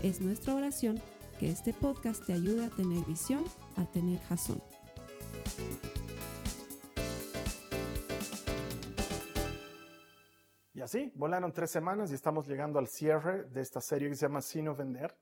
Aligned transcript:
Es 0.00 0.20
nuestra 0.20 0.54
oración 0.54 1.02
que 1.40 1.50
este 1.50 1.72
podcast 1.72 2.24
te 2.24 2.32
ayude 2.32 2.66
a 2.66 2.70
tener 2.70 3.04
visión, 3.04 3.44
a 3.76 3.84
tener 3.84 4.20
jazón. 4.20 4.62
Y 10.72 10.80
así, 10.80 11.10
volaron 11.16 11.52
tres 11.52 11.72
semanas 11.72 12.12
y 12.12 12.14
estamos 12.14 12.46
llegando 12.46 12.78
al 12.78 12.86
cierre 12.86 13.42
de 13.46 13.60
esta 13.60 13.80
serie 13.80 14.08
que 14.08 14.14
se 14.14 14.26
llama 14.26 14.40
Sino 14.40 14.76
Vender. 14.76 15.16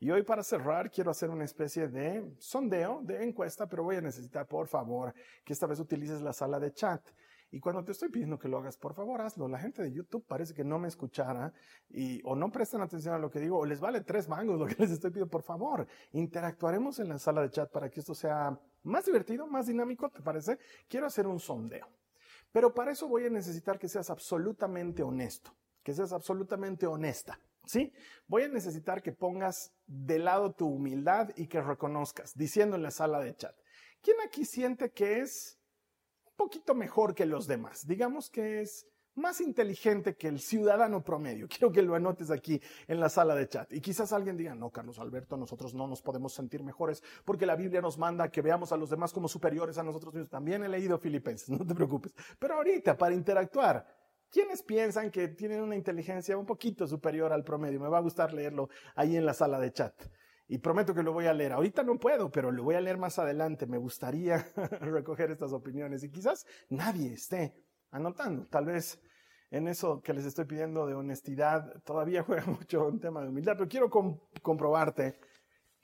Y 0.00 0.10
hoy 0.10 0.24
para 0.24 0.42
cerrar 0.42 0.90
quiero 0.90 1.12
hacer 1.12 1.30
una 1.30 1.44
especie 1.44 1.86
de 1.86 2.34
sondeo, 2.40 3.02
de 3.04 3.22
encuesta, 3.22 3.68
pero 3.68 3.84
voy 3.84 3.94
a 3.94 4.00
necesitar, 4.00 4.48
por 4.48 4.66
favor, 4.66 5.14
que 5.44 5.52
esta 5.52 5.68
vez 5.68 5.78
utilices 5.78 6.20
la 6.20 6.32
sala 6.32 6.58
de 6.58 6.72
chat. 6.72 7.00
Y 7.56 7.58
cuando 7.58 7.82
te 7.82 7.92
estoy 7.92 8.10
pidiendo 8.10 8.38
que 8.38 8.48
lo 8.48 8.58
hagas, 8.58 8.76
por 8.76 8.92
favor, 8.92 9.22
hazlo. 9.22 9.48
La 9.48 9.58
gente 9.58 9.82
de 9.82 9.90
YouTube 9.90 10.26
parece 10.28 10.52
que 10.52 10.62
no 10.62 10.78
me 10.78 10.88
escuchara 10.88 11.54
y 11.88 12.20
o 12.22 12.36
no 12.36 12.52
prestan 12.52 12.82
atención 12.82 13.14
a 13.14 13.18
lo 13.18 13.30
que 13.30 13.40
digo 13.40 13.56
o 13.56 13.64
les 13.64 13.80
vale 13.80 14.02
tres 14.02 14.28
mangos 14.28 14.58
lo 14.58 14.66
que 14.66 14.74
les 14.78 14.90
estoy 14.90 15.10
pidiendo. 15.10 15.30
Por 15.30 15.42
favor, 15.42 15.86
interactuaremos 16.12 16.98
en 16.98 17.08
la 17.08 17.18
sala 17.18 17.40
de 17.40 17.48
chat 17.48 17.70
para 17.70 17.88
que 17.88 18.00
esto 18.00 18.14
sea 18.14 18.60
más 18.82 19.06
divertido, 19.06 19.46
más 19.46 19.68
dinámico, 19.68 20.10
¿te 20.10 20.20
parece? 20.20 20.58
Quiero 20.86 21.06
hacer 21.06 21.26
un 21.26 21.40
sondeo. 21.40 21.88
Pero 22.52 22.74
para 22.74 22.92
eso 22.92 23.08
voy 23.08 23.24
a 23.24 23.30
necesitar 23.30 23.78
que 23.78 23.88
seas 23.88 24.10
absolutamente 24.10 25.02
honesto, 25.02 25.56
que 25.82 25.94
seas 25.94 26.12
absolutamente 26.12 26.86
honesta. 26.86 27.40
¿Sí? 27.64 27.90
Voy 28.26 28.42
a 28.42 28.48
necesitar 28.48 29.02
que 29.02 29.12
pongas 29.12 29.72
de 29.86 30.18
lado 30.18 30.52
tu 30.52 30.68
humildad 30.68 31.30
y 31.36 31.46
que 31.46 31.62
reconozcas, 31.62 32.34
diciendo 32.34 32.76
en 32.76 32.82
la 32.82 32.90
sala 32.90 33.18
de 33.20 33.34
chat, 33.34 33.56
¿quién 34.02 34.18
aquí 34.20 34.44
siente 34.44 34.90
que 34.90 35.20
es 35.20 35.55
poquito 36.36 36.74
mejor 36.74 37.14
que 37.14 37.26
los 37.26 37.46
demás? 37.46 37.86
Digamos 37.86 38.30
que 38.30 38.60
es 38.60 38.86
más 39.16 39.40
inteligente 39.40 40.14
que 40.14 40.28
el 40.28 40.38
ciudadano 40.38 41.02
promedio. 41.02 41.48
Quiero 41.50 41.72
que 41.72 41.82
lo 41.82 41.94
anotes 41.94 42.30
aquí 42.30 42.60
en 42.86 43.00
la 43.00 43.08
sala 43.08 43.34
de 43.34 43.48
chat. 43.48 43.72
Y 43.72 43.80
quizás 43.80 44.12
alguien 44.12 44.36
diga, 44.36 44.54
no, 44.54 44.70
Carlos 44.70 44.98
Alberto, 44.98 45.36
nosotros 45.36 45.74
no 45.74 45.86
nos 45.86 46.02
podemos 46.02 46.32
sentir 46.32 46.62
mejores 46.62 47.02
porque 47.24 47.46
la 47.46 47.56
Biblia 47.56 47.80
nos 47.80 47.98
manda 47.98 48.30
que 48.30 48.42
veamos 48.42 48.72
a 48.72 48.76
los 48.76 48.90
demás 48.90 49.12
como 49.12 49.28
superiores 49.28 49.78
a 49.78 49.82
nosotros 49.82 50.14
mismos. 50.14 50.30
También 50.30 50.62
he 50.62 50.68
leído 50.68 50.98
Filipenses, 50.98 51.48
no 51.58 51.66
te 51.66 51.74
preocupes. 51.74 52.14
Pero 52.38 52.54
ahorita, 52.54 52.96
para 52.96 53.14
interactuar, 53.14 53.86
¿quiénes 54.30 54.62
piensan 54.62 55.10
que 55.10 55.28
tienen 55.28 55.62
una 55.62 55.74
inteligencia 55.74 56.36
un 56.36 56.46
poquito 56.46 56.86
superior 56.86 57.32
al 57.32 57.44
promedio? 57.44 57.80
Me 57.80 57.88
va 57.88 57.98
a 57.98 58.02
gustar 58.02 58.32
leerlo 58.32 58.68
ahí 58.94 59.16
en 59.16 59.26
la 59.26 59.34
sala 59.34 59.58
de 59.58 59.72
chat. 59.72 59.94
Y 60.48 60.58
prometo 60.58 60.94
que 60.94 61.02
lo 61.02 61.12
voy 61.12 61.26
a 61.26 61.32
leer. 61.32 61.52
Ahorita 61.52 61.82
no 61.82 61.98
puedo, 61.98 62.30
pero 62.30 62.52
lo 62.52 62.62
voy 62.62 62.76
a 62.76 62.80
leer 62.80 62.98
más 62.98 63.18
adelante. 63.18 63.66
Me 63.66 63.78
gustaría 63.78 64.46
recoger 64.80 65.30
estas 65.30 65.52
opiniones 65.52 66.04
y 66.04 66.10
quizás 66.10 66.46
nadie 66.68 67.14
esté 67.14 67.64
anotando. 67.90 68.46
Tal 68.46 68.66
vez 68.66 69.00
en 69.50 69.68
eso 69.68 70.02
que 70.02 70.12
les 70.12 70.24
estoy 70.24 70.44
pidiendo 70.44 70.86
de 70.86 70.94
honestidad 70.94 71.82
todavía 71.82 72.22
juega 72.26 72.46
mucho 72.46 72.86
un 72.86 73.00
tema 73.00 73.22
de 73.22 73.28
humildad, 73.28 73.54
pero 73.56 73.68
quiero 73.68 73.90
comprobarte 74.42 75.18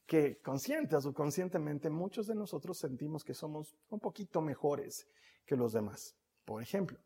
que 0.07 0.41
consciente 0.43 0.97
o 0.97 1.01
subconscientemente 1.01 1.89
muchos 1.89 2.27
de 2.27 2.35
nosotros 2.35 2.77
sentimos 2.79 3.25
que 3.25 3.35
somos 3.35 3.77
un 3.89 4.01
poquito 4.01 4.41
mejores 4.43 5.09
que 5.47 5.57
los 5.57 5.73
demás. 5.73 6.15
Por 6.45 6.63
ejemplo, 6.63 6.99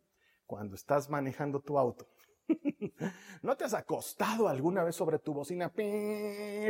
cuando 0.46 0.74
estás 0.74 1.08
manejando 1.08 1.60
tu 1.60 1.78
auto 1.78 2.06
¿No 3.42 3.56
te 3.56 3.64
has 3.64 3.74
acostado 3.74 4.48
alguna 4.48 4.84
vez 4.84 4.96
sobre 4.96 5.18
tu 5.18 5.32
bocina 5.32 5.72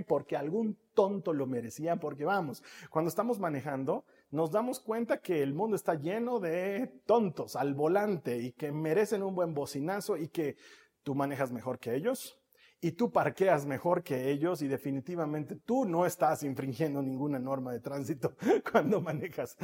porque 0.06 0.36
algún 0.36 0.76
tonto 0.94 1.32
lo 1.32 1.46
merecía? 1.46 1.96
Porque 1.96 2.24
vamos, 2.24 2.62
cuando 2.90 3.08
estamos 3.08 3.38
manejando, 3.38 4.04
nos 4.30 4.50
damos 4.50 4.80
cuenta 4.80 5.18
que 5.18 5.42
el 5.42 5.54
mundo 5.54 5.76
está 5.76 5.94
lleno 5.94 6.40
de 6.40 7.00
tontos 7.06 7.56
al 7.56 7.74
volante 7.74 8.38
y 8.38 8.52
que 8.52 8.72
merecen 8.72 9.22
un 9.22 9.34
buen 9.34 9.54
bocinazo 9.54 10.16
y 10.16 10.28
que 10.28 10.56
tú 11.02 11.14
manejas 11.14 11.52
mejor 11.52 11.78
que 11.78 11.94
ellos 11.94 12.38
y 12.80 12.92
tú 12.92 13.10
parqueas 13.10 13.66
mejor 13.66 14.02
que 14.02 14.30
ellos 14.30 14.62
y 14.62 14.68
definitivamente 14.68 15.56
tú 15.56 15.84
no 15.86 16.04
estás 16.06 16.42
infringiendo 16.42 17.02
ninguna 17.02 17.38
norma 17.38 17.72
de 17.72 17.80
tránsito 17.80 18.36
cuando 18.70 19.00
manejas. 19.00 19.56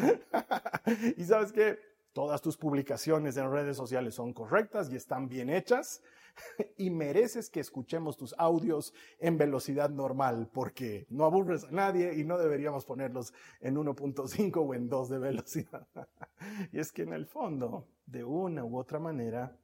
y 1.16 1.24
sabes 1.24 1.52
que 1.52 1.78
Todas 2.12 2.42
tus 2.42 2.58
publicaciones 2.58 3.38
en 3.38 3.50
redes 3.50 3.76
sociales 3.76 4.14
son 4.14 4.34
correctas 4.34 4.92
y 4.92 4.96
están 4.96 5.28
bien 5.28 5.48
hechas 5.48 6.02
y 6.76 6.90
mereces 6.90 7.48
que 7.48 7.60
escuchemos 7.60 8.18
tus 8.18 8.34
audios 8.36 8.92
en 9.18 9.38
velocidad 9.38 9.88
normal 9.88 10.50
porque 10.52 11.06
no 11.08 11.24
aburres 11.24 11.64
a 11.64 11.70
nadie 11.70 12.14
y 12.14 12.24
no 12.24 12.36
deberíamos 12.36 12.84
ponerlos 12.84 13.32
en 13.60 13.76
1.5 13.76 14.56
o 14.56 14.74
en 14.74 14.88
2 14.90 15.08
de 15.08 15.18
velocidad. 15.18 15.86
y 16.72 16.80
es 16.80 16.92
que 16.92 17.02
en 17.02 17.14
el 17.14 17.26
fondo, 17.26 17.88
de 18.04 18.24
una 18.24 18.62
u 18.62 18.76
otra 18.76 18.98
manera, 18.98 19.56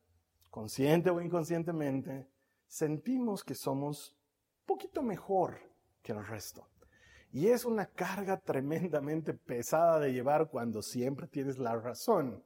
consciente 0.51 1.11
o 1.11 1.21
inconscientemente, 1.21 2.29
sentimos 2.67 3.45
que 3.45 3.55
somos 3.55 4.17
poquito 4.65 5.03
mejor 5.03 5.59
que 6.03 6.13
el 6.13 6.27
resto. 6.27 6.67
Y 7.33 7.49
es 7.49 7.65
una 7.65 7.87
carga 7.87 8.39
tremendamente 8.39 9.35
pesada 9.35 10.01
de 10.01 10.13
llevar 10.13 10.49
cuando 10.49 10.83
siempre 10.83 11.27
tienes 11.27 11.59
la 11.59 11.77
razón. 11.77 12.43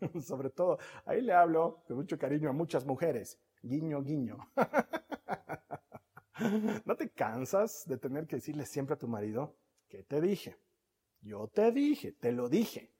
Sobre 0.22 0.50
todo, 0.50 0.78
ahí 1.04 1.20
le 1.20 1.32
hablo 1.32 1.82
con 1.86 1.96
mucho 1.96 2.18
cariño 2.18 2.48
a 2.48 2.52
muchas 2.52 2.86
mujeres. 2.86 3.38
Guiño, 3.62 4.02
guiño. 4.02 4.38
¿No 6.84 6.96
te 6.96 7.10
cansas 7.10 7.84
de 7.86 7.98
tener 7.98 8.26
que 8.26 8.36
decirle 8.36 8.64
siempre 8.64 8.94
a 8.94 8.98
tu 8.98 9.08
marido, 9.08 9.56
¿qué 9.88 10.02
te 10.04 10.20
dije? 10.20 10.56
Yo 11.20 11.48
te 11.48 11.70
dije, 11.70 12.12
te 12.12 12.32
lo 12.32 12.48
dije. 12.48 12.94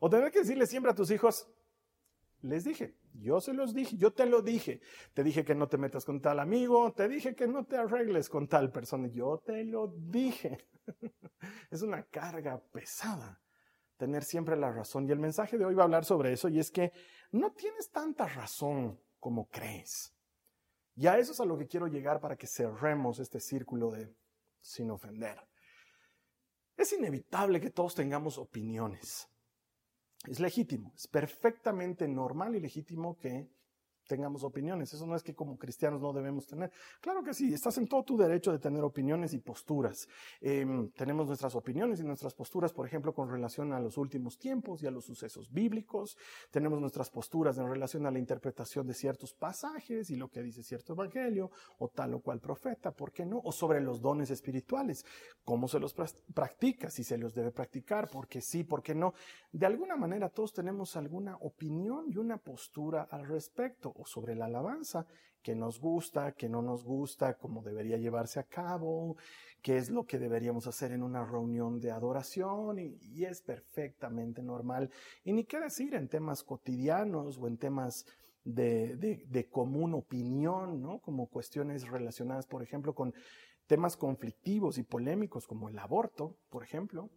O 0.00 0.08
tener 0.08 0.30
que 0.30 0.40
decirle 0.40 0.66
siempre 0.66 0.92
a 0.92 0.94
tus 0.94 1.10
hijos, 1.10 1.48
les 2.40 2.64
dije, 2.64 2.94
yo 3.20 3.40
se 3.40 3.52
los 3.52 3.74
dije, 3.74 3.96
yo 3.96 4.12
te 4.12 4.26
lo 4.26 4.42
dije. 4.42 4.80
Te 5.14 5.22
dije 5.22 5.44
que 5.44 5.54
no 5.54 5.68
te 5.68 5.78
metas 5.78 6.04
con 6.04 6.20
tal 6.20 6.40
amigo, 6.40 6.92
te 6.92 7.08
dije 7.08 7.34
que 7.34 7.46
no 7.46 7.64
te 7.64 7.76
arregles 7.76 8.28
con 8.28 8.48
tal 8.48 8.70
persona, 8.70 9.08
yo 9.08 9.42
te 9.44 9.64
lo 9.64 9.88
dije. 9.88 10.68
es 11.70 11.82
una 11.82 12.02
carga 12.04 12.62
pesada 12.72 13.40
tener 13.98 14.24
siempre 14.24 14.56
la 14.56 14.72
razón. 14.72 15.06
Y 15.06 15.12
el 15.12 15.18
mensaje 15.18 15.58
de 15.58 15.66
hoy 15.66 15.74
va 15.74 15.82
a 15.82 15.84
hablar 15.84 16.04
sobre 16.04 16.32
eso 16.32 16.48
y 16.48 16.58
es 16.58 16.70
que 16.70 16.92
no 17.32 17.52
tienes 17.52 17.90
tanta 17.90 18.26
razón 18.26 18.98
como 19.18 19.48
crees. 19.48 20.14
Y 20.94 21.06
a 21.06 21.18
eso 21.18 21.32
es 21.32 21.40
a 21.40 21.44
lo 21.44 21.58
que 21.58 21.66
quiero 21.66 21.86
llegar 21.86 22.20
para 22.20 22.36
que 22.36 22.46
cerremos 22.46 23.18
este 23.18 23.40
círculo 23.40 23.90
de 23.90 24.14
sin 24.60 24.90
ofender. 24.90 25.38
Es 26.76 26.92
inevitable 26.92 27.60
que 27.60 27.70
todos 27.70 27.94
tengamos 27.94 28.38
opiniones. 28.38 29.28
Es 30.26 30.40
legítimo, 30.40 30.92
es 30.96 31.06
perfectamente 31.06 32.08
normal 32.08 32.56
y 32.56 32.60
legítimo 32.60 33.18
que 33.18 33.48
tengamos 34.08 34.42
opiniones. 34.42 34.92
Eso 34.92 35.06
no 35.06 35.14
es 35.14 35.22
que 35.22 35.34
como 35.34 35.56
cristianos 35.56 36.00
no 36.00 36.12
debemos 36.12 36.46
tener. 36.46 36.72
Claro 37.00 37.22
que 37.22 37.32
sí, 37.32 37.54
estás 37.54 37.78
en 37.78 37.86
todo 37.86 38.02
tu 38.02 38.16
derecho 38.16 38.50
de 38.50 38.58
tener 38.58 38.82
opiniones 38.82 39.34
y 39.34 39.38
posturas. 39.38 40.08
Em, 40.40 40.90
tenemos 40.90 41.28
nuestras 41.28 41.54
opiniones 41.54 42.00
y 42.00 42.04
nuestras 42.04 42.34
posturas, 42.34 42.72
por 42.72 42.86
ejemplo, 42.86 43.14
con 43.14 43.30
relación 43.30 43.72
a 43.72 43.78
los 43.78 43.96
últimos 43.98 44.38
tiempos 44.38 44.82
y 44.82 44.86
a 44.86 44.90
los 44.90 45.04
sucesos 45.04 45.52
bíblicos. 45.52 46.16
Tenemos 46.50 46.80
nuestras 46.80 47.10
posturas 47.10 47.58
en 47.58 47.68
relación 47.68 48.06
a 48.06 48.10
la 48.10 48.18
interpretación 48.18 48.86
de 48.86 48.94
ciertos 48.94 49.34
pasajes 49.34 50.10
y 50.10 50.16
lo 50.16 50.28
que 50.28 50.42
dice 50.42 50.62
cierto 50.62 50.94
evangelio 50.94 51.50
o 51.78 51.88
tal 51.88 52.14
o 52.14 52.20
cual 52.20 52.40
profeta, 52.40 52.90
¿por 52.92 53.12
qué 53.12 53.26
no? 53.26 53.40
O 53.44 53.52
sobre 53.52 53.80
los 53.80 54.00
dones 54.00 54.30
espirituales, 54.30 55.04
cómo 55.44 55.68
se 55.68 55.78
los 55.78 55.94
practica, 56.34 56.90
si 56.90 57.04
se 57.04 57.18
los 57.18 57.34
debe 57.34 57.52
practicar, 57.52 58.08
por 58.08 58.26
qué 58.26 58.40
sí, 58.40 58.64
por 58.64 58.82
qué 58.82 58.94
no. 58.94 59.12
De 59.52 59.66
alguna 59.66 59.96
manera 59.96 60.30
todos 60.30 60.52
tenemos 60.52 60.96
alguna 60.96 61.36
opinión 61.40 62.06
y 62.08 62.16
una 62.16 62.38
postura 62.38 63.02
al 63.10 63.26
respecto 63.26 63.92
o 63.98 64.06
sobre 64.06 64.34
la 64.34 64.46
alabanza, 64.46 65.06
que 65.42 65.54
nos 65.54 65.80
gusta, 65.80 66.32
que 66.32 66.48
no 66.48 66.62
nos 66.62 66.84
gusta, 66.84 67.34
cómo 67.34 67.62
debería 67.62 67.96
llevarse 67.96 68.40
a 68.40 68.44
cabo, 68.44 69.16
qué 69.62 69.76
es 69.76 69.90
lo 69.90 70.04
que 70.04 70.18
deberíamos 70.18 70.66
hacer 70.66 70.92
en 70.92 71.02
una 71.02 71.24
reunión 71.24 71.80
de 71.80 71.90
adoración 71.90 72.78
y, 72.78 73.24
es 73.24 73.42
perfectamente 73.42 74.42
normal. 74.42 74.90
Y 75.24 75.32
ni 75.32 75.44
qué 75.44 75.60
decir 75.60 75.94
en 75.94 76.08
temas 76.08 76.42
cotidianos 76.42 77.38
o 77.38 77.46
en 77.46 77.58
temas 77.58 78.06
de, 78.44 78.96
de, 78.96 79.48
común 79.48 79.94
opinión, 79.94 80.80
¿no? 80.80 81.00
Como 81.00 81.26
cuestiones 81.26 81.86
relacionadas, 81.88 82.46
por 82.46 82.62
ejemplo, 82.62 82.94
con 82.94 83.12
temas 83.66 83.96
conflictivos 83.96 84.78
y 84.78 84.82
polémicos 84.82 85.46
como 85.46 85.68
el 85.68 85.78
aborto, 85.78 86.36
por 86.48 86.62
ejemplo, 86.62 87.10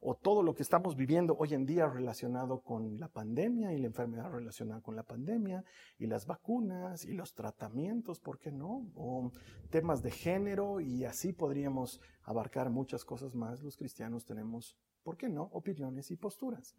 o 0.00 0.14
todo 0.14 0.42
lo 0.42 0.54
que 0.54 0.62
estamos 0.62 0.96
viviendo 0.96 1.36
hoy 1.38 1.52
en 1.52 1.66
día 1.66 1.86
relacionado 1.86 2.62
con 2.62 2.98
la 2.98 3.08
pandemia 3.08 3.72
y 3.74 3.78
la 3.78 3.86
enfermedad 3.86 4.30
relacionada 4.30 4.80
con 4.80 4.96
la 4.96 5.02
pandemia 5.02 5.62
y 5.98 6.06
las 6.06 6.26
vacunas 6.26 7.04
y 7.04 7.12
los 7.12 7.34
tratamientos, 7.34 8.18
¿por 8.18 8.38
qué 8.38 8.50
no? 8.50 8.90
O 8.94 9.30
temas 9.68 10.02
de 10.02 10.10
género 10.10 10.80
y 10.80 11.04
así 11.04 11.32
podríamos 11.34 12.00
abarcar 12.22 12.70
muchas 12.70 13.04
cosas 13.04 13.34
más. 13.34 13.62
Los 13.62 13.76
cristianos 13.76 14.24
tenemos, 14.24 14.78
¿por 15.02 15.18
qué 15.18 15.28
no?, 15.28 15.50
opiniones 15.52 16.10
y 16.10 16.16
posturas. 16.16 16.74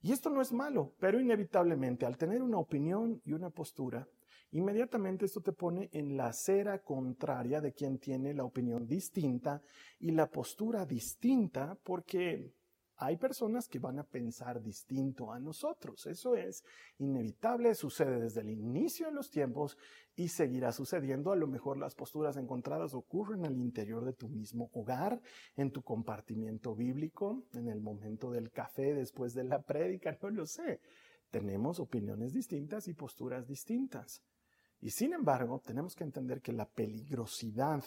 Y 0.00 0.12
esto 0.12 0.30
no 0.30 0.40
es 0.40 0.52
malo, 0.52 0.94
pero 0.98 1.20
inevitablemente 1.20 2.06
al 2.06 2.16
tener 2.16 2.42
una 2.42 2.58
opinión 2.58 3.20
y 3.24 3.32
una 3.32 3.50
postura, 3.50 4.08
inmediatamente 4.52 5.26
esto 5.26 5.40
te 5.40 5.52
pone 5.52 5.90
en 5.92 6.16
la 6.16 6.28
acera 6.28 6.80
contraria 6.82 7.60
de 7.60 7.72
quien 7.72 7.98
tiene 7.98 8.32
la 8.32 8.44
opinión 8.44 8.86
distinta 8.86 9.62
y 9.98 10.12
la 10.12 10.30
postura 10.30 10.86
distinta 10.86 11.76
porque 11.82 12.54
hay 13.04 13.16
personas 13.16 13.66
que 13.68 13.80
van 13.80 13.98
a 13.98 14.04
pensar 14.04 14.62
distinto 14.62 15.32
a 15.32 15.40
nosotros. 15.40 16.06
Eso 16.06 16.36
es 16.36 16.62
inevitable, 16.98 17.74
sucede 17.74 18.20
desde 18.20 18.42
el 18.42 18.50
inicio 18.50 19.06
de 19.06 19.12
los 19.12 19.28
tiempos 19.28 19.76
y 20.14 20.28
seguirá 20.28 20.70
sucediendo. 20.70 21.32
A 21.32 21.36
lo 21.36 21.48
mejor 21.48 21.78
las 21.78 21.96
posturas 21.96 22.36
encontradas 22.36 22.94
ocurren 22.94 23.44
al 23.44 23.56
interior 23.58 24.04
de 24.04 24.12
tu 24.12 24.28
mismo 24.28 24.70
hogar, 24.72 25.20
en 25.56 25.72
tu 25.72 25.82
compartimiento 25.82 26.76
bíblico, 26.76 27.42
en 27.54 27.68
el 27.68 27.80
momento 27.80 28.30
del 28.30 28.52
café 28.52 28.94
después 28.94 29.34
de 29.34 29.44
la 29.44 29.62
prédica, 29.66 30.16
no 30.22 30.30
lo 30.30 30.46
sé. 30.46 30.80
Tenemos 31.30 31.80
opiniones 31.80 32.32
distintas 32.32 32.86
y 32.86 32.94
posturas 32.94 33.48
distintas. 33.48 34.22
Y 34.82 34.90
sin 34.90 35.12
embargo, 35.12 35.60
tenemos 35.64 35.94
que 35.94 36.02
entender 36.02 36.42
que 36.42 36.52
la 36.52 36.68
peligrosidad 36.68 37.84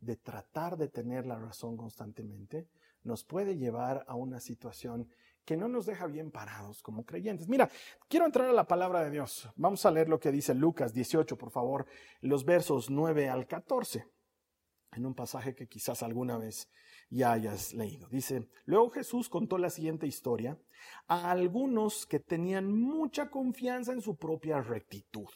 de 0.00 0.16
tratar 0.16 0.78
de 0.78 0.88
tener 0.88 1.26
la 1.26 1.38
razón 1.38 1.76
constantemente 1.76 2.68
nos 3.04 3.22
puede 3.22 3.58
llevar 3.58 4.02
a 4.08 4.14
una 4.14 4.40
situación 4.40 5.10
que 5.44 5.58
no 5.58 5.68
nos 5.68 5.84
deja 5.84 6.06
bien 6.06 6.30
parados 6.30 6.82
como 6.82 7.04
creyentes. 7.04 7.48
Mira, 7.48 7.70
quiero 8.08 8.24
entrar 8.24 8.48
a 8.48 8.54
la 8.54 8.66
palabra 8.66 9.04
de 9.04 9.10
Dios. 9.10 9.46
Vamos 9.56 9.84
a 9.84 9.90
leer 9.90 10.08
lo 10.08 10.18
que 10.18 10.32
dice 10.32 10.54
Lucas 10.54 10.94
18, 10.94 11.36
por 11.36 11.50
favor, 11.50 11.86
los 12.22 12.46
versos 12.46 12.88
9 12.88 13.28
al 13.28 13.46
14, 13.46 14.08
en 14.92 15.04
un 15.04 15.14
pasaje 15.14 15.54
que 15.54 15.68
quizás 15.68 16.02
alguna 16.02 16.38
vez 16.38 16.70
ya 17.10 17.32
hayas 17.32 17.74
leído. 17.74 18.08
Dice, 18.08 18.48
luego 18.64 18.88
Jesús 18.88 19.28
contó 19.28 19.58
la 19.58 19.68
siguiente 19.68 20.06
historia 20.06 20.58
a 21.08 21.30
algunos 21.30 22.06
que 22.06 22.20
tenían 22.20 22.72
mucha 22.72 23.28
confianza 23.28 23.92
en 23.92 24.00
su 24.00 24.16
propia 24.16 24.62
rectitud 24.62 25.28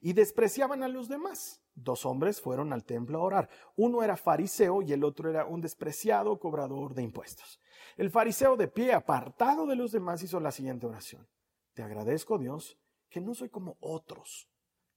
y 0.00 0.14
despreciaban 0.14 0.82
a 0.82 0.88
los 0.88 1.08
demás. 1.08 1.62
Dos 1.74 2.04
hombres 2.04 2.40
fueron 2.40 2.72
al 2.72 2.84
templo 2.84 3.18
a 3.18 3.22
orar. 3.22 3.48
Uno 3.76 4.02
era 4.02 4.16
fariseo 4.16 4.82
y 4.82 4.92
el 4.92 5.04
otro 5.04 5.30
era 5.30 5.46
un 5.46 5.60
despreciado 5.60 6.38
cobrador 6.38 6.94
de 6.94 7.02
impuestos. 7.02 7.60
El 7.96 8.10
fariseo 8.10 8.56
de 8.56 8.68
pie, 8.68 8.92
apartado 8.92 9.66
de 9.66 9.76
los 9.76 9.92
demás, 9.92 10.22
hizo 10.22 10.40
la 10.40 10.52
siguiente 10.52 10.86
oración. 10.86 11.28
Te 11.74 11.82
agradezco, 11.82 12.38
Dios, 12.38 12.78
que 13.08 13.20
no 13.20 13.34
soy 13.34 13.50
como 13.50 13.76
otros, 13.80 14.48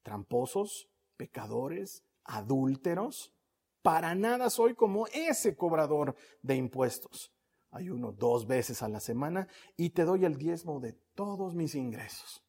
tramposos, 0.01 0.89
pecadores, 1.17 2.03
adúlteros. 2.23 3.33
Para 3.81 4.15
nada 4.15 4.49
soy 4.49 4.75
como 4.75 5.07
ese 5.07 5.55
cobrador 5.55 6.15
de 6.41 6.55
impuestos. 6.55 7.33
Ayuno 7.71 8.11
dos 8.11 8.45
veces 8.45 8.83
a 8.83 8.89
la 8.89 8.99
semana 8.99 9.47
y 9.75 9.89
te 9.89 10.03
doy 10.03 10.25
el 10.25 10.37
diezmo 10.37 10.79
de 10.79 10.93
todos 11.15 11.55
mis 11.55 11.75
ingresos. 11.75 12.42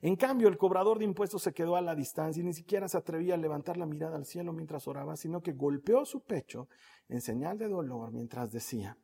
En 0.00 0.16
cambio, 0.16 0.48
el 0.48 0.56
cobrador 0.56 0.98
de 0.98 1.04
impuestos 1.04 1.42
se 1.42 1.52
quedó 1.52 1.76
a 1.76 1.80
la 1.80 1.94
distancia 1.94 2.40
y 2.40 2.44
ni 2.44 2.52
siquiera 2.52 2.88
se 2.88 2.96
atrevía 2.96 3.34
a 3.34 3.38
levantar 3.38 3.76
la 3.76 3.86
mirada 3.86 4.16
al 4.16 4.26
cielo 4.26 4.52
mientras 4.52 4.86
oraba, 4.88 5.16
sino 5.16 5.42
que 5.42 5.52
golpeó 5.52 6.04
su 6.04 6.24
pecho 6.24 6.68
en 7.08 7.20
señal 7.20 7.58
de 7.58 7.68
dolor 7.68 8.12
mientras 8.12 8.50
decía, 8.50 8.96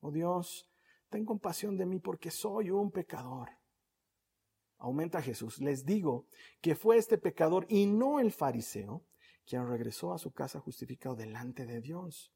Oh 0.00 0.10
Dios, 0.10 0.70
ten 1.08 1.24
compasión 1.24 1.76
de 1.76 1.86
mí 1.86 1.98
porque 1.98 2.30
soy 2.30 2.70
un 2.70 2.90
pecador. 2.90 3.50
Aumenta 4.78 5.20
Jesús, 5.20 5.58
les 5.60 5.84
digo 5.84 6.26
que 6.60 6.76
fue 6.76 6.98
este 6.98 7.18
pecador 7.18 7.66
y 7.68 7.86
no 7.86 8.20
el 8.20 8.30
fariseo 8.30 9.04
quien 9.44 9.66
regresó 9.66 10.12
a 10.12 10.18
su 10.18 10.32
casa 10.32 10.60
justificado 10.60 11.16
delante 11.16 11.66
de 11.66 11.80
Dios 11.80 12.32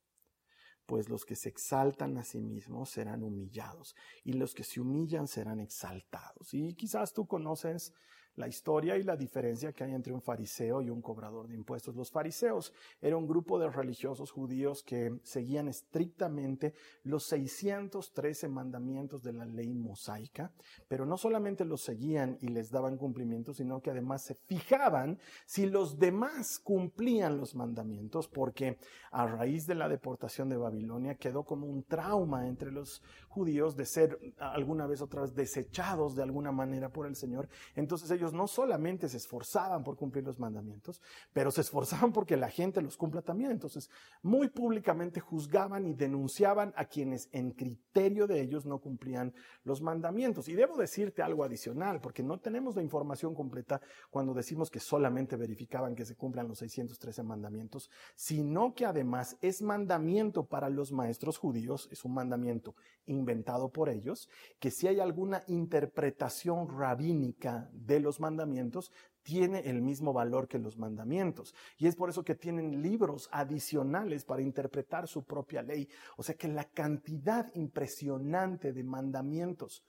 pues 0.86 1.08
los 1.08 1.24
que 1.24 1.36
se 1.36 1.48
exaltan 1.48 2.16
a 2.18 2.24
sí 2.24 2.40
mismos 2.40 2.90
serán 2.90 3.22
humillados 3.22 3.94
y 4.24 4.34
los 4.34 4.54
que 4.54 4.64
se 4.64 4.80
humillan 4.80 5.28
serán 5.28 5.60
exaltados. 5.60 6.52
Y 6.54 6.74
quizás 6.74 7.12
tú 7.12 7.26
conoces 7.26 7.92
la 8.36 8.48
historia 8.48 8.96
y 8.96 9.02
la 9.02 9.16
diferencia 9.16 9.72
que 9.72 9.84
hay 9.84 9.92
entre 9.92 10.12
un 10.12 10.22
fariseo 10.22 10.82
y 10.82 10.90
un 10.90 11.02
cobrador 11.02 11.48
de 11.48 11.54
impuestos. 11.54 11.94
Los 11.94 12.10
fariseos 12.10 12.72
eran 13.00 13.18
un 13.18 13.26
grupo 13.26 13.58
de 13.58 13.68
religiosos 13.68 14.30
judíos 14.30 14.82
que 14.82 15.18
seguían 15.22 15.68
estrictamente 15.68 16.74
los 17.02 17.26
613 17.26 18.48
mandamientos 18.48 19.22
de 19.22 19.32
la 19.32 19.44
ley 19.44 19.74
mosaica, 19.74 20.52
pero 20.88 21.04
no 21.04 21.16
solamente 21.16 21.64
los 21.64 21.82
seguían 21.82 22.38
y 22.40 22.48
les 22.48 22.70
daban 22.70 22.96
cumplimiento, 22.96 23.52
sino 23.52 23.80
que 23.80 23.90
además 23.90 24.22
se 24.22 24.34
fijaban 24.34 25.18
si 25.46 25.66
los 25.66 25.98
demás 25.98 26.58
cumplían 26.58 27.36
los 27.36 27.54
mandamientos, 27.54 28.28
porque 28.28 28.78
a 29.10 29.26
raíz 29.26 29.66
de 29.66 29.74
la 29.74 29.88
deportación 29.88 30.48
de 30.48 30.56
Babilonia 30.56 31.16
quedó 31.16 31.44
como 31.44 31.66
un 31.66 31.82
trauma 31.84 32.48
entre 32.48 32.72
los 32.72 33.02
judíos 33.28 33.76
de 33.76 33.86
ser 33.86 34.18
alguna 34.38 34.86
vez 34.86 35.00
otra 35.02 35.22
vez 35.22 35.34
desechados 35.34 36.14
de 36.14 36.22
alguna 36.22 36.52
manera 36.52 36.90
por 36.90 37.06
el 37.06 37.16
Señor. 37.16 37.48
Entonces 37.74 38.10
ellos 38.10 38.21
no 38.30 38.46
solamente 38.46 39.08
se 39.08 39.16
esforzaban 39.16 39.82
por 39.82 39.96
cumplir 39.96 40.24
los 40.24 40.38
mandamientos, 40.38 41.00
pero 41.32 41.50
se 41.50 41.62
esforzaban 41.62 42.12
porque 42.12 42.36
la 42.36 42.50
gente 42.50 42.82
los 42.82 42.96
cumpla 42.96 43.22
también. 43.22 43.50
Entonces, 43.50 43.90
muy 44.22 44.48
públicamente 44.48 45.20
juzgaban 45.20 45.86
y 45.86 45.94
denunciaban 45.94 46.72
a 46.76 46.84
quienes 46.84 47.28
en 47.32 47.50
criterio 47.50 48.26
de 48.26 48.40
ellos 48.40 48.66
no 48.66 48.78
cumplían 48.78 49.34
los 49.64 49.80
mandamientos. 49.80 50.48
Y 50.48 50.54
debo 50.54 50.76
decirte 50.76 51.22
algo 51.22 51.42
adicional, 51.42 52.00
porque 52.00 52.22
no 52.22 52.38
tenemos 52.38 52.76
la 52.76 52.82
información 52.82 53.34
completa 53.34 53.80
cuando 54.10 54.34
decimos 54.34 54.70
que 54.70 54.80
solamente 54.80 55.36
verificaban 55.36 55.94
que 55.94 56.04
se 56.04 56.16
cumplan 56.16 56.48
los 56.48 56.58
613 56.58 57.22
mandamientos, 57.22 57.90
sino 58.14 58.74
que 58.74 58.84
además 58.84 59.38
es 59.40 59.62
mandamiento 59.62 60.44
para 60.44 60.68
los 60.68 60.92
maestros 60.92 61.38
judíos, 61.38 61.88
es 61.90 62.04
un 62.04 62.14
mandamiento 62.14 62.74
inventado 63.06 63.70
por 63.70 63.88
ellos, 63.88 64.28
que 64.58 64.70
si 64.70 64.86
hay 64.86 65.00
alguna 65.00 65.42
interpretación 65.46 66.68
rabínica 66.68 67.70
de 67.72 68.00
los 68.00 68.11
mandamientos, 68.20 68.92
tiene 69.22 69.60
el 69.60 69.82
mismo 69.82 70.12
valor 70.12 70.48
que 70.48 70.58
los 70.58 70.78
mandamientos. 70.78 71.54
Y 71.78 71.86
es 71.86 71.96
por 71.96 72.10
eso 72.10 72.24
que 72.24 72.34
tienen 72.34 72.82
libros 72.82 73.28
adicionales 73.32 74.24
para 74.24 74.42
interpretar 74.42 75.08
su 75.08 75.24
propia 75.24 75.62
ley. 75.62 75.88
O 76.16 76.22
sea 76.22 76.34
que 76.34 76.48
la 76.48 76.64
cantidad 76.64 77.52
impresionante 77.54 78.72
de 78.72 78.84
mandamientos 78.84 79.84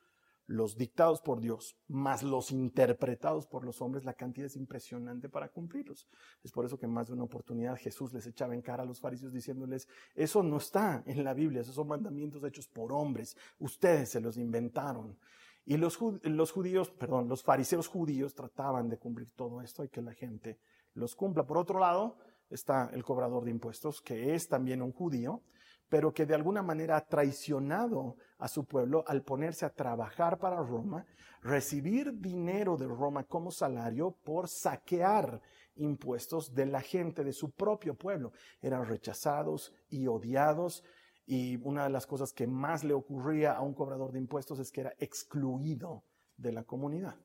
los 0.48 0.76
dictados 0.76 1.22
por 1.22 1.40
Dios, 1.40 1.78
más 1.88 2.22
los 2.22 2.52
interpretados 2.52 3.48
por 3.48 3.64
los 3.64 3.82
hombres, 3.82 4.04
la 4.04 4.14
cantidad 4.14 4.48
es 4.48 4.58
impresionante 4.58 5.30
para 5.30 5.50
cumplirlos. 5.50 6.08
Es 6.44 6.52
por 6.52 6.66
eso 6.66 6.78
que 6.78 6.88
más 6.88 7.08
de 7.08 7.14
una 7.14 7.24
oportunidad 7.24 7.78
Jesús 7.78 8.14
les 8.14 8.28
echaba 8.28 8.54
en 8.54 8.62
cara 8.62 8.84
a 8.84 8.86
los 8.86 9.00
fariseos 9.00 9.32
diciéndoles, 9.32 9.88
eso 10.16 10.44
no 10.44 10.58
está 10.58 11.04
en 11.06 11.24
la 11.24 11.34
Biblia, 11.34 11.62
esos 11.62 11.76
son 11.76 11.88
mandamientos 11.88 12.44
hechos 12.44 12.68
por 12.68 12.92
hombres, 12.92 13.38
ustedes 13.60 14.10
se 14.10 14.20
los 14.22 14.38
inventaron. 14.38 15.18
Y 15.66 15.78
los, 15.78 15.96
judíos, 15.96 16.92
perdón, 16.92 17.30
los 17.30 17.44
fariseos 17.44 17.88
judíos 17.88 18.34
trataban 18.36 18.90
de 18.90 18.98
cumplir 18.98 19.30
todo 19.36 19.62
esto 19.62 19.84
y 19.84 19.90
que 19.90 20.02
la 20.02 20.14
gente 20.14 20.60
los 20.94 21.16
cumpla. 21.16 21.46
Por 21.46 21.58
otro 21.58 21.80
lado, 21.80 22.18
está 22.50 22.90
el 22.94 23.04
cobrador 23.04 23.46
de 23.46 23.52
impuestos, 23.52 24.02
que 24.02 24.36
es 24.36 24.48
también 24.48 24.82
un 24.82 24.92
judío, 24.92 25.42
pero 25.88 26.14
que 26.14 26.26
de 26.26 26.36
alguna 26.36 26.62
manera 26.62 26.98
ha 26.98 27.06
traicionado 27.06 28.18
a 28.40 28.48
su 28.48 28.66
pueblo 28.66 29.04
al 29.08 29.22
ponerse 29.22 29.66
a 29.66 29.74
trabajar 29.74 30.38
para 30.38 30.62
Roma, 30.62 31.06
recibir 31.42 32.20
dinero 32.20 32.76
de 32.76 32.88
Roma 32.88 33.24
como 33.24 33.52
salario 33.52 34.12
por 34.24 34.50
saquear 34.50 35.42
impuestos 35.76 36.54
de 36.54 36.66
la 36.66 36.82
gente 36.82 37.24
de 37.24 37.32
su 37.32 37.52
propio 37.52 37.96
pueblo. 37.96 38.34
Eran 38.62 38.86
rechazados 38.86 39.74
y 39.90 40.08
odiados 40.08 40.84
y 41.26 41.58
una 41.64 41.84
de 41.84 41.90
las 41.90 42.06
cosas 42.06 42.34
que 42.34 42.48
más 42.48 42.84
le 42.84 42.94
ocurría 42.94 43.54
a 43.54 43.62
un 43.62 43.74
cobrador 43.74 44.12
de 44.12 44.20
impuestos 44.20 44.60
es 44.60 44.72
que 44.72 44.82
era 44.82 44.94
excluido 45.00 46.04
de 46.38 46.52
la 46.52 46.64
comunidad. 46.64 47.16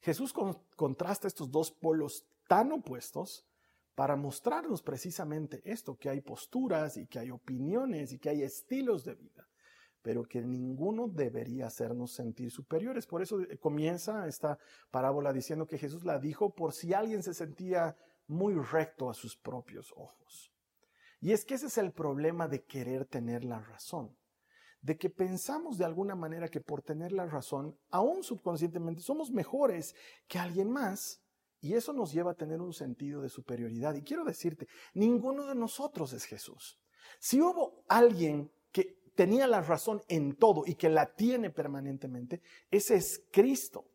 Jesús 0.00 0.32
contrasta 0.76 1.26
estos 1.26 1.50
dos 1.50 1.70
polos 1.70 2.26
tan 2.46 2.72
opuestos 2.72 3.44
para 3.94 4.14
mostrarnos 4.14 4.80
precisamente 4.80 5.60
esto, 5.64 5.96
que 5.96 6.08
hay 6.08 6.20
posturas 6.20 6.96
y 6.96 7.06
que 7.06 7.18
hay 7.18 7.30
opiniones 7.30 8.12
y 8.12 8.18
que 8.18 8.28
hay 8.28 8.42
estilos 8.42 9.04
de 9.04 9.16
vida, 9.16 9.48
pero 10.02 10.22
que 10.22 10.40
ninguno 10.40 11.08
debería 11.08 11.66
hacernos 11.66 12.12
sentir 12.12 12.52
superiores. 12.52 13.06
Por 13.06 13.22
eso 13.22 13.40
eh, 13.40 13.58
comienza 13.58 14.28
esta 14.28 14.56
parábola 14.92 15.32
diciendo 15.32 15.66
que 15.66 15.78
Jesús 15.78 16.04
la 16.04 16.20
dijo 16.20 16.54
por 16.54 16.72
si 16.72 16.94
alguien 16.94 17.24
se 17.24 17.34
sentía 17.34 17.96
muy 18.28 18.54
recto 18.54 19.10
a 19.10 19.14
sus 19.14 19.36
propios 19.36 19.92
ojos. 19.96 20.52
Y 21.20 21.32
es 21.32 21.44
que 21.44 21.54
ese 21.54 21.66
es 21.66 21.78
el 21.78 21.92
problema 21.92 22.48
de 22.48 22.64
querer 22.64 23.04
tener 23.04 23.44
la 23.44 23.60
razón 23.60 24.16
de 24.80 24.96
que 24.96 25.10
pensamos 25.10 25.78
de 25.78 25.84
alguna 25.84 26.14
manera 26.14 26.48
que 26.48 26.60
por 26.60 26.82
tener 26.82 27.12
la 27.12 27.26
razón, 27.26 27.76
aún 27.90 28.22
subconscientemente, 28.22 29.02
somos 29.02 29.30
mejores 29.30 29.94
que 30.26 30.38
alguien 30.38 30.70
más 30.70 31.20
y 31.60 31.74
eso 31.74 31.92
nos 31.92 32.12
lleva 32.12 32.32
a 32.32 32.36
tener 32.36 32.60
un 32.60 32.72
sentido 32.72 33.20
de 33.20 33.28
superioridad. 33.28 33.94
Y 33.94 34.02
quiero 34.02 34.24
decirte, 34.24 34.68
ninguno 34.94 35.46
de 35.46 35.56
nosotros 35.56 36.12
es 36.12 36.24
Jesús. 36.24 36.78
Si 37.18 37.40
hubo 37.40 37.84
alguien 37.88 38.52
que 38.70 39.00
tenía 39.16 39.46
la 39.46 39.60
razón 39.60 40.02
en 40.08 40.36
todo 40.36 40.62
y 40.64 40.76
que 40.76 40.88
la 40.88 41.14
tiene 41.14 41.50
permanentemente, 41.50 42.40
ese 42.70 42.94
es 42.94 43.24
Cristo. 43.32 43.90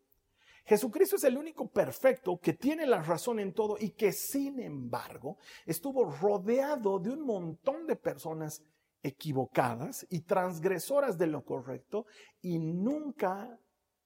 Jesucristo 0.66 1.16
es 1.16 1.24
el 1.24 1.36
único 1.36 1.70
perfecto 1.70 2.38
que 2.40 2.54
tiene 2.54 2.86
la 2.86 3.02
razón 3.02 3.38
en 3.38 3.52
todo 3.52 3.76
y 3.78 3.90
que 3.90 4.12
sin 4.12 4.60
embargo 4.60 5.36
estuvo 5.66 6.10
rodeado 6.10 6.98
de 6.98 7.10
un 7.10 7.20
montón 7.20 7.86
de 7.86 7.96
personas 7.96 8.62
equivocadas 9.02 10.06
y 10.08 10.20
transgresoras 10.20 11.18
de 11.18 11.26
lo 11.26 11.44
correcto 11.44 12.06
y 12.40 12.58
nunca, 12.58 13.60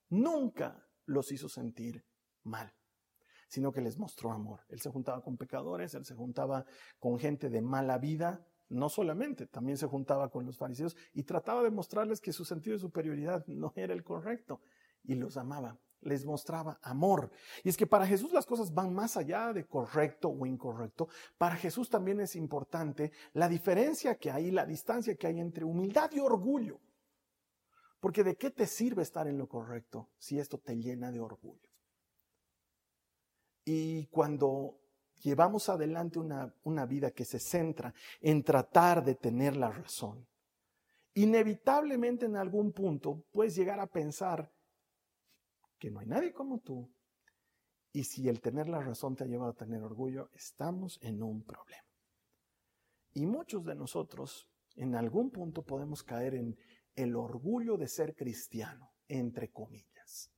nunca 0.09 0.85
los 1.07 1.31
hizo 1.31 1.49
sentir 1.49 2.05
mal, 2.43 2.75
sino 3.47 3.71
que 3.71 3.81
les 3.81 3.97
mostró 3.97 4.33
amor. 4.33 4.62
Él 4.69 4.81
se 4.81 4.91
juntaba 4.91 5.23
con 5.23 5.37
pecadores, 5.37 5.95
él 5.95 6.05
se 6.05 6.17
juntaba 6.17 6.67
con 6.99 7.21
gente 7.21 7.50
de 7.50 7.62
mala 7.62 7.99
vida, 7.99 8.45
no 8.69 8.88
solamente, 8.88 9.47
también 9.47 9.79
se 9.79 9.87
juntaba 9.87 10.29
con 10.29 10.45
los 10.45 10.59
fariseos 10.59 10.97
y 11.15 11.23
trataba 11.23 11.62
de 11.62 11.71
mostrarles 11.71 12.21
que 12.21 12.33
su 12.33 12.45
sentido 12.45 12.75
de 12.75 12.81
superioridad 12.81 13.47
no 13.47 13.73
era 13.77 13.95
el 13.95 14.03
correcto 14.03 14.61
y 15.05 15.15
los 15.15 15.37
amaba 15.37 15.79
les 16.00 16.25
mostraba 16.25 16.78
amor. 16.83 17.31
Y 17.64 17.69
es 17.69 17.76
que 17.76 17.87
para 17.87 18.07
Jesús 18.07 18.33
las 18.33 18.47
cosas 18.47 18.73
van 18.73 18.95
más 18.95 19.17
allá 19.17 19.52
de 19.52 19.67
correcto 19.67 20.28
o 20.28 20.47
incorrecto. 20.47 21.09
Para 21.37 21.57
Jesús 21.57 21.88
también 21.88 22.21
es 22.21 22.37
importante 22.37 23.12
la 23.33 23.49
diferencia 23.49 24.17
que 24.17 24.31
hay, 24.31 24.50
la 24.50 24.67
distancia 24.67 25.17
que 25.17 25.26
hay 25.26 25.40
entre 25.40 25.64
humildad 25.64 26.11
y 26.12 26.21
orgullo. 26.21 26.81
Porque 28.00 28.23
de 28.23 28.37
qué 28.37 28.50
te 28.50 28.67
sirve 28.67 29.02
estar 29.02 29.26
en 29.26 29.38
lo 29.38 29.49
correcto 29.49 30.09
si 30.19 30.38
esto 30.38 30.59
te 30.59 30.76
llena 30.76 31.11
de 31.11 31.21
orgullo. 31.21 31.69
Y 33.64 34.07
cuando 34.07 34.78
llevamos 35.21 35.69
adelante 35.69 36.19
una, 36.19 36.87
vida 36.87 37.11
que 37.11 37.25
se 37.25 37.38
centra 37.38 37.93
en 38.21 38.43
tratar 38.43 39.05
de 39.05 39.14
tener 39.14 39.57
la 39.57 39.71
razón, 39.71 40.26
inevitablemente 41.14 42.26
en 42.26 42.37
algún 42.37 42.73
punto 42.73 43.25
puedes 43.31 43.57
llegar 43.57 43.81
a 43.81 43.87
pensar, 43.87 44.50
que 45.79 45.91
no 45.91 46.01
hay 46.01 46.07
nadie 46.07 46.33
como 46.33 46.59
tú. 46.59 46.91
Y 47.93 48.05
si 48.05 48.29
el 48.29 48.41
tener 48.41 48.69
la 48.69 48.81
razón 48.81 49.17
te 49.17 49.25
ha 49.25 49.27
llevado 49.27 49.51
a 49.51 49.57
tener 49.57 49.83
orgullo, 49.83 50.31
estamos 50.33 50.99
en 51.03 51.23
un 51.23 51.43
problema. 51.43 51.85
Y 53.15 53.27
muchos 53.27 53.65
de 53.65 53.75
nosotros 53.75 54.49
en 54.77 54.95
algún 54.95 55.31
punto 55.31 55.63
podemos 55.63 56.03
caer 56.03 56.35
en 56.35 56.57
el 56.95 57.17
orgullo 57.17 57.77
de 57.77 57.89
ser 57.89 58.15
cristiano, 58.15 58.93
entre 59.09 59.51
comillas. 59.51 60.31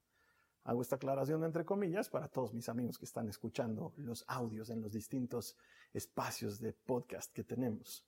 Hago 0.65 0.83
esta 0.83 0.97
aclaración 0.97 1.41
de 1.41 1.47
entre 1.47 1.65
comillas 1.65 2.09
para 2.09 2.29
todos 2.29 2.55
mis 2.55 2.69
amigos 2.69 2.99
que 2.99 3.07
están 3.07 3.29
escuchando 3.29 3.93
los 3.97 4.25
audios 4.29 4.71
en 4.71 4.81
los 4.83 4.93
distintos 4.93 5.57
espacios 5.93 6.61
de 6.61 6.73
podcast 6.73 7.33
que 7.33 7.45
tenemos. 7.45 8.07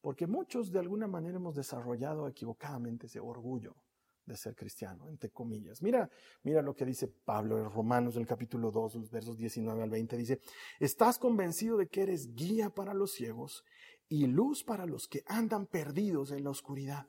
Porque 0.00 0.26
muchos 0.26 0.70
de 0.70 0.80
alguna 0.80 1.06
manera 1.06 1.36
hemos 1.36 1.54
desarrollado 1.54 2.28
equivocadamente 2.28 3.06
ese 3.06 3.20
orgullo 3.20 3.76
de 4.26 4.36
ser 4.36 4.54
cristiano, 4.54 5.08
entre 5.08 5.30
comillas. 5.30 5.80
Mira, 5.80 6.10
mira 6.42 6.60
lo 6.60 6.74
que 6.74 6.84
dice 6.84 7.08
Pablo 7.08 7.58
en 7.58 7.70
Romanos 7.70 8.16
del 8.16 8.26
capítulo 8.26 8.70
2, 8.70 8.96
los 8.96 9.10
versos 9.10 9.38
19 9.38 9.82
al 9.82 9.90
20. 9.90 10.16
Dice, 10.16 10.40
estás 10.80 11.18
convencido 11.18 11.76
de 11.76 11.86
que 11.86 12.02
eres 12.02 12.34
guía 12.34 12.70
para 12.70 12.92
los 12.92 13.12
ciegos 13.12 13.64
y 14.08 14.26
luz 14.26 14.64
para 14.64 14.84
los 14.84 15.06
que 15.06 15.22
andan 15.26 15.66
perdidos 15.66 16.32
en 16.32 16.44
la 16.44 16.50
oscuridad. 16.50 17.06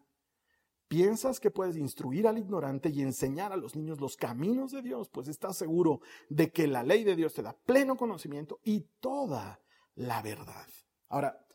¿Piensas 0.88 1.42
que 1.42 1.52
puedes 1.52 1.76
instruir 1.76 2.28
al 2.28 2.38
ignorante 2.38 2.90
y 2.90 3.02
enseñar 3.02 3.52
a 3.52 3.58
los 3.58 3.76
niños 3.76 4.00
los 4.00 4.16
caminos 4.16 4.72
de 4.72 4.82
Dios? 4.82 5.10
Pues 5.10 5.28
estás 5.28 5.58
seguro 5.58 6.00
de 6.30 6.50
que 6.52 6.66
la 6.66 6.84
ley 6.84 7.04
de 7.04 7.16
Dios 7.16 7.34
te 7.34 7.42
da 7.42 7.58
pleno 7.58 7.98
conocimiento 7.98 8.62
y 8.64 8.88
toda 9.02 9.60
la 9.96 10.22
verdad. 10.22 10.68
Ahora, 11.10 11.46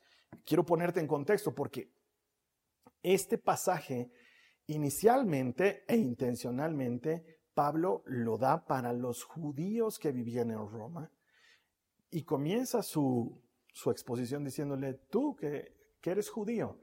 quiero 0.44 0.66
ponerte 0.66 1.00
en 1.00 1.06
contexto 1.06 1.54
porque 1.54 1.90
este 3.02 3.38
pasaje 3.38 4.10
Inicialmente 4.66 5.84
e 5.86 5.96
intencionalmente, 5.96 7.42
Pablo 7.54 8.02
lo 8.06 8.38
da 8.38 8.64
para 8.64 8.92
los 8.92 9.24
judíos 9.24 9.98
que 9.98 10.12
vivían 10.12 10.50
en 10.50 10.68
Roma 10.68 11.10
y 12.10 12.22
comienza 12.22 12.82
su, 12.82 13.42
exposición 13.86 14.44
diciéndole, 14.44 14.94
tú 15.10 15.34
que, 15.34 15.96
que 16.00 16.10
eres 16.10 16.30
judío, 16.30 16.78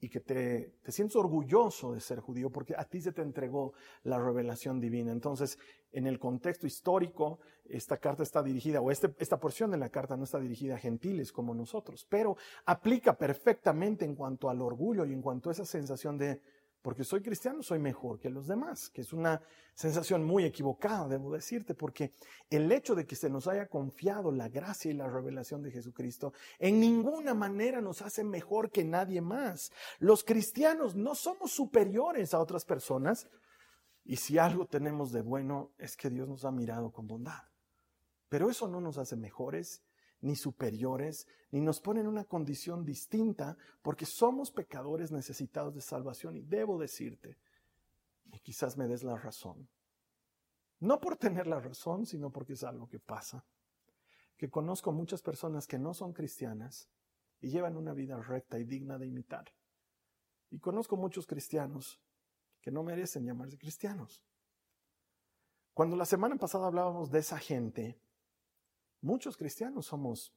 y 0.00 0.08
que 0.08 0.20
te, 0.20 0.78
te, 0.82 0.92
sientes 0.92 1.14
orgulloso 1.16 1.92
de 1.92 2.00
ser 2.00 2.20
judío 2.20 2.50
porque 2.50 2.74
a 2.76 2.84
ti 2.84 3.02
se 3.02 3.12
te 3.12 3.20
entregó 3.20 3.74
la 4.02 4.18
revelación 4.18 4.80
divina. 4.80 5.12
Entonces, 5.12 5.58
en 5.92 6.06
el 6.06 6.18
contexto 6.18 6.66
histórico, 6.66 7.40
esta 7.66 7.98
carta 7.98 8.22
está 8.22 8.42
dirigida, 8.42 8.80
o 8.80 8.90
este, 8.90 9.14
esta 9.18 9.38
porción 9.38 9.70
de 9.70 9.76
la 9.76 9.90
carta 9.90 10.16
no 10.16 10.24
está 10.24 10.40
dirigida 10.40 10.76
a 10.76 10.78
gentiles 10.78 11.32
como 11.32 11.54
nosotros, 11.54 12.06
pero 12.08 12.36
aplica 12.64 13.18
perfectamente 13.18 14.06
en 14.06 14.14
cuanto 14.14 14.48
al 14.48 14.62
orgullo 14.62 15.04
y 15.04 15.12
en 15.12 15.20
cuanto 15.20 15.50
a 15.50 15.52
esa 15.52 15.66
sensación 15.66 16.16
de, 16.16 16.40
porque 16.82 17.04
soy 17.04 17.20
cristiano, 17.20 17.62
soy 17.62 17.78
mejor 17.78 18.18
que 18.18 18.30
los 18.30 18.46
demás, 18.46 18.88
que 18.88 19.02
es 19.02 19.12
una 19.12 19.42
sensación 19.74 20.24
muy 20.24 20.44
equivocada, 20.44 21.08
debo 21.08 21.32
decirte, 21.32 21.74
porque 21.74 22.12
el 22.48 22.70
hecho 22.72 22.94
de 22.94 23.06
que 23.06 23.16
se 23.16 23.28
nos 23.28 23.46
haya 23.46 23.66
confiado 23.66 24.32
la 24.32 24.48
gracia 24.48 24.90
y 24.90 24.94
la 24.94 25.08
revelación 25.08 25.62
de 25.62 25.70
Jesucristo 25.70 26.32
en 26.58 26.80
ninguna 26.80 27.34
manera 27.34 27.80
nos 27.80 28.02
hace 28.02 28.24
mejor 28.24 28.70
que 28.70 28.84
nadie 28.84 29.20
más. 29.20 29.72
Los 29.98 30.24
cristianos 30.24 30.94
no 30.94 31.14
somos 31.14 31.50
superiores 31.50 32.32
a 32.32 32.40
otras 32.40 32.64
personas 32.64 33.28
y 34.04 34.16
si 34.16 34.38
algo 34.38 34.66
tenemos 34.66 35.12
de 35.12 35.22
bueno 35.22 35.72
es 35.78 35.96
que 35.96 36.10
Dios 36.10 36.28
nos 36.28 36.44
ha 36.44 36.50
mirado 36.50 36.90
con 36.90 37.06
bondad. 37.06 37.42
Pero 38.28 38.48
eso 38.48 38.68
no 38.68 38.80
nos 38.80 38.96
hace 38.96 39.16
mejores 39.16 39.82
ni 40.20 40.36
superiores, 40.36 41.26
ni 41.50 41.60
nos 41.60 41.80
pone 41.80 42.00
en 42.00 42.06
una 42.06 42.24
condición 42.24 42.84
distinta, 42.84 43.56
porque 43.82 44.06
somos 44.06 44.50
pecadores 44.50 45.10
necesitados 45.10 45.74
de 45.74 45.80
salvación. 45.80 46.36
Y 46.36 46.42
debo 46.42 46.78
decirte, 46.78 47.38
y 48.32 48.38
quizás 48.40 48.76
me 48.76 48.86
des 48.86 49.02
la 49.02 49.16
razón, 49.16 49.68
no 50.80 51.00
por 51.00 51.16
tener 51.16 51.46
la 51.46 51.60
razón, 51.60 52.06
sino 52.06 52.30
porque 52.30 52.54
es 52.54 52.64
algo 52.64 52.88
que 52.88 52.98
pasa, 52.98 53.44
que 54.36 54.48
conozco 54.48 54.92
muchas 54.92 55.20
personas 55.22 55.66
que 55.66 55.78
no 55.78 55.92
son 55.92 56.12
cristianas 56.12 56.88
y 57.40 57.50
llevan 57.50 57.76
una 57.76 57.92
vida 57.92 58.20
recta 58.20 58.58
y 58.58 58.64
digna 58.64 58.98
de 58.98 59.06
imitar. 59.06 59.52
Y 60.50 60.58
conozco 60.58 60.96
muchos 60.96 61.26
cristianos 61.26 62.00
que 62.60 62.70
no 62.70 62.82
merecen 62.82 63.24
llamarse 63.24 63.58
cristianos. 63.58 64.22
Cuando 65.74 65.96
la 65.96 66.04
semana 66.04 66.36
pasada 66.36 66.66
hablábamos 66.66 67.10
de 67.10 67.20
esa 67.20 67.38
gente, 67.38 68.00
Muchos 69.02 69.36
cristianos 69.36 69.86
somos 69.86 70.34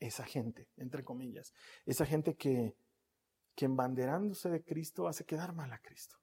esa 0.00 0.24
gente, 0.24 0.68
entre 0.76 1.04
comillas, 1.04 1.52
esa 1.84 2.06
gente 2.06 2.36
que, 2.36 2.76
que 3.54 3.64
embanderándose 3.64 4.48
de 4.48 4.62
Cristo 4.62 5.08
hace 5.08 5.24
quedar 5.24 5.52
mal 5.52 5.72
a 5.72 5.78
Cristo. 5.78 6.16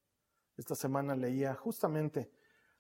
Esta 0.58 0.76
semana 0.76 1.16
leía 1.16 1.54
justamente 1.54 2.32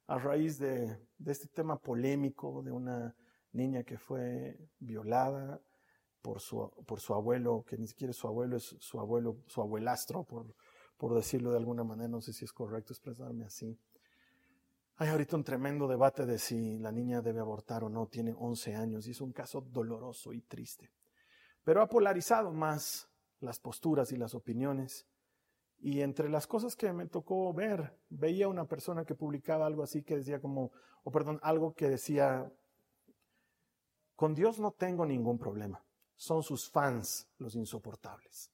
a 0.07 0.17
raíz 0.17 0.57
de, 0.59 0.97
este 1.25 1.47
tema 1.47 1.77
polémico 1.77 2.61
de 2.63 2.71
una 2.71 3.15
niña 3.51 3.83
que 3.83 3.97
fue 3.97 4.57
violada 4.79 5.61
por 6.21 6.39
su, 6.39 6.69
por 6.85 6.99
su 6.99 7.13
abuelo, 7.13 7.65
que 7.67 7.77
ni 7.77 7.87
siquiera 7.87 8.11
es 8.11 8.17
su 8.17 8.27
abuelo, 8.27 8.57
es 8.57 8.75
su 8.79 8.99
abuelo, 8.99 9.37
su 9.47 9.61
abuelastro, 9.61 10.23
por, 10.23 10.55
por 10.97 11.13
decirlo 11.13 11.51
de 11.51 11.57
alguna 11.57 11.83
manera, 11.83 12.07
no 12.07 12.21
sé 12.21 12.33
si 12.33 12.45
es 12.45 12.53
correcto 12.53 12.93
expresarme 12.93 13.45
así. 13.45 13.77
Hay 14.97 15.09
ahorita 15.09 15.35
un 15.35 15.43
tremendo 15.43 15.87
debate 15.87 16.25
de 16.25 16.39
si 16.39 16.77
la 16.79 16.89
niña 16.89 17.21
debe 17.21 17.41
abortar 17.41 17.83
o 17.83 17.89
no, 17.89 18.07
tiene 18.07 18.33
11 18.37 18.75
años 18.75 19.07
y 19.07 19.11
es 19.11 19.19
un 19.19 19.33
caso 19.33 19.59
doloroso 19.59 20.31
y 20.31 20.41
triste. 20.41 20.89
Pero 21.65 21.81
ha 21.81 21.89
polarizado 21.89 22.53
más 22.53 23.09
las 23.41 23.59
posturas 23.59 24.13
y 24.13 24.17
las 24.17 24.35
opiniones. 24.35 25.05
Y 25.79 25.99
entre 25.99 26.29
las 26.29 26.47
cosas 26.47 26.77
que 26.77 26.93
me 26.93 27.07
tocó 27.07 27.53
ver, 27.53 27.99
veía 28.09 28.47
una 28.47 28.65
persona 28.65 29.03
que 29.03 29.15
publicaba 29.15 29.65
algo 29.65 29.83
así 29.83 30.01
que 30.01 30.15
decía 30.15 30.39
como, 30.39 30.71
o 31.03 31.11
perdón, 31.11 31.39
algo 31.43 31.73
que 31.73 31.89
decía, 31.89 32.49
con 34.15 34.33
Dios 34.33 34.59
no 34.59 34.71
tengo 34.71 35.05
ningún 35.05 35.37
problema, 35.37 35.83
son 36.15 36.41
sus 36.41 36.69
fans 36.69 37.27
los 37.37 37.55
insoportables. 37.55 38.49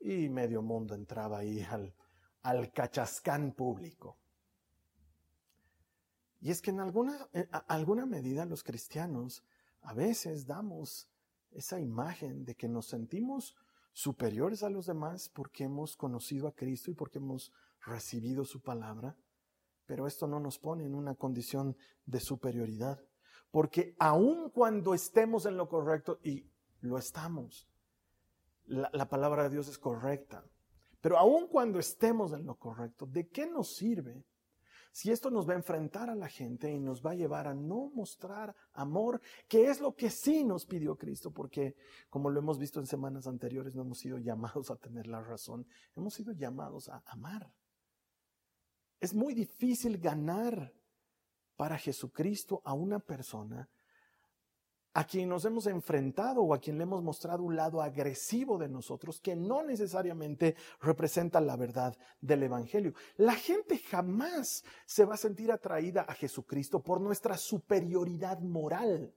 Y 0.00 0.28
medio 0.28 0.60
mundo 0.60 0.94
entraba 0.94 1.38
ahí 1.38 1.62
al, 1.62 1.94
al 2.42 2.70
cachascán 2.72 3.52
público. 3.52 4.18
Y 6.40 6.50
es 6.50 6.60
que 6.60 6.70
en 6.70 6.80
alguna, 6.80 7.28
alguna 7.66 8.06
medida 8.06 8.44
los 8.44 8.62
cristianos 8.62 9.42
a 9.80 9.94
veces 9.94 10.46
damos 10.46 11.08
esa 11.50 11.80
imagen 11.80 12.44
de 12.44 12.54
que 12.54 12.68
nos 12.68 12.86
sentimos 12.86 13.56
superiores 13.92 14.62
a 14.62 14.68
los 14.68 14.86
demás 14.86 15.30
porque 15.30 15.64
hemos 15.64 15.96
conocido 15.96 16.48
a 16.48 16.54
Cristo 16.54 16.90
y 16.90 16.94
porque 16.94 17.18
hemos 17.18 17.52
recibido 17.80 18.44
su 18.44 18.60
palabra, 18.60 19.16
pero 19.86 20.06
esto 20.06 20.26
no 20.26 20.38
nos 20.38 20.58
pone 20.58 20.84
en 20.84 20.94
una 20.94 21.14
condición 21.14 21.76
de 22.04 22.20
superioridad, 22.20 23.00
porque 23.50 23.94
aun 23.98 24.50
cuando 24.50 24.92
estemos 24.92 25.46
en 25.46 25.56
lo 25.56 25.68
correcto, 25.68 26.18
y 26.22 26.50
lo 26.80 26.98
estamos, 26.98 27.68
la, 28.66 28.90
la 28.92 29.08
palabra 29.08 29.44
de 29.44 29.50
Dios 29.50 29.68
es 29.68 29.78
correcta, 29.78 30.44
pero 31.00 31.16
aun 31.16 31.46
cuando 31.46 31.78
estemos 31.78 32.32
en 32.32 32.44
lo 32.44 32.56
correcto, 32.56 33.06
¿de 33.06 33.28
qué 33.28 33.46
nos 33.46 33.76
sirve 33.76 34.24
si 34.96 35.10
esto 35.10 35.30
nos 35.30 35.46
va 35.46 35.52
a 35.52 35.56
enfrentar 35.56 36.08
a 36.08 36.14
la 36.14 36.26
gente 36.26 36.72
y 36.72 36.80
nos 36.80 37.04
va 37.04 37.10
a 37.10 37.14
llevar 37.14 37.46
a 37.48 37.52
no 37.52 37.90
mostrar 37.94 38.56
amor, 38.72 39.20
que 39.46 39.68
es 39.68 39.78
lo 39.78 39.94
que 39.94 40.08
sí 40.08 40.42
nos 40.42 40.64
pidió 40.64 40.96
Cristo, 40.96 41.30
porque 41.30 41.76
como 42.08 42.30
lo 42.30 42.40
hemos 42.40 42.58
visto 42.58 42.80
en 42.80 42.86
semanas 42.86 43.26
anteriores, 43.26 43.74
no 43.74 43.82
hemos 43.82 43.98
sido 43.98 44.16
llamados 44.16 44.70
a 44.70 44.76
tener 44.76 45.06
la 45.06 45.20
razón, 45.20 45.66
hemos 45.96 46.14
sido 46.14 46.32
llamados 46.32 46.88
a 46.88 47.02
amar. 47.08 47.52
Es 48.98 49.12
muy 49.12 49.34
difícil 49.34 49.98
ganar 49.98 50.72
para 51.56 51.76
Jesucristo 51.76 52.62
a 52.64 52.72
una 52.72 52.98
persona 52.98 53.68
a 54.96 55.04
quien 55.04 55.28
nos 55.28 55.44
hemos 55.44 55.66
enfrentado 55.66 56.40
o 56.40 56.54
a 56.54 56.58
quien 56.58 56.78
le 56.78 56.84
hemos 56.84 57.02
mostrado 57.02 57.42
un 57.42 57.54
lado 57.54 57.82
agresivo 57.82 58.56
de 58.56 58.66
nosotros 58.66 59.20
que 59.20 59.36
no 59.36 59.62
necesariamente 59.62 60.56
representa 60.80 61.38
la 61.38 61.54
verdad 61.54 61.94
del 62.22 62.44
Evangelio. 62.44 62.94
La 63.18 63.34
gente 63.34 63.76
jamás 63.76 64.64
se 64.86 65.04
va 65.04 65.12
a 65.12 65.18
sentir 65.18 65.52
atraída 65.52 66.06
a 66.08 66.14
Jesucristo 66.14 66.82
por 66.82 67.02
nuestra 67.02 67.36
superioridad 67.36 68.40
moral. 68.40 69.14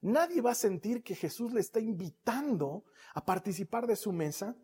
Nadie 0.00 0.40
va 0.40 0.52
a 0.52 0.54
sentir 0.54 1.02
que 1.02 1.14
Jesús 1.14 1.52
le 1.52 1.60
está 1.60 1.78
invitando 1.78 2.84
a 3.12 3.22
participar 3.22 3.86
de 3.86 3.96
su 3.96 4.12
mesa 4.12 4.56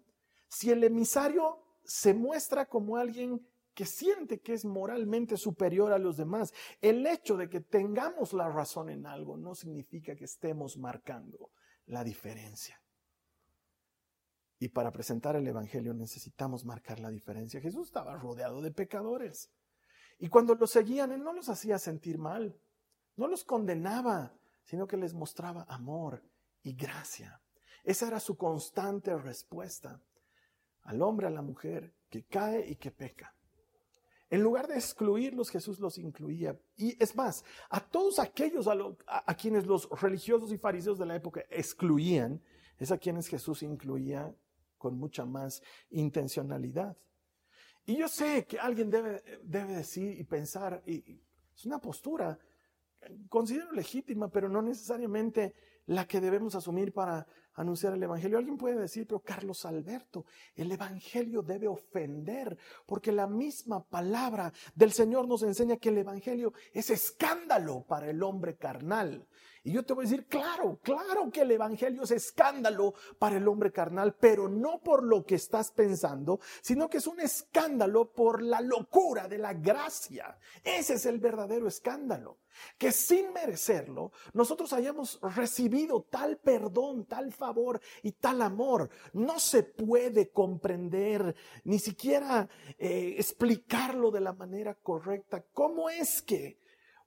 si 0.49 0.71
el 0.71 0.83
emisario 0.83 1.63
se 1.85 2.15
muestra 2.15 2.65
como 2.65 2.97
alguien 2.97 3.47
que 3.81 3.87
siente 3.87 4.43
que 4.43 4.53
es 4.53 4.67
moralmente 4.67 5.39
superior 5.39 5.91
a 5.91 5.99
los 5.99 6.19
demás. 6.19 6.53
El 6.83 7.07
hecho 7.07 7.39
de 7.39 7.49
que 7.49 7.63
tengamos 7.63 8.35
la 8.35 8.47
razón 8.47 8.91
en 8.91 9.07
algo 9.07 9.39
no 9.39 9.55
significa 9.55 10.15
que 10.15 10.27
estemos 10.27 10.77
marcando 10.77 11.51
la 11.87 12.05
diferencia. 12.05 12.79
Y 14.59 14.69
para 14.69 14.93
presentar 14.93 15.35
el 15.35 15.49
Evangelio 15.49 15.95
necesitamos 15.95 16.67
marcar 16.67 17.01
la 17.01 17.09
diferencia. 17.09 17.63
Jesús 17.63 17.87
estaba 17.87 18.19
rodeado 18.19 18.61
de 18.61 18.71
pecadores. 18.71 19.51
Y 20.19 20.29
cuando 20.29 20.55
los 20.57 20.73
seguían, 20.73 21.13
Él 21.13 21.25
no 21.25 21.33
los 21.33 21.49
hacía 21.49 21.79
sentir 21.79 22.19
mal, 22.19 22.61
no 23.17 23.29
los 23.29 23.45
condenaba, 23.45 24.37
sino 24.63 24.87
que 24.87 24.99
les 24.99 25.15
mostraba 25.15 25.65
amor 25.71 26.23
y 26.63 26.75
gracia. 26.75 27.41
Esa 27.83 28.09
era 28.09 28.21
su 28.21 28.37
constante 28.37 29.17
respuesta 29.17 30.03
al 30.83 31.01
hombre, 31.01 31.29
a 31.29 31.31
la 31.31 31.41
mujer, 31.41 31.95
que 32.11 32.27
cae 32.27 32.69
y 32.69 32.77
que 32.77 32.91
peca. 32.91 33.35
En 34.31 34.43
lugar 34.43 34.69
de 34.69 34.77
excluirlos, 34.77 35.51
Jesús 35.51 35.81
los 35.81 35.99
incluía. 35.99 36.57
Y 36.77 36.97
es 37.03 37.17
más, 37.17 37.45
a 37.69 37.81
todos 37.81 38.21
aquellos 38.21 38.69
a, 38.69 39.35
quienes 39.35 39.67
los 39.67 39.89
religiosos 40.01 40.53
y 40.53 40.59
fariseos 40.59 41.01
de 41.01 41.07
la 41.07 41.17
época 41.17 41.45
excluían, 41.51 42.41
es 42.79 42.93
a 42.93 42.99
quienes 42.99 43.27
Jesús 43.27 43.65
incluía 43.65 44.33
con 44.79 44.97
mucha 44.97 45.25
más 45.25 45.63
intencionalidad. 45.91 46.97
Y 47.85 47.97
yo 47.97 48.07
sé 48.07 48.47
que 48.47 48.61
alguien 48.61 48.89
debe, 48.89 49.21
decir 49.43 50.19
y 50.19 50.23
pensar, 50.23 50.81
y 50.87 51.21
es 51.53 51.67
una 51.67 51.81
postura, 51.81 52.39
considero 53.29 53.73
legítima, 53.73 54.31
pero 54.31 54.49
no 54.49 54.63
necesariamente 54.63 55.55
la 55.87 56.07
que 56.07 56.21
debemos 56.21 56.55
asumir 56.55 56.93
para 56.93 57.27
anunciar 57.61 57.95
el 57.95 58.03
Evangelio. 58.03 58.39
Alguien 58.39 58.57
puede 58.57 58.77
decir, 58.77 59.07
pero 59.07 59.21
Carlos 59.21 59.65
Alberto, 59.65 60.25
el 60.55 60.71
Evangelio 60.73 61.43
debe 61.43 61.69
ofender, 61.69 62.57
porque 62.87 63.13
la 63.13 63.27
misma 63.27 63.85
palabra 63.85 64.53
del 64.75 64.93
Señor 64.93 65.29
nos 65.29 65.43
enseña 65.43 65.77
que 65.77 65.91
el 65.91 65.99
Evangelio 65.99 66.53
es 66.73 66.91
escándalo 66.91 67.85
para 67.87 68.11
el 68.11 68.23
hombre 68.23 68.57
carnal. 68.57 69.27
Y 69.63 69.73
yo 69.73 69.85
te 69.85 69.93
voy 69.93 70.07
a 70.07 70.09
decir, 70.09 70.27
claro, 70.27 70.81
claro 70.83 71.31
que 71.31 71.43
el 71.43 71.51
Evangelio 71.51 72.05
es 72.05 72.11
escándalo 72.11 72.95
para 73.19 73.37
el 73.37 73.47
hombre 73.47 73.71
carnal, 73.71 74.15
pero 74.15 74.49
no 74.49 74.81
por 74.81 75.03
lo 75.03 75.25
que 75.25 75.35
estás 75.35 75.71
pensando, 75.71 76.41
sino 76.63 76.89
que 76.89 76.97
es 76.97 77.07
un 77.07 77.21
escándalo 77.21 78.11
por 78.11 78.43
la 78.43 78.63
locura 78.63 79.29
de 79.29 79.37
la 79.37 79.53
gracia. 79.53 80.39
Ese 80.65 80.95
es 80.95 81.05
el 81.05 81.19
verdadero 81.19 81.69
escándalo. 81.69 82.39
Que 82.79 82.93
sin 82.93 83.33
merecerlo, 83.33 84.13
nosotros 84.33 84.73
hayamos 84.73 85.19
recibido 85.23 86.03
tal 86.11 86.39
perdón, 86.39 87.07
tal 87.07 87.33
favor 87.33 87.81
y 88.03 88.13
tal 88.13 88.43
amor. 88.43 88.91
No 89.13 89.39
se 89.39 89.63
puede 89.63 90.31
comprender, 90.31 91.35
ni 91.65 91.79
siquiera 91.79 92.49
eh, 92.79 93.15
explicarlo 93.19 94.11
de 94.11 94.21
la 94.21 94.33
manera 94.33 94.75
correcta. 94.75 95.45
¿Cómo 95.53 95.91
es 95.91 96.23
que 96.23 96.59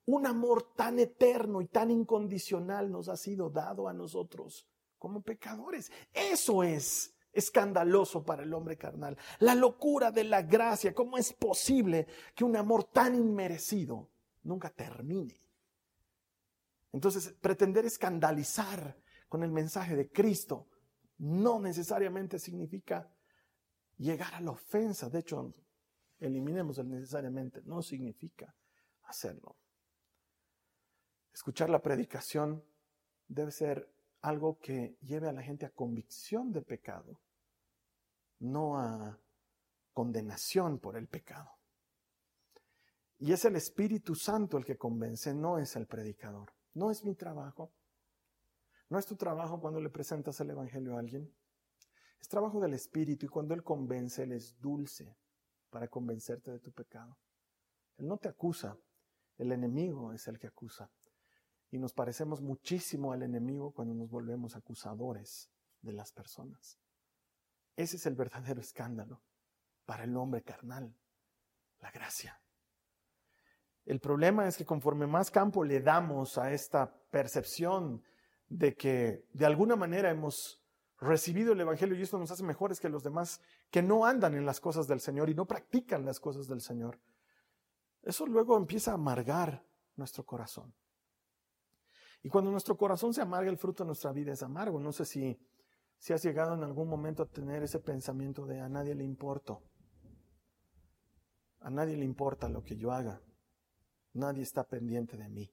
un 0.06 0.26
amor 0.26 0.74
tan 0.74 0.98
eterno 0.98 1.62
y 1.62 1.66
tan 1.66 1.90
incondicional 1.90 2.90
nos 2.90 3.08
ha 3.08 3.16
sido 3.16 3.48
dado 3.48 3.88
a 3.88 3.92
nosotros 3.92 4.66
como 4.98 5.22
pecadores. 5.22 5.90
Eso 6.12 6.62
es 6.62 7.14
escandaloso 7.32 8.24
para 8.24 8.42
el 8.42 8.54
hombre 8.54 8.76
carnal. 8.76 9.16
La 9.38 9.54
locura 9.54 10.10
de 10.10 10.24
la 10.24 10.42
gracia. 10.42 10.94
¿Cómo 10.94 11.18
es 11.18 11.32
posible 11.32 12.06
que 12.34 12.44
un 12.44 12.56
amor 12.56 12.84
tan 12.84 13.14
inmerecido 13.14 14.08
nunca 14.42 14.70
termine? 14.70 15.43
Entonces, 16.94 17.34
pretender 17.40 17.84
escandalizar 17.84 18.96
con 19.28 19.42
el 19.42 19.50
mensaje 19.50 19.96
de 19.96 20.12
Cristo 20.12 20.68
no 21.18 21.58
necesariamente 21.58 22.38
significa 22.38 23.12
llegar 23.98 24.32
a 24.32 24.40
la 24.40 24.52
ofensa. 24.52 25.10
De 25.10 25.18
hecho, 25.18 25.52
eliminemos 26.20 26.78
el 26.78 26.88
necesariamente. 26.88 27.62
No 27.64 27.82
significa 27.82 28.54
hacerlo. 29.02 29.56
Escuchar 31.32 31.68
la 31.68 31.82
predicación 31.82 32.64
debe 33.26 33.50
ser 33.50 33.92
algo 34.20 34.60
que 34.60 34.96
lleve 35.02 35.28
a 35.28 35.32
la 35.32 35.42
gente 35.42 35.66
a 35.66 35.70
convicción 35.70 36.52
de 36.52 36.62
pecado, 36.62 37.20
no 38.38 38.78
a 38.78 39.18
condenación 39.92 40.78
por 40.78 40.96
el 40.96 41.08
pecado. 41.08 41.50
Y 43.18 43.32
es 43.32 43.44
el 43.46 43.56
Espíritu 43.56 44.14
Santo 44.14 44.56
el 44.56 44.64
que 44.64 44.78
convence, 44.78 45.34
no 45.34 45.58
es 45.58 45.74
el 45.74 45.88
predicador. 45.88 46.52
No 46.74 46.90
es 46.90 47.04
mi 47.04 47.14
trabajo. 47.14 47.72
No 48.88 48.98
es 48.98 49.06
tu 49.06 49.16
trabajo 49.16 49.60
cuando 49.60 49.80
le 49.80 49.90
presentas 49.90 50.38
el 50.40 50.50
Evangelio 50.50 50.96
a 50.96 51.00
alguien. 51.00 51.32
Es 52.20 52.28
trabajo 52.28 52.60
del 52.60 52.74
Espíritu 52.74 53.26
y 53.26 53.28
cuando 53.28 53.54
Él 53.54 53.62
convence, 53.62 54.22
Él 54.22 54.32
es 54.32 54.58
dulce 54.60 55.16
para 55.70 55.88
convencerte 55.88 56.50
de 56.50 56.60
tu 56.60 56.72
pecado. 56.72 57.16
Él 57.96 58.06
no 58.06 58.18
te 58.18 58.28
acusa, 58.28 58.76
el 59.38 59.52
enemigo 59.52 60.12
es 60.12 60.26
el 60.28 60.38
que 60.38 60.46
acusa 60.46 60.90
y 61.74 61.78
nos 61.78 61.92
parecemos 61.92 62.40
muchísimo 62.40 63.12
al 63.12 63.24
enemigo 63.24 63.72
cuando 63.72 63.94
nos 63.94 64.08
volvemos 64.08 64.54
acusadores 64.54 65.50
de 65.82 65.92
las 65.92 66.12
personas. 66.12 66.78
Ese 67.74 67.96
es 67.96 68.06
el 68.06 68.14
verdadero 68.14 68.60
escándalo 68.60 69.20
para 69.84 70.04
el 70.04 70.16
hombre 70.16 70.42
carnal, 70.42 70.96
la 71.80 71.90
gracia. 71.90 72.40
El 73.86 74.00
problema 74.00 74.48
es 74.48 74.56
que 74.56 74.64
conforme 74.64 75.06
más 75.06 75.30
campo 75.30 75.64
le 75.64 75.80
damos 75.80 76.38
a 76.38 76.52
esta 76.52 76.94
percepción 77.10 78.02
de 78.48 78.74
que 78.74 79.26
de 79.32 79.46
alguna 79.46 79.76
manera 79.76 80.10
hemos 80.10 80.62
recibido 80.98 81.52
el 81.52 81.60
Evangelio 81.60 81.96
y 81.96 82.02
esto 82.02 82.18
nos 82.18 82.30
hace 82.30 82.42
mejores 82.44 82.80
que 82.80 82.88
los 82.88 83.02
demás 83.02 83.40
que 83.70 83.82
no 83.82 84.06
andan 84.06 84.34
en 84.34 84.46
las 84.46 84.60
cosas 84.60 84.86
del 84.86 85.00
Señor 85.00 85.28
y 85.28 85.34
no 85.34 85.46
practican 85.46 86.04
las 86.04 86.18
cosas 86.18 86.46
del 86.46 86.60
Señor, 86.60 86.98
eso 88.02 88.26
luego 88.26 88.56
empieza 88.56 88.92
a 88.92 88.94
amargar 88.94 89.64
nuestro 89.96 90.24
corazón. 90.24 90.74
Y 92.22 92.30
cuando 92.30 92.50
nuestro 92.50 92.76
corazón 92.76 93.12
se 93.12 93.20
amarga, 93.20 93.50
el 93.50 93.58
fruto 93.58 93.84
de 93.84 93.88
nuestra 93.88 94.12
vida 94.12 94.32
es 94.32 94.42
amargo. 94.42 94.80
No 94.80 94.92
sé 94.92 95.04
si, 95.04 95.38
si 95.98 96.14
has 96.14 96.22
llegado 96.22 96.54
en 96.54 96.64
algún 96.64 96.88
momento 96.88 97.22
a 97.22 97.26
tener 97.26 97.62
ese 97.62 97.80
pensamiento 97.80 98.46
de 98.46 98.60
a 98.60 98.68
nadie 98.68 98.94
le 98.94 99.04
importo. 99.04 99.62
A 101.60 101.68
nadie 101.68 101.96
le 101.98 102.04
importa 102.04 102.48
lo 102.48 102.62
que 102.62 102.76
yo 102.76 102.92
haga. 102.92 103.20
Nadie 104.14 104.42
está 104.42 104.64
pendiente 104.64 105.16
de 105.16 105.28
mí. 105.28 105.52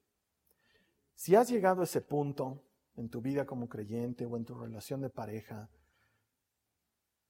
Si 1.15 1.35
has 1.35 1.49
llegado 1.49 1.81
a 1.81 1.83
ese 1.83 2.01
punto 2.01 2.63
en 2.95 3.09
tu 3.09 3.21
vida 3.21 3.45
como 3.45 3.67
creyente 3.67 4.25
o 4.25 4.37
en 4.37 4.45
tu 4.45 4.55
relación 4.55 5.01
de 5.01 5.09
pareja, 5.09 5.69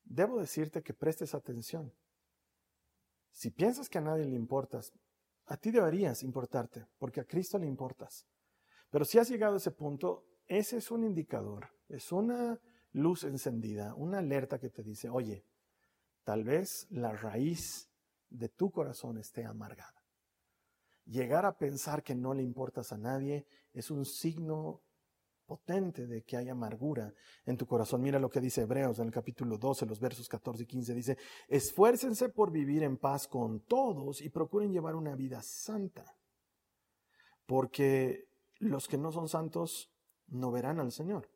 debo 0.03 0.39
decirte 0.39 0.83
que 0.83 0.93
prestes 0.93 1.33
atención. 1.33 1.93
Si 3.31 3.49
piensas 3.49 3.89
que 3.89 3.97
a 3.97 4.01
nadie 4.01 4.25
le 4.25 4.35
importas, 4.35 4.93
a 5.45 5.57
ti 5.57 5.71
deberías 5.71 6.23
importarte, 6.23 6.85
porque 6.97 7.21
a 7.21 7.25
Cristo 7.25 7.57
le 7.57 7.67
importas. 7.67 8.25
Pero 8.89 9.05
si 9.05 9.17
has 9.17 9.29
llegado 9.29 9.53
a 9.55 9.57
ese 9.57 9.71
punto, 9.71 10.25
ese 10.47 10.77
es 10.77 10.91
un 10.91 11.03
indicador, 11.05 11.69
es 11.87 12.11
una 12.11 12.59
luz 12.93 13.23
encendida, 13.23 13.95
una 13.95 14.17
alerta 14.17 14.59
que 14.59 14.69
te 14.69 14.83
dice, 14.83 15.09
oye, 15.09 15.45
tal 16.23 16.43
vez 16.43 16.87
la 16.89 17.13
raíz 17.13 17.89
de 18.29 18.49
tu 18.49 18.69
corazón 18.69 19.17
esté 19.17 19.45
amargada. 19.45 20.00
Llegar 21.05 21.45
a 21.45 21.57
pensar 21.57 22.03
que 22.03 22.15
no 22.15 22.33
le 22.33 22.43
importas 22.43 22.91
a 22.93 22.97
nadie 22.97 23.45
es 23.73 23.91
un 23.91 24.05
signo 24.05 24.81
potente 25.45 26.07
de 26.07 26.23
que 26.23 26.37
hay 26.37 26.47
amargura 26.47 27.13
en 27.45 27.57
tu 27.57 27.65
corazón. 27.65 28.01
Mira 28.01 28.19
lo 28.19 28.29
que 28.29 28.39
dice 28.39 28.61
Hebreos 28.61 28.99
en 28.99 29.07
el 29.07 29.11
capítulo 29.11 29.57
12, 29.57 29.85
los 29.85 29.99
versos 29.99 30.29
14 30.29 30.63
y 30.63 30.65
15. 30.65 30.93
Dice, 30.93 31.17
esfuércense 31.49 32.29
por 32.29 32.51
vivir 32.51 32.83
en 32.83 32.95
paz 32.95 33.27
con 33.27 33.59
todos 33.59 34.21
y 34.21 34.29
procuren 34.29 34.71
llevar 34.71 34.95
una 34.95 35.13
vida 35.13 35.41
santa, 35.41 36.15
porque 37.45 38.29
los 38.59 38.87
que 38.87 38.97
no 38.97 39.11
son 39.11 39.27
santos 39.27 39.91
no 40.27 40.51
verán 40.51 40.79
al 40.79 40.93
Señor. 40.93 41.29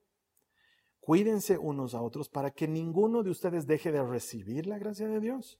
Cuídense 1.01 1.57
unos 1.57 1.93
a 1.93 2.01
otros 2.01 2.29
para 2.29 2.51
que 2.51 2.67
ninguno 2.67 3.21
de 3.21 3.31
ustedes 3.31 3.67
deje 3.67 3.91
de 3.91 4.01
recibir 4.01 4.65
la 4.65 4.79
gracia 4.79 5.07
de 5.07 5.19
Dios. 5.19 5.59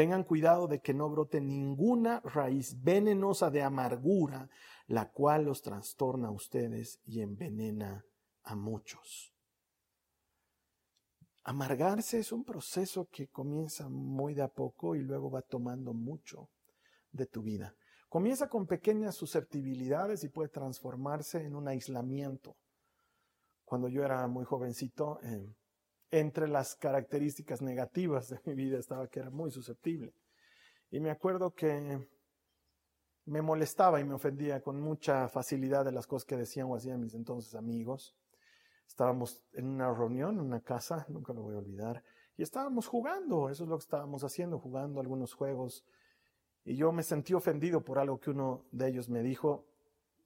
Tengan 0.00 0.24
cuidado 0.24 0.66
de 0.66 0.80
que 0.80 0.94
no 0.94 1.10
brote 1.10 1.42
ninguna 1.42 2.20
raíz 2.20 2.82
venenosa 2.82 3.50
de 3.50 3.62
amargura, 3.62 4.48
la 4.86 5.10
cual 5.10 5.44
los 5.44 5.60
trastorna 5.60 6.28
a 6.28 6.30
ustedes 6.30 7.02
y 7.04 7.20
envenena 7.20 8.06
a 8.44 8.56
muchos. 8.56 9.34
Amargarse 11.44 12.18
es 12.18 12.32
un 12.32 12.44
proceso 12.44 13.10
que 13.12 13.28
comienza 13.28 13.90
muy 13.90 14.32
de 14.32 14.40
a 14.40 14.48
poco 14.48 14.96
y 14.96 15.00
luego 15.00 15.30
va 15.30 15.42
tomando 15.42 15.92
mucho 15.92 16.48
de 17.12 17.26
tu 17.26 17.42
vida. 17.42 17.76
Comienza 18.08 18.48
con 18.48 18.66
pequeñas 18.66 19.16
susceptibilidades 19.16 20.24
y 20.24 20.30
puede 20.30 20.48
transformarse 20.48 21.44
en 21.44 21.54
un 21.54 21.68
aislamiento. 21.68 22.56
Cuando 23.66 23.88
yo 23.88 24.02
era 24.02 24.26
muy 24.28 24.46
jovencito, 24.46 25.20
eh, 25.24 25.46
entre 26.10 26.48
las 26.48 26.76
características 26.76 27.62
negativas 27.62 28.28
de 28.30 28.40
mi 28.44 28.54
vida 28.54 28.78
estaba 28.78 29.08
que 29.08 29.20
era 29.20 29.30
muy 29.30 29.50
susceptible. 29.50 30.12
Y 30.90 31.00
me 31.00 31.10
acuerdo 31.10 31.54
que 31.54 32.08
me 33.26 33.42
molestaba 33.42 34.00
y 34.00 34.04
me 34.04 34.14
ofendía 34.14 34.60
con 34.60 34.80
mucha 34.80 35.28
facilidad 35.28 35.84
de 35.84 35.92
las 35.92 36.06
cosas 36.06 36.26
que 36.26 36.36
decían 36.36 36.66
o 36.68 36.74
hacían 36.74 37.00
mis 37.00 37.14
entonces 37.14 37.54
amigos. 37.54 38.16
Estábamos 38.88 39.44
en 39.52 39.66
una 39.66 39.92
reunión, 39.94 40.34
en 40.34 40.40
una 40.40 40.60
casa, 40.60 41.06
nunca 41.08 41.32
lo 41.32 41.42
voy 41.42 41.54
a 41.54 41.58
olvidar, 41.58 42.02
y 42.36 42.42
estábamos 42.42 42.88
jugando, 42.88 43.50
eso 43.50 43.64
es 43.64 43.68
lo 43.68 43.76
que 43.76 43.82
estábamos 43.82 44.24
haciendo, 44.24 44.58
jugando 44.58 44.98
algunos 44.98 45.34
juegos. 45.34 45.84
Y 46.64 46.74
yo 46.74 46.90
me 46.90 47.02
sentí 47.02 47.34
ofendido 47.34 47.84
por 47.84 47.98
algo 47.98 48.18
que 48.18 48.30
uno 48.30 48.64
de 48.72 48.88
ellos 48.88 49.08
me 49.08 49.22
dijo, 49.22 49.66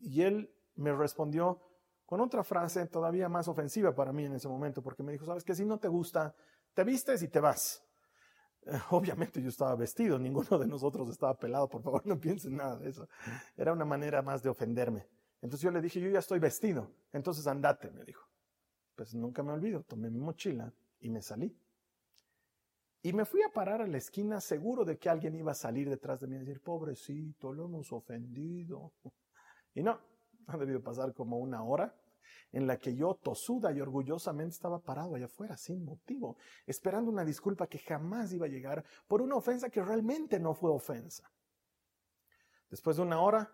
y 0.01 0.23
él 0.23 0.51
me 0.77 0.93
respondió 0.93 1.61
con 2.07 2.21
otra 2.21 2.45
frase 2.45 2.87
todavía 2.87 3.29
más 3.29 3.49
ofensiva 3.49 3.95
para 3.95 4.13
mí 4.13 4.25
en 4.25 4.35
ese 4.35 4.49
momento, 4.49 4.83
porque 4.83 5.03
me 5.03 5.13
dijo, 5.13 5.25
sabes 5.25 5.45
que 5.45 5.55
si 5.55 5.65
no 5.65 5.79
te 5.79 5.89
gusta, 5.89 6.35
te 6.75 6.85
vistes 6.85 7.23
y 7.23 7.29
te 7.29 7.41
vas. 7.41 7.85
Obviamente 8.91 9.43
yo 9.43 9.49
estaba 9.49 9.75
vestido, 9.77 10.19
ninguno 10.19 10.59
de 10.59 10.67
nosotros 10.67 11.09
estaba 11.09 11.39
pelado, 11.39 11.69
por 11.69 11.83
favor 11.83 12.03
no 12.07 12.19
piensen 12.19 12.57
nada 12.57 12.77
de 12.79 12.91
eso. 12.91 13.09
Era 13.57 13.73
una 13.73 13.85
manera 13.85 14.23
más 14.23 14.43
de 14.43 14.51
ofenderme. 14.51 15.07
Entonces 15.41 15.63
yo 15.63 15.71
le 15.71 15.81
dije, 15.81 16.01
yo 16.01 16.09
ya 16.09 16.21
estoy 16.21 16.39
vestido, 16.39 16.91
entonces 17.13 17.47
andate, 17.47 17.91
me 17.91 18.05
dijo. 18.05 18.27
Pues 18.95 19.15
nunca 19.15 19.43
me 19.43 19.53
olvido, 19.53 19.83
tomé 19.83 20.09
mi 20.09 20.21
mochila 20.21 20.73
y 21.01 21.11
me 21.11 21.21
salí. 21.21 21.59
Y 23.03 23.13
me 23.13 23.27
fui 23.27 23.43
a 23.43 23.51
parar 23.51 23.83
a 23.83 23.87
la 23.87 23.99
esquina 23.99 24.41
seguro 24.41 24.85
de 24.85 24.99
que 24.99 25.11
alguien 25.11 25.35
iba 25.35 25.53
a 25.53 25.55
salir 25.55 25.91
detrás 25.91 26.21
de 26.21 26.27
mí 26.27 26.37
y 26.37 26.39
decir, 26.39 26.63
pobrecito, 26.63 27.53
lo 27.53 27.67
hemos 27.67 27.93
ofendido. 27.93 28.93
Y 29.77 29.83
no, 29.83 29.99
ha 30.49 30.57
debido 30.57 30.83
pasar 30.83 31.15
como 31.15 31.39
una 31.39 31.63
hora 31.63 31.95
en 32.53 32.67
la 32.67 32.79
que 32.79 32.95
yo 32.95 33.15
tosuda 33.15 33.73
y 33.73 33.81
orgullosamente 33.81 34.55
estaba 34.55 34.79
parado 34.79 35.17
allá 35.17 35.27
afuera 35.27 35.57
sin 35.57 35.85
motivo, 35.85 36.37
esperando 36.67 37.11
una 37.11 37.25
disculpa 37.25 37.67
que 37.67 37.79
jamás 37.79 38.33
iba 38.33 38.47
a 38.47 38.49
llegar 38.49 38.85
por 39.09 39.21
una 39.21 39.37
ofensa 39.37 39.71
que 39.71 39.83
realmente 39.83 40.39
no 40.39 40.55
fue 40.55 40.71
ofensa. 40.71 41.31
Después 42.71 42.97
de 42.97 43.03
una 43.03 43.21
hora, 43.21 43.53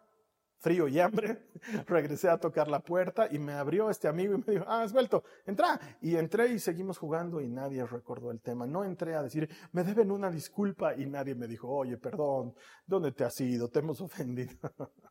frío 0.58 0.86
y 0.86 1.00
hambre, 1.00 1.48
regresé 1.86 2.28
a 2.28 2.38
tocar 2.38 2.68
la 2.68 2.80
puerta 2.80 3.26
y 3.30 3.38
me 3.38 3.54
abrió 3.54 3.88
este 3.90 4.06
amigo 4.06 4.34
y 4.34 4.38
me 4.38 4.52
dijo, 4.52 4.64
ah, 4.68 4.82
has 4.82 4.92
vuelto, 4.92 5.24
entra. 5.46 5.80
Y 6.02 6.16
entré 6.16 6.48
y 6.48 6.58
seguimos 6.58 6.98
jugando 6.98 7.40
y 7.40 7.48
nadie 7.48 7.84
recordó 7.86 8.30
el 8.30 8.40
tema. 8.40 8.66
No 8.66 8.84
entré 8.84 9.14
a 9.14 9.22
decir, 9.22 9.48
me 9.72 9.82
deben 9.82 10.10
una 10.10 10.30
disculpa 10.30 10.94
y 10.94 11.06
nadie 11.06 11.34
me 11.34 11.46
dijo, 11.46 11.68
oye, 11.68 11.96
perdón, 11.96 12.54
¿dónde 12.86 13.12
te 13.12 13.24
has 13.24 13.40
ido? 13.40 13.68
Te 13.68 13.78
hemos 13.78 14.00
ofendido. 14.00 14.52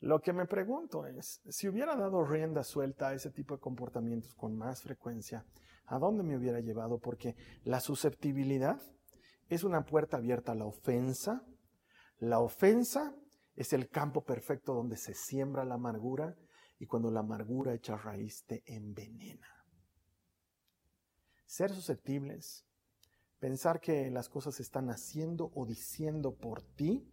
Lo 0.00 0.20
que 0.20 0.32
me 0.32 0.46
pregunto 0.46 1.04
es, 1.04 1.42
si 1.50 1.68
hubiera 1.68 1.94
dado 1.94 2.24
rienda 2.24 2.64
suelta 2.64 3.08
a 3.08 3.14
ese 3.14 3.30
tipo 3.30 3.54
de 3.54 3.60
comportamientos 3.60 4.34
con 4.34 4.56
más 4.56 4.82
frecuencia, 4.82 5.44
¿a 5.84 5.98
dónde 5.98 6.22
me 6.22 6.36
hubiera 6.38 6.60
llevado? 6.60 6.98
Porque 6.98 7.36
la 7.64 7.80
susceptibilidad 7.80 8.80
es 9.50 9.62
una 9.62 9.84
puerta 9.84 10.16
abierta 10.16 10.52
a 10.52 10.54
la 10.54 10.64
ofensa. 10.64 11.44
La 12.18 12.40
ofensa 12.40 13.14
es 13.56 13.74
el 13.74 13.90
campo 13.90 14.24
perfecto 14.24 14.72
donde 14.72 14.96
se 14.96 15.12
siembra 15.12 15.66
la 15.66 15.74
amargura 15.74 16.34
y 16.78 16.86
cuando 16.86 17.10
la 17.10 17.20
amargura 17.20 17.74
echa 17.74 17.96
raíz 17.96 18.44
te 18.46 18.62
envenena. 18.64 19.48
Ser 21.44 21.74
susceptibles, 21.74 22.64
pensar 23.38 23.80
que 23.80 24.10
las 24.10 24.30
cosas 24.30 24.54
se 24.54 24.62
están 24.62 24.88
haciendo 24.88 25.50
o 25.54 25.66
diciendo 25.66 26.34
por 26.34 26.62
ti, 26.62 27.06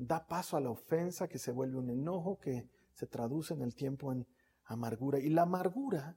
da 0.00 0.26
paso 0.26 0.56
a 0.56 0.60
la 0.60 0.70
ofensa 0.70 1.28
que 1.28 1.38
se 1.38 1.52
vuelve 1.52 1.76
un 1.76 1.90
enojo 1.90 2.38
que 2.38 2.66
se 2.94 3.06
traduce 3.06 3.52
en 3.52 3.60
el 3.60 3.74
tiempo 3.74 4.12
en 4.12 4.26
amargura. 4.64 5.18
Y 5.18 5.28
la 5.28 5.42
amargura 5.42 6.16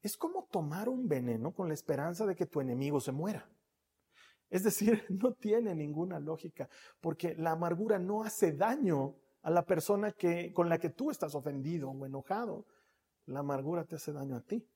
es 0.00 0.16
como 0.16 0.48
tomar 0.50 0.88
un 0.88 1.06
veneno 1.08 1.52
con 1.52 1.68
la 1.68 1.74
esperanza 1.74 2.24
de 2.24 2.34
que 2.34 2.46
tu 2.46 2.60
enemigo 2.60 3.00
se 3.00 3.12
muera. 3.12 3.46
Es 4.48 4.62
decir, 4.62 5.04
no 5.10 5.34
tiene 5.34 5.74
ninguna 5.74 6.18
lógica, 6.18 6.70
porque 7.02 7.34
la 7.34 7.52
amargura 7.52 7.98
no 7.98 8.22
hace 8.22 8.52
daño 8.52 9.16
a 9.42 9.50
la 9.50 9.66
persona 9.66 10.12
que, 10.12 10.52
con 10.54 10.70
la 10.70 10.78
que 10.78 10.88
tú 10.88 11.10
estás 11.10 11.34
ofendido 11.34 11.90
o 11.90 12.06
enojado. 12.06 12.64
La 13.26 13.40
amargura 13.40 13.84
te 13.84 13.96
hace 13.96 14.10
daño 14.10 14.36
a 14.36 14.40
ti. 14.40 14.66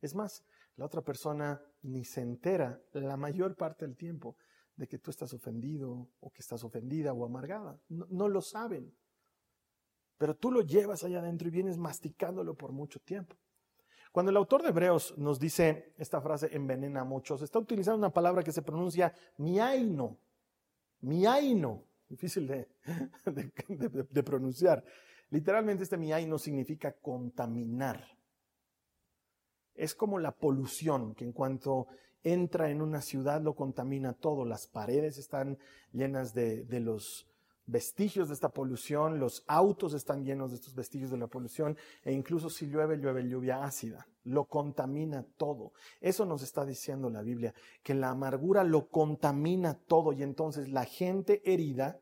Es 0.00 0.12
más, 0.16 0.44
la 0.74 0.86
otra 0.86 1.02
persona 1.02 1.62
ni 1.82 2.04
se 2.04 2.20
entera 2.20 2.80
la 2.94 3.16
mayor 3.16 3.54
parte 3.54 3.86
del 3.86 3.96
tiempo 3.96 4.36
de 4.78 4.86
que 4.86 4.98
tú 4.98 5.10
estás 5.10 5.34
ofendido 5.34 6.08
o 6.20 6.30
que 6.30 6.40
estás 6.40 6.62
ofendida 6.62 7.12
o 7.12 7.24
amargada. 7.24 7.78
No, 7.88 8.06
no 8.10 8.28
lo 8.28 8.40
saben. 8.40 8.94
Pero 10.16 10.36
tú 10.36 10.50
lo 10.52 10.62
llevas 10.62 11.02
allá 11.02 11.18
adentro 11.18 11.48
y 11.48 11.50
vienes 11.50 11.76
masticándolo 11.76 12.54
por 12.54 12.72
mucho 12.72 13.00
tiempo. 13.00 13.36
Cuando 14.12 14.30
el 14.30 14.36
autor 14.36 14.62
de 14.62 14.70
Hebreos 14.70 15.18
nos 15.18 15.38
dice 15.38 15.92
esta 15.98 16.20
frase 16.20 16.48
envenena 16.52 17.00
a 17.00 17.04
muchos, 17.04 17.42
está 17.42 17.58
utilizando 17.58 17.98
una 17.98 18.12
palabra 18.12 18.42
que 18.42 18.52
se 18.52 18.62
pronuncia 18.62 19.12
miaino. 19.36 20.16
Miaino. 21.00 21.84
Difícil 22.08 22.46
de, 22.46 22.68
de, 24.10 24.22
pronunciar. 24.22 24.82
Literalmente 25.28 25.82
este 25.82 25.98
miaino 25.98 26.38
significa 26.38 26.92
contaminar. 26.92 28.16
Es 29.74 29.94
como 29.94 30.18
la 30.18 30.32
polución, 30.32 31.14
que 31.14 31.24
en 31.24 31.32
cuanto 31.32 31.88
entra 32.22 32.70
en 32.70 32.82
una 32.82 33.00
ciudad 33.00 33.40
lo 33.40 33.54
contamina 33.54 34.12
todo. 34.12 34.44
Las 34.44 34.66
paredes 34.66 35.18
están 35.18 35.58
llenas 35.92 36.34
de, 36.34 36.64
de 36.64 36.80
los 36.80 37.26
vestigios 37.68 38.28
de 38.28 38.34
esta 38.34 38.48
polución, 38.48 39.20
los 39.20 39.44
autos 39.46 39.92
están 39.92 40.24
llenos 40.24 40.50
de 40.50 40.56
estos 40.56 40.74
vestigios 40.74 41.10
de 41.10 41.18
la 41.18 41.26
polución 41.26 41.76
e 42.02 42.12
incluso 42.12 42.48
si 42.48 42.66
llueve, 42.66 42.96
llueve 42.96 43.28
lluvia 43.28 43.62
ácida, 43.62 44.08
lo 44.24 44.46
contamina 44.46 45.24
todo. 45.36 45.72
Eso 46.00 46.24
nos 46.24 46.42
está 46.42 46.64
diciendo 46.64 47.10
la 47.10 47.22
Biblia, 47.22 47.54
que 47.82 47.94
la 47.94 48.10
amargura 48.10 48.64
lo 48.64 48.88
contamina 48.88 49.74
todo 49.74 50.12
y 50.12 50.22
entonces 50.22 50.70
la 50.70 50.86
gente 50.86 51.42
herida 51.44 52.00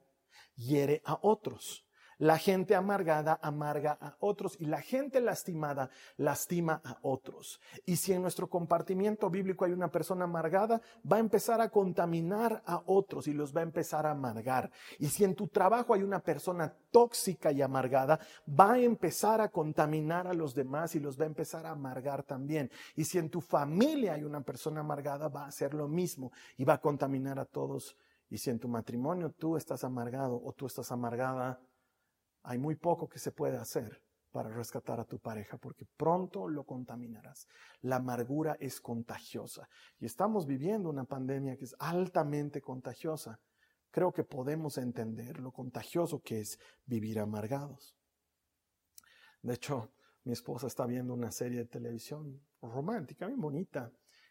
hiere 0.54 1.02
a 1.04 1.18
otros. 1.22 1.85
La 2.18 2.38
gente 2.38 2.74
amargada 2.74 3.38
amarga 3.42 3.98
a 4.00 4.16
otros 4.20 4.56
y 4.58 4.64
la 4.64 4.80
gente 4.80 5.20
lastimada 5.20 5.90
lastima 6.16 6.80
a 6.82 6.98
otros. 7.02 7.60
Y 7.84 7.96
si 7.96 8.12
en 8.14 8.22
nuestro 8.22 8.48
compartimiento 8.48 9.28
bíblico 9.28 9.64
hay 9.64 9.72
una 9.72 9.90
persona 9.90 10.24
amargada, 10.24 10.80
va 11.10 11.16
a 11.16 11.20
empezar 11.20 11.60
a 11.60 11.68
contaminar 11.68 12.62
a 12.64 12.82
otros 12.86 13.28
y 13.28 13.34
los 13.34 13.54
va 13.54 13.60
a 13.60 13.64
empezar 13.64 14.06
a 14.06 14.12
amargar. 14.12 14.70
Y 14.98 15.08
si 15.08 15.24
en 15.24 15.34
tu 15.34 15.48
trabajo 15.48 15.92
hay 15.92 16.02
una 16.02 16.20
persona 16.20 16.74
tóxica 16.90 17.52
y 17.52 17.60
amargada, 17.60 18.18
va 18.48 18.72
a 18.72 18.78
empezar 18.78 19.42
a 19.42 19.50
contaminar 19.50 20.26
a 20.26 20.32
los 20.32 20.54
demás 20.54 20.94
y 20.94 21.00
los 21.00 21.20
va 21.20 21.24
a 21.24 21.28
empezar 21.28 21.66
a 21.66 21.72
amargar 21.72 22.22
también. 22.22 22.70
Y 22.94 23.04
si 23.04 23.18
en 23.18 23.28
tu 23.28 23.42
familia 23.42 24.14
hay 24.14 24.24
una 24.24 24.40
persona 24.40 24.80
amargada, 24.80 25.28
va 25.28 25.44
a 25.44 25.48
hacer 25.48 25.74
lo 25.74 25.86
mismo 25.86 26.32
y 26.56 26.64
va 26.64 26.74
a 26.74 26.80
contaminar 26.80 27.38
a 27.38 27.44
todos. 27.44 27.96
Y 28.30 28.38
si 28.38 28.50
en 28.50 28.58
tu 28.58 28.68
matrimonio 28.68 29.30
tú 29.30 29.56
estás 29.56 29.84
amargado 29.84 30.40
o 30.42 30.52
tú 30.52 30.66
estás 30.66 30.90
amargada, 30.90 31.60
hay 32.46 32.58
muy 32.58 32.76
poco 32.76 33.08
que 33.08 33.18
se 33.18 33.32
puede 33.32 33.56
hacer 33.56 34.00
para 34.30 34.50
rescatar 34.50 35.00
a 35.00 35.04
tu 35.04 35.18
pareja 35.18 35.58
porque 35.58 35.84
pronto 35.96 36.48
lo 36.48 36.64
contaminarás. 36.64 37.48
La 37.80 37.96
amargura 37.96 38.56
es 38.60 38.80
contagiosa 38.80 39.68
y 39.98 40.06
estamos 40.06 40.46
viviendo 40.46 40.88
una 40.88 41.04
pandemia 41.04 41.56
que 41.56 41.64
es 41.64 41.74
altamente 41.80 42.60
contagiosa. 42.60 43.40
Creo 43.90 44.12
que 44.12 44.22
podemos 44.22 44.78
entender 44.78 45.40
lo 45.40 45.50
contagioso 45.50 46.20
que 46.20 46.38
es 46.40 46.58
vivir 46.84 47.18
amargados. 47.18 47.96
De 49.42 49.54
hecho, 49.54 49.90
mi 50.22 50.32
esposa 50.32 50.68
está 50.68 50.86
viendo 50.86 51.14
una 51.14 51.32
serie 51.32 51.58
de 51.58 51.66
televisión 51.66 52.40
romántica, 52.62 53.26
bien 53.26 53.40
bonita, 53.40 53.90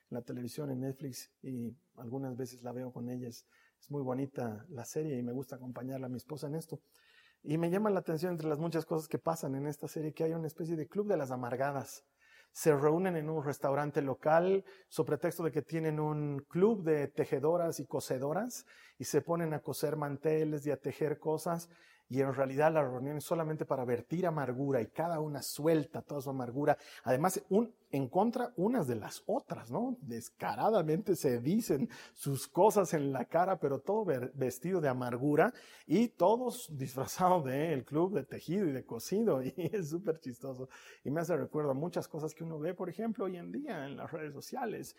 en 0.10 0.16
la 0.16 0.22
televisión 0.22 0.72
en 0.72 0.80
Netflix 0.80 1.32
y 1.42 1.76
algunas 1.98 2.38
veces 2.38 2.64
la 2.64 2.72
veo 2.72 2.94
con 2.94 3.10
ella. 3.10 3.28
Es, 3.28 3.46
es 3.78 3.92
muy 3.92 4.04
bonita 4.04 4.66
la 4.70 4.86
serie 4.86 5.18
y 5.18 5.24
me 5.24 5.34
gusta 5.34 5.58
acompañarla 5.58 6.06
a 6.06 6.10
mi 6.10 6.18
esposa 6.18 6.48
en 6.48 6.56
esto. 6.56 6.80
Y 7.48 7.60
me 7.60 7.70
llama 7.70 7.92
la 7.92 8.00
atención 8.00 8.32
entre 8.32 8.50
las 8.50 8.58
muchas 8.58 8.88
cosas 8.88 9.08
que 9.08 9.20
pasan 9.20 9.54
en 9.54 9.68
esta 9.68 9.88
serie 9.88 10.14
que 10.14 10.24
hay 10.24 10.34
una 10.34 10.48
especie 10.48 10.76
de 10.76 10.88
club 10.88 11.08
de 11.08 11.16
las 11.16 11.30
amargadas. 11.30 12.04
Se 12.52 12.76
reúnen 12.76 13.16
en 13.18 13.30
un 13.30 13.44
restaurante 13.44 14.02
local, 14.02 14.66
sobre 14.90 15.10
pretexto 15.10 15.44
de 15.44 15.52
que 15.52 15.62
tienen 15.62 16.00
un 16.00 16.40
club 16.50 16.84
de 16.84 17.08
tejedoras 17.08 17.80
y 17.80 17.86
cosedoras, 17.86 18.66
y 18.98 19.04
se 19.04 19.22
ponen 19.22 19.54
a 19.54 19.60
coser 19.60 19.96
manteles 19.96 20.66
y 20.66 20.72
a 20.72 20.78
tejer 20.78 21.20
cosas. 21.20 21.70
y 22.08 22.22
en 22.22 22.34
realidad 22.34 22.72
la 22.72 22.84
reunión 22.84 23.18
es 23.18 23.24
solamente 23.24 23.66
para 23.66 23.84
vertir 23.84 24.26
amargura 24.28 24.80
y 24.82 24.88
cada 24.88 25.20
una 25.20 25.42
suelta 25.42 26.02
toda 26.02 26.22
su 26.22 26.30
amargura. 26.30 26.78
Además, 27.04 27.44
un, 27.50 27.76
en 27.96 28.10
contra 28.10 28.52
unas 28.58 28.88
de 28.88 28.96
las 28.96 29.24
otras, 29.26 29.72
¿no? 29.72 29.98
Descaradamente 30.02 31.16
se 31.16 31.40
dicen 31.40 31.90
sus 32.14 32.48
cosas 32.48 32.94
en 32.94 33.14
la 33.14 33.26
cara, 33.26 33.58
pero 33.58 33.80
todo 33.80 34.06
vestido 34.34 34.82
de 34.82 34.90
amargura 34.90 35.54
y 35.88 36.10
todos 36.10 36.68
disfrazados 36.78 37.46
del 37.46 37.86
club 37.86 38.14
de 38.14 38.26
tejido 38.26 38.68
y 38.68 38.74
de 38.74 38.86
cocido 38.86 39.42
y 39.44 39.54
es 39.58 39.90
súper 39.90 40.20
chistoso. 40.20 40.68
Y 41.06 41.10
me 41.10 41.22
hace 41.22 41.38
recuerdo 41.38 41.74
muchas 41.74 42.08
cosas 42.10 42.36
que 42.36 42.44
uno 42.44 42.60
ve, 42.60 42.74
por 42.74 42.90
ejemplo, 42.90 43.26
hoy 43.26 43.38
en 43.38 43.52
día 43.52 43.86
en 43.86 43.96
las 43.96 44.12
redes 44.12 44.34
sociales, 44.34 44.96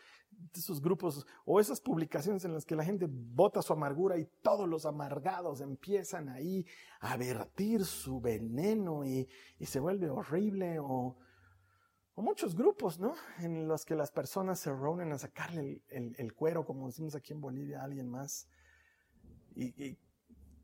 esos 0.55 0.81
grupos 0.81 1.27
o 1.45 1.61
esas 1.61 1.81
publicaciones 1.83 2.47
en 2.47 2.55
las 2.55 2.65
que 2.65 2.77
la 2.77 2.85
gente 2.85 3.07
bota 3.11 3.61
su 3.61 3.75
amargura 3.75 4.17
y 4.17 4.27
todos 4.41 4.67
los 4.67 4.87
amargados 4.87 5.61
empiezan 5.61 6.31
ahí 6.31 6.65
a 7.01 7.17
vertir 7.19 7.85
su 7.85 8.21
veneno 8.21 9.05
y, 9.05 9.29
se 9.61 9.81
vuelve 9.81 10.09
horrible 10.09 10.79
o, 10.79 11.17
muchos 12.23 12.57
grupos, 12.57 12.99
¿no? 12.99 13.15
En 13.41 13.69
los 13.69 13.85
que 13.85 13.95
las 13.95 14.11
personas 14.11 14.59
se 14.59 14.73
reúnen 14.73 15.13
a 15.13 15.19
sacarle 15.19 15.83
el, 15.89 16.33
cuero, 16.35 16.65
como 16.65 16.87
decimos 16.87 17.15
aquí 17.15 17.35
en 17.35 17.41
Bolivia, 17.41 17.81
a 17.81 17.85
alguien 17.85 18.09
más. 18.09 18.49
Y, 19.55 19.99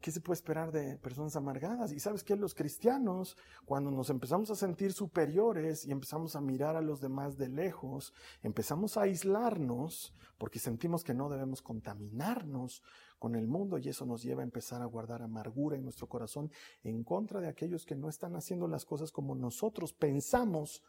¿qué 0.01 0.11
se 0.11 0.21
puede 0.21 0.37
esperar 0.37 0.73
de 0.73 0.97
personas 0.97 1.37
amargadas? 1.37 1.93
Y 1.93 2.01
sabes 2.01 2.25
que 2.25 2.37
los 2.37 2.55
cristianos, 2.55 3.37
cuando 3.65 3.91
nos 3.91 4.11
empezamos 4.11 4.51
a 4.51 4.57
sentir 4.57 4.93
superiores 4.93 5.85
y 5.85 5.93
empezamos 5.93 6.35
a 6.37 6.41
mirar 6.41 6.75
a 6.75 6.81
los 6.81 7.01
demás 7.01 7.37
de 7.37 7.49
lejos, 7.49 8.13
empezamos 8.43 8.97
a 8.97 9.03
aislarnos 9.03 10.15
porque 10.39 10.59
sentimos 10.59 11.05
que 11.05 11.15
no 11.15 11.29
debemos 11.29 11.63
contaminarnos 11.63 12.83
con 13.19 13.37
el 13.37 13.47
mundo 13.47 13.79
y 13.79 13.89
eso 13.89 14.05
nos 14.05 14.25
lleva 14.25 14.41
a 14.41 14.45
empezar 14.45 14.83
a 14.83 14.87
guardar 14.87 15.23
amargura 15.23 15.77
en 15.77 15.85
nuestro 15.85 16.09
corazón 16.09 16.51
en 16.83 17.05
contra 17.05 17.41
de 17.41 17.47
aquellos 17.47 17.87
que 17.87 17.95
no 17.95 18.09
están 18.09 18.35
haciendo 18.35 18.67
las 18.67 18.85
cosas 18.85 19.13
como 19.13 19.37
nosotros 19.37 19.93
pensamos 19.93 20.83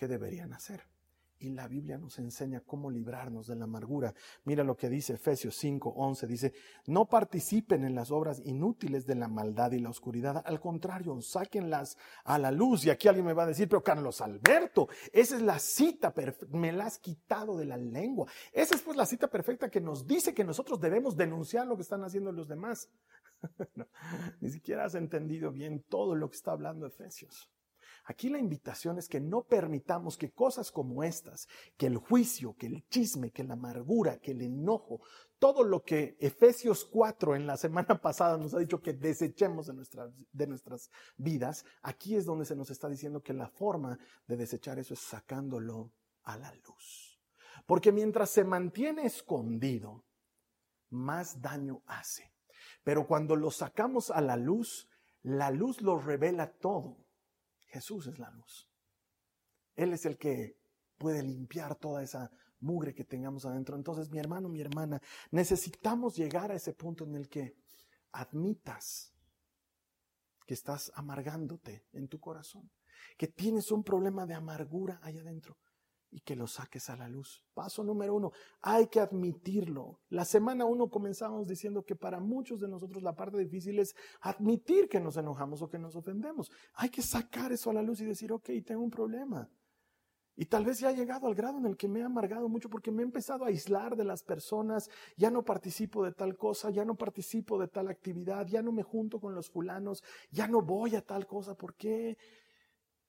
que 0.00 0.08
deberían 0.08 0.54
hacer. 0.54 0.80
Y 1.38 1.50
la 1.50 1.68
Biblia 1.68 1.98
nos 1.98 2.18
enseña 2.18 2.60
cómo 2.60 2.90
librarnos 2.90 3.46
de 3.46 3.54
la 3.54 3.64
amargura. 3.64 4.14
Mira 4.44 4.64
lo 4.64 4.74
que 4.74 4.88
dice 4.88 5.14
Efesios 5.14 5.56
5, 5.56 5.90
11. 5.90 6.26
Dice, 6.26 6.54
no 6.86 7.06
participen 7.06 7.84
en 7.84 7.94
las 7.94 8.10
obras 8.10 8.40
inútiles 8.46 9.06
de 9.06 9.14
la 9.14 9.28
maldad 9.28 9.72
y 9.72 9.78
la 9.78 9.90
oscuridad. 9.90 10.42
Al 10.46 10.58
contrario, 10.58 11.20
sáquenlas 11.20 11.98
a 12.24 12.38
la 12.38 12.50
luz. 12.50 12.86
Y 12.86 12.90
aquí 12.90 13.08
alguien 13.08 13.26
me 13.26 13.34
va 13.34 13.42
a 13.42 13.48
decir, 13.48 13.68
pero 13.68 13.82
Carlos 13.82 14.22
Alberto, 14.22 14.88
esa 15.12 15.36
es 15.36 15.42
la 15.42 15.58
cita, 15.58 16.14
me 16.48 16.72
la 16.72 16.86
has 16.86 16.98
quitado 16.98 17.58
de 17.58 17.66
la 17.66 17.76
lengua. 17.76 18.26
Esa 18.52 18.74
es 18.74 18.80
pues 18.80 18.96
la 18.96 19.04
cita 19.04 19.28
perfecta 19.28 19.68
que 19.68 19.82
nos 19.82 20.06
dice 20.06 20.32
que 20.32 20.44
nosotros 20.44 20.80
debemos 20.80 21.14
denunciar 21.14 21.66
lo 21.66 21.76
que 21.76 21.82
están 21.82 22.04
haciendo 22.04 22.32
los 22.32 22.48
demás. 22.48 22.88
ni 24.40 24.48
siquiera 24.48 24.84
has 24.84 24.94
entendido 24.94 25.52
bien 25.52 25.84
todo 25.90 26.14
lo 26.14 26.30
que 26.30 26.36
está 26.36 26.52
hablando 26.52 26.86
Efesios. 26.86 27.50
Aquí 28.10 28.28
la 28.28 28.40
invitación 28.40 28.98
es 28.98 29.08
que 29.08 29.20
no 29.20 29.44
permitamos 29.44 30.16
que 30.16 30.32
cosas 30.32 30.72
como 30.72 31.04
estas, 31.04 31.46
que 31.76 31.86
el 31.86 31.96
juicio, 31.96 32.56
que 32.56 32.66
el 32.66 32.84
chisme, 32.88 33.30
que 33.30 33.44
la 33.44 33.54
amargura, 33.54 34.18
que 34.18 34.32
el 34.32 34.42
enojo, 34.42 35.00
todo 35.38 35.62
lo 35.62 35.84
que 35.84 36.16
Efesios 36.18 36.84
4 36.84 37.36
en 37.36 37.46
la 37.46 37.56
semana 37.56 38.00
pasada 38.02 38.36
nos 38.36 38.52
ha 38.52 38.58
dicho 38.58 38.82
que 38.82 38.94
desechemos 38.94 39.68
de 39.68 39.74
nuestras, 39.74 40.12
de 40.32 40.46
nuestras 40.48 40.90
vidas, 41.18 41.64
aquí 41.82 42.16
es 42.16 42.24
donde 42.24 42.46
se 42.46 42.56
nos 42.56 42.68
está 42.72 42.88
diciendo 42.88 43.22
que 43.22 43.32
la 43.32 43.46
forma 43.46 43.96
de 44.26 44.36
desechar 44.36 44.80
eso 44.80 44.94
es 44.94 45.00
sacándolo 45.00 45.92
a 46.24 46.36
la 46.36 46.52
luz. 46.66 47.16
Porque 47.64 47.92
mientras 47.92 48.30
se 48.30 48.42
mantiene 48.42 49.06
escondido, 49.06 50.04
más 50.88 51.40
daño 51.40 51.84
hace. 51.86 52.34
Pero 52.82 53.06
cuando 53.06 53.36
lo 53.36 53.52
sacamos 53.52 54.10
a 54.10 54.20
la 54.20 54.34
luz, 54.36 54.88
la 55.22 55.52
luz 55.52 55.80
lo 55.80 55.96
revela 55.96 56.50
todo. 56.50 57.06
Jesús 57.70 58.06
es 58.06 58.18
la 58.18 58.30
luz. 58.30 58.68
Él 59.76 59.92
es 59.92 60.04
el 60.04 60.18
que 60.18 60.58
puede 60.98 61.22
limpiar 61.22 61.76
toda 61.76 62.02
esa 62.02 62.30
mugre 62.60 62.94
que 62.94 63.04
tengamos 63.04 63.46
adentro. 63.46 63.76
Entonces, 63.76 64.10
mi 64.10 64.18
hermano, 64.18 64.48
mi 64.48 64.60
hermana, 64.60 65.00
necesitamos 65.30 66.16
llegar 66.16 66.50
a 66.50 66.56
ese 66.56 66.74
punto 66.74 67.04
en 67.04 67.14
el 67.14 67.28
que 67.28 67.56
admitas 68.12 69.14
que 70.46 70.54
estás 70.54 70.90
amargándote 70.94 71.86
en 71.92 72.08
tu 72.08 72.18
corazón, 72.18 72.70
que 73.16 73.28
tienes 73.28 73.70
un 73.70 73.84
problema 73.84 74.26
de 74.26 74.34
amargura 74.34 74.98
ahí 75.02 75.16
adentro 75.18 75.56
y 76.10 76.20
que 76.20 76.36
lo 76.36 76.46
saques 76.46 76.90
a 76.90 76.96
la 76.96 77.08
luz. 77.08 77.42
Paso 77.54 77.84
número 77.84 78.14
uno, 78.14 78.32
hay 78.60 78.88
que 78.88 79.00
admitirlo. 79.00 80.00
La 80.08 80.24
semana 80.24 80.64
uno 80.64 80.88
comenzamos 80.88 81.46
diciendo 81.46 81.84
que 81.84 81.96
para 81.96 82.20
muchos 82.20 82.60
de 82.60 82.68
nosotros 82.68 83.02
la 83.02 83.14
parte 83.14 83.38
difícil 83.38 83.78
es 83.78 83.94
admitir 84.20 84.88
que 84.88 85.00
nos 85.00 85.16
enojamos 85.16 85.62
o 85.62 85.68
que 85.68 85.78
nos 85.78 85.94
ofendemos. 85.96 86.50
Hay 86.74 86.90
que 86.90 87.02
sacar 87.02 87.52
eso 87.52 87.70
a 87.70 87.74
la 87.74 87.82
luz 87.82 88.00
y 88.00 88.04
decir, 88.04 88.32
ok, 88.32 88.50
tengo 88.64 88.82
un 88.82 88.90
problema. 88.90 89.48
Y 90.40 90.46
tal 90.46 90.64
vez 90.64 90.78
ya 90.78 90.90
he 90.90 90.96
llegado 90.96 91.26
al 91.26 91.34
grado 91.34 91.58
en 91.58 91.66
el 91.66 91.76
que 91.76 91.86
me 91.86 92.00
he 92.00 92.02
amargado 92.02 92.48
mucho 92.48 92.70
porque 92.70 92.90
me 92.90 93.02
he 93.02 93.04
empezado 93.04 93.44
a 93.44 93.48
aislar 93.48 93.94
de 93.94 94.04
las 94.04 94.22
personas, 94.22 94.88
ya 95.16 95.30
no 95.30 95.44
participo 95.44 96.02
de 96.02 96.12
tal 96.12 96.36
cosa, 96.38 96.70
ya 96.70 96.82
no 96.84 96.94
participo 96.94 97.58
de 97.58 97.68
tal 97.68 97.88
actividad, 97.88 98.46
ya 98.46 98.62
no 98.62 98.72
me 98.72 98.82
junto 98.82 99.20
con 99.20 99.34
los 99.34 99.50
fulanos, 99.50 100.02
ya 100.30 100.48
no 100.48 100.62
voy 100.62 100.96
a 100.96 101.02
tal 101.02 101.26
cosa. 101.26 101.54
¿Por 101.54 101.74
qué? 101.74 102.16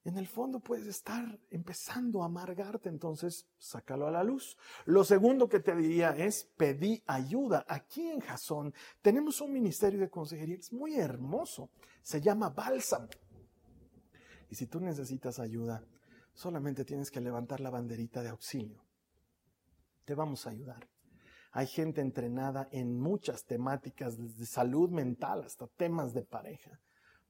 En 0.04 0.18
el 0.18 0.28
fondo 0.28 0.60
puedes 0.60 0.88
estar 0.88 1.40
empezando 1.52 2.24
a 2.24 2.26
amargarte, 2.26 2.90
entonces 2.90 3.48
sácalo 3.58 4.08
a 4.08 4.12
la 4.12 4.24
luz. 4.24 4.58
Lo 4.86 5.04
segundo 5.04 5.48
que 5.48 5.60
te 5.60 5.76
diría 5.76 6.10
es 6.12 6.44
pedí 6.58 7.04
ayuda. 7.06 7.66
Aquí 7.68 8.10
en 8.10 8.20
Jason 8.20 8.74
tenemos 9.02 9.42
un 9.42 9.54
ministerio 9.54 10.00
de 10.00 10.10
consejería 10.10 10.56
que 10.56 10.62
es 10.62 10.74
muy 10.74 10.96
hermoso, 10.96 11.70
se 12.02 12.20
llama 12.20 12.50
Bálsamo. 12.50 13.10
Y 14.50 14.56
si 14.56 14.66
tú 14.66 14.80
necesitas 14.80 15.40
ayuda, 15.40 15.86
solamente 16.34 16.84
tienes 16.84 17.12
que 17.12 17.22
levantar 17.22 17.60
la 17.60 17.70
banderita 17.70 18.24
de 18.24 18.30
auxilio. 18.30 18.84
Te 20.04 20.16
vamos 20.16 20.48
a 20.48 20.50
ayudar. 20.50 20.90
Hay 21.52 21.68
gente 21.68 22.02
entrenada 22.02 22.68
en 22.72 23.00
muchas 23.00 23.46
temáticas, 23.46 24.18
desde 24.18 24.46
salud 24.46 24.90
mental 24.90 25.44
hasta 25.44 25.68
temas 25.68 26.14
de 26.14 26.24
pareja 26.24 26.80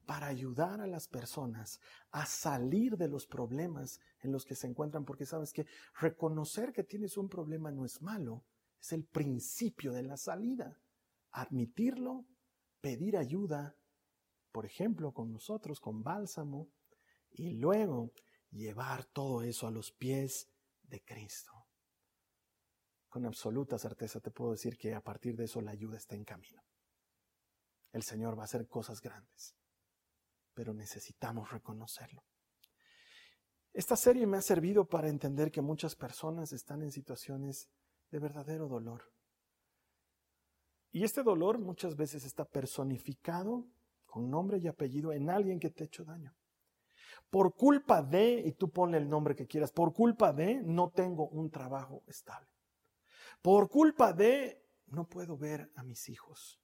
para 0.06 0.26
ayudar 0.26 0.80
a 0.80 0.86
las 0.86 1.08
personas 1.08 1.80
a 2.10 2.26
salir 2.26 2.96
de 2.96 3.08
los 3.08 3.26
problemas 3.26 4.00
en 4.20 4.32
los 4.32 4.44
que 4.44 4.54
se 4.54 4.66
encuentran, 4.66 5.04
porque 5.04 5.26
sabes 5.26 5.52
que 5.52 5.66
reconocer 6.00 6.72
que 6.72 6.84
tienes 6.84 7.16
un 7.16 7.28
problema 7.28 7.70
no 7.70 7.84
es 7.84 8.02
malo, 8.02 8.44
es 8.80 8.92
el 8.92 9.04
principio 9.04 9.92
de 9.92 10.02
la 10.02 10.16
salida. 10.16 10.80
Admitirlo, 11.30 12.26
pedir 12.80 13.16
ayuda, 13.16 13.76
por 14.50 14.66
ejemplo, 14.66 15.12
con 15.12 15.32
nosotros, 15.32 15.80
con 15.80 16.02
bálsamo, 16.02 16.68
y 17.30 17.52
luego 17.52 18.12
llevar 18.50 19.06
todo 19.06 19.42
eso 19.42 19.66
a 19.66 19.70
los 19.70 19.92
pies 19.92 20.50
de 20.82 21.02
Cristo. 21.02 21.52
Con 23.08 23.24
absoluta 23.24 23.78
certeza 23.78 24.20
te 24.20 24.30
puedo 24.30 24.52
decir 24.52 24.76
que 24.76 24.94
a 24.94 25.02
partir 25.02 25.36
de 25.36 25.44
eso 25.44 25.60
la 25.60 25.70
ayuda 25.70 25.96
está 25.96 26.14
en 26.14 26.24
camino. 26.24 26.62
El 27.92 28.02
Señor 28.02 28.36
va 28.36 28.42
a 28.42 28.44
hacer 28.44 28.66
cosas 28.68 29.00
grandes 29.00 29.54
pero 30.54 30.74
necesitamos 30.74 31.50
reconocerlo. 31.50 32.22
Esta 33.72 33.96
serie 33.96 34.26
me 34.26 34.36
ha 34.36 34.42
servido 34.42 34.84
para 34.84 35.08
entender 35.08 35.50
que 35.50 35.62
muchas 35.62 35.96
personas 35.96 36.52
están 36.52 36.82
en 36.82 36.92
situaciones 36.92 37.70
de 38.10 38.18
verdadero 38.18 38.68
dolor. 38.68 39.10
Y 40.90 41.04
este 41.04 41.22
dolor 41.22 41.58
muchas 41.58 41.96
veces 41.96 42.24
está 42.24 42.44
personificado 42.44 43.66
con 44.04 44.30
nombre 44.30 44.58
y 44.58 44.68
apellido 44.68 45.12
en 45.12 45.30
alguien 45.30 45.58
que 45.58 45.70
te 45.70 45.84
ha 45.84 45.86
hecho 45.86 46.04
daño. 46.04 46.34
Por 47.30 47.54
culpa 47.54 48.02
de, 48.02 48.42
y 48.44 48.52
tú 48.52 48.70
ponle 48.70 48.98
el 48.98 49.08
nombre 49.08 49.34
que 49.34 49.46
quieras, 49.46 49.72
por 49.72 49.94
culpa 49.94 50.34
de 50.34 50.62
no 50.62 50.90
tengo 50.90 51.28
un 51.28 51.50
trabajo 51.50 52.02
estable. 52.06 52.50
Por 53.40 53.70
culpa 53.70 54.12
de 54.12 54.62
no 54.88 55.08
puedo 55.08 55.38
ver 55.38 55.72
a 55.76 55.82
mis 55.82 56.10
hijos 56.10 56.61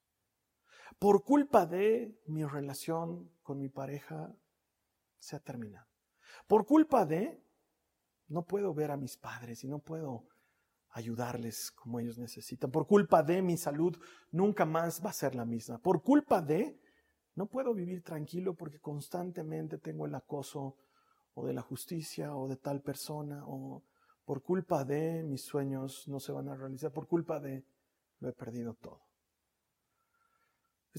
por 0.97 1.23
culpa 1.23 1.65
de 1.65 2.19
mi 2.25 2.43
relación 2.45 3.29
con 3.43 3.59
mi 3.59 3.69
pareja 3.69 4.33
se 5.19 5.35
ha 5.35 5.39
terminado. 5.39 5.87
Por 6.47 6.65
culpa 6.65 7.05
de 7.05 7.43
no 8.27 8.45
puedo 8.45 8.73
ver 8.73 8.91
a 8.91 8.97
mis 8.97 9.17
padres 9.17 9.63
y 9.63 9.67
no 9.67 9.79
puedo 9.79 10.27
ayudarles 10.91 11.71
como 11.71 11.99
ellos 11.99 12.17
necesitan. 12.17 12.71
Por 12.71 12.87
culpa 12.87 13.21
de 13.23 13.41
mi 13.41 13.57
salud 13.57 13.95
nunca 14.31 14.65
más 14.65 15.03
va 15.03 15.11
a 15.11 15.13
ser 15.13 15.35
la 15.35 15.45
misma. 15.45 15.79
Por 15.79 16.01
culpa 16.01 16.41
de 16.41 16.79
no 17.35 17.47
puedo 17.47 17.73
vivir 17.73 18.03
tranquilo 18.03 18.55
porque 18.55 18.79
constantemente 18.79 19.77
tengo 19.77 20.05
el 20.05 20.15
acoso 20.15 20.77
o 21.33 21.45
de 21.45 21.53
la 21.53 21.61
justicia 21.61 22.35
o 22.35 22.47
de 22.47 22.57
tal 22.57 22.81
persona 22.81 23.43
o 23.45 23.83
por 24.25 24.41
culpa 24.43 24.83
de 24.83 25.23
mis 25.23 25.43
sueños 25.43 26.07
no 26.07 26.19
se 26.19 26.31
van 26.31 26.49
a 26.49 26.55
realizar. 26.55 26.91
Por 26.91 27.07
culpa 27.07 27.39
de 27.39 27.65
lo 28.19 28.29
he 28.29 28.33
perdido 28.33 28.73
todo. 28.73 29.08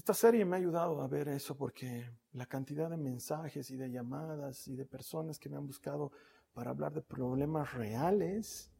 Esta 0.01 0.15
serie 0.15 0.45
me 0.45 0.55
ha 0.55 0.59
ayudado 0.59 0.99
a 0.99 1.07
ver 1.07 1.27
eso 1.27 1.55
porque 1.55 2.09
la 2.33 2.47
cantidad 2.47 2.89
de 2.89 2.97
mensajes 2.97 3.69
y 3.69 3.77
de 3.77 3.91
llamadas 3.91 4.67
y 4.67 4.75
de 4.75 4.83
personas 4.83 5.37
que 5.37 5.47
me 5.47 5.57
han 5.57 5.67
buscado 5.67 6.11
para 6.53 6.71
hablar 6.71 6.91
de 6.91 7.03
problemas 7.03 7.75
reales 7.75 8.71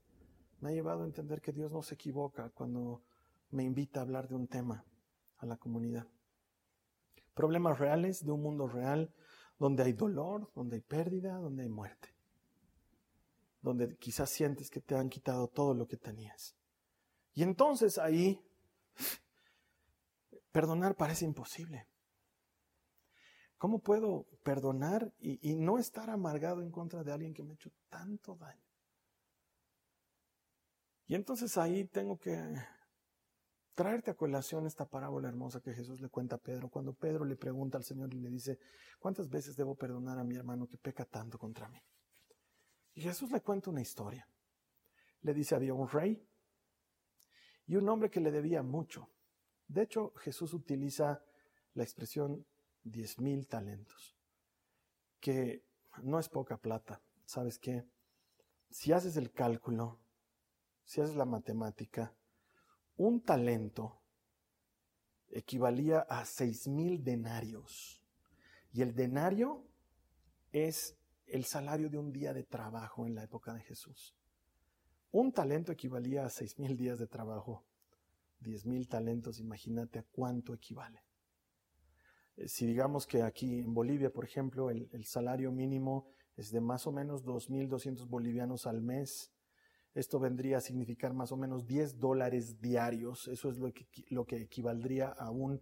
me 0.61 0.69
ha 0.69 0.71
llevado 0.71 1.03
a 1.03 1.05
entender 1.05 1.39
que 1.39 1.51
Dios 1.51 1.71
no 1.71 1.83
se 1.83 1.93
equivoca 1.93 2.49
cuando 2.49 3.03
me 3.51 3.63
invita 3.63 3.99
a 3.99 4.03
hablar 4.03 4.27
de 4.27 4.33
un 4.33 4.47
tema 4.47 4.83
a 5.37 5.45
la 5.45 5.57
comunidad. 5.57 6.07
Problemas 7.35 7.77
reales 7.77 8.25
de 8.25 8.31
un 8.31 8.41
mundo 8.41 8.67
real 8.67 9.13
donde 9.59 9.83
hay 9.83 9.93
dolor, 9.93 10.51
donde 10.55 10.77
hay 10.77 10.81
pérdida, 10.81 11.37
donde 11.37 11.61
hay 11.61 11.69
muerte. 11.69 12.15
Donde 13.61 13.95
quizás 13.97 14.31
sientes 14.31 14.71
que 14.71 14.81
te 14.81 14.95
han 14.95 15.07
quitado 15.07 15.47
todo 15.49 15.75
lo 15.75 15.87
que 15.87 15.97
tenías. 15.97 16.55
Y 17.35 17.43
entonces 17.43 17.99
ahí 17.99 18.43
perdonar 20.51 20.95
parece 20.95 21.25
imposible. 21.25 21.87
¿Cómo 23.57 23.79
puedo 23.79 24.25
perdonar 24.43 25.13
y, 25.19 25.55
no 25.55 25.77
estar 25.77 26.09
amargado 26.09 26.63
en 26.63 26.71
contra 26.71 27.03
de 27.03 27.11
alguien 27.11 27.33
que 27.33 27.43
me 27.43 27.51
ha 27.51 27.53
hecho 27.53 27.71
tanto 27.89 28.35
daño? 28.35 28.65
Y 31.05 31.13
entonces 31.13 31.57
ahí 31.57 31.85
tengo 31.85 32.17
que 32.17 32.35
traerte 33.75 34.09
a 34.09 34.15
colación 34.15 34.65
esta 34.65 34.89
parábola 34.89 35.27
hermosa 35.27 35.61
que 35.61 35.73
Jesús 35.73 36.01
le 36.01 36.09
cuenta 36.09 36.37
a 36.37 36.39
Pedro, 36.39 36.69
cuando 36.69 36.93
Pedro 36.93 37.23
le 37.23 37.35
pregunta 37.35 37.77
al 37.77 37.83
Señor 37.83 38.13
y 38.13 38.19
le 38.19 38.29
dice, 38.29 38.57
¿cuántas 38.99 39.29
veces 39.29 39.55
debo 39.55 39.75
perdonar 39.75 40.17
a 40.17 40.23
mi 40.23 40.35
hermano 40.35 40.67
que 40.67 40.77
peca 40.77 41.05
tanto 41.05 41.37
contra 41.37 41.69
mí? 41.69 41.79
Y 42.93 43.01
Jesús 43.01 43.31
le 43.31 43.41
cuenta 43.41 43.69
una 43.69 43.81
historia. 43.81 44.27
Le 45.21 45.33
dice, 45.33 45.53
había 45.53 45.73
un 45.73 45.87
rey 45.87 46.27
y 47.67 47.75
un 47.75 47.87
hombre 47.87 48.09
que 48.09 48.19
le 48.19 48.31
debía 48.31 48.63
mucho. 48.63 49.07
De 49.71 49.83
hecho, 49.83 50.11
Jesús 50.17 50.53
utiliza 50.53 51.23
la 51.75 51.83
expresión 51.83 52.45
diez 52.83 53.19
mil 53.21 53.47
talentos, 53.47 54.17
que 55.21 55.63
no 56.03 56.19
es 56.19 56.27
poca 56.27 56.57
plata. 56.57 57.01
¿Sabes 57.25 57.57
qué? 57.57 57.87
Si 58.69 58.91
haces 58.91 59.15
el 59.15 59.31
cálculo, 59.31 60.01
si 60.83 60.99
haces 60.99 61.15
la 61.15 61.23
matemática, 61.23 62.13
un 62.97 63.21
talento 63.21 64.01
equivalía 65.29 66.01
a 66.01 66.25
seis 66.25 66.67
mil 66.67 67.01
denarios. 67.01 68.03
Y 68.73 68.81
el 68.81 68.93
denario 68.93 69.65
es 70.51 70.97
el 71.27 71.45
salario 71.45 71.89
de 71.89 71.97
un 71.97 72.11
día 72.11 72.33
de 72.33 72.43
trabajo 72.43 73.07
en 73.07 73.15
la 73.15 73.23
época 73.23 73.53
de 73.53 73.61
Jesús. 73.61 74.17
Un 75.11 75.31
talento 75.31 75.71
equivalía 75.71 76.25
a 76.25 76.29
seis 76.29 76.59
mil 76.59 76.75
días 76.75 76.99
de 76.99 77.07
trabajo. 77.07 77.63
Diez 78.41 78.65
mil 78.65 78.87
talentos, 78.87 79.39
imagínate 79.39 79.99
a 79.99 80.03
cuánto 80.11 80.53
equivale. 80.53 81.03
Eh, 82.37 82.47
si 82.47 82.65
digamos 82.65 83.05
que 83.05 83.21
aquí 83.21 83.59
en 83.59 83.73
Bolivia, 83.73 84.11
por 84.11 84.25
ejemplo, 84.25 84.71
el, 84.71 85.05
salario 85.05 85.51
mínimo 85.51 86.07
es 86.35 86.51
de 86.51 86.59
más 86.59 86.87
o 86.87 86.91
menos 86.91 87.23
2.200 87.23 88.07
bolivianos 88.07 88.65
al 88.65 88.81
mes, 88.81 89.31
esto 89.93 90.19
vendría 90.19 90.57
a 90.57 90.61
significar 90.61 91.13
más 91.13 91.31
o 91.31 91.37
menos 91.37 91.67
10 91.67 91.99
dólares 91.99 92.59
diarios. 92.59 93.27
Eso 93.27 93.49
es 93.49 93.59
lo 93.59 93.71
que, 93.71 93.87
lo 94.09 94.25
que 94.25 94.37
equivaldría 94.37 95.09
a 95.09 95.29
un 95.29 95.61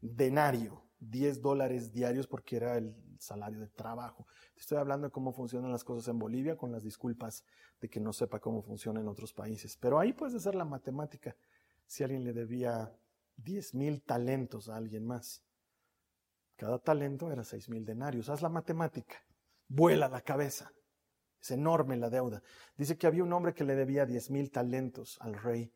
denario. 0.00 0.84
10 1.00 1.42
dólares 1.42 1.92
diarios 1.92 2.28
porque 2.28 2.56
era 2.56 2.76
el 2.76 2.94
salario 3.18 3.58
de 3.58 3.68
trabajo. 3.68 4.26
Estoy 4.56 4.78
hablando 4.78 5.08
de 5.08 5.10
cómo 5.10 5.32
funcionan 5.32 5.72
las 5.72 5.82
cosas 5.82 6.06
en 6.08 6.18
Bolivia 6.18 6.56
con 6.56 6.70
las 6.70 6.84
disculpas 6.84 7.44
de 7.80 7.88
que 7.88 7.98
no 7.98 8.12
sepa 8.12 8.38
cómo 8.38 8.62
funciona 8.62 9.00
en 9.00 9.08
otros 9.08 9.32
países. 9.32 9.76
Pero 9.76 9.98
ahí 9.98 10.12
puedes 10.12 10.34
hacer 10.34 10.54
la 10.54 10.64
matemática. 10.64 11.34
Si 11.86 12.02
alguien 12.02 12.24
le 12.24 12.32
debía 12.32 12.92
10 13.36 13.74
mil 13.74 14.02
talentos 14.02 14.68
a 14.68 14.76
alguien 14.76 15.06
más. 15.06 15.42
Cada 16.56 16.78
talento 16.78 17.30
era 17.30 17.44
6 17.44 17.68
mil 17.68 17.84
denarios. 17.84 18.28
Haz 18.28 18.42
la 18.42 18.48
matemática. 18.48 19.16
Vuela 19.68 20.08
la 20.08 20.20
cabeza. 20.20 20.70
Es 21.40 21.50
enorme 21.50 21.96
la 21.96 22.08
deuda. 22.08 22.42
Dice 22.76 22.96
que 22.96 23.06
había 23.06 23.24
un 23.24 23.32
hombre 23.32 23.52
que 23.52 23.64
le 23.64 23.74
debía 23.74 24.06
diez 24.06 24.30
mil 24.30 24.50
talentos 24.50 25.18
al 25.20 25.34
rey 25.34 25.72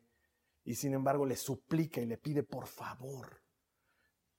y 0.67 0.75
sin 0.75 0.93
embargo 0.93 1.25
le 1.25 1.37
suplica 1.37 2.01
y 2.01 2.05
le 2.05 2.17
pide 2.17 2.43
por 2.43 2.67
favor, 2.67 3.41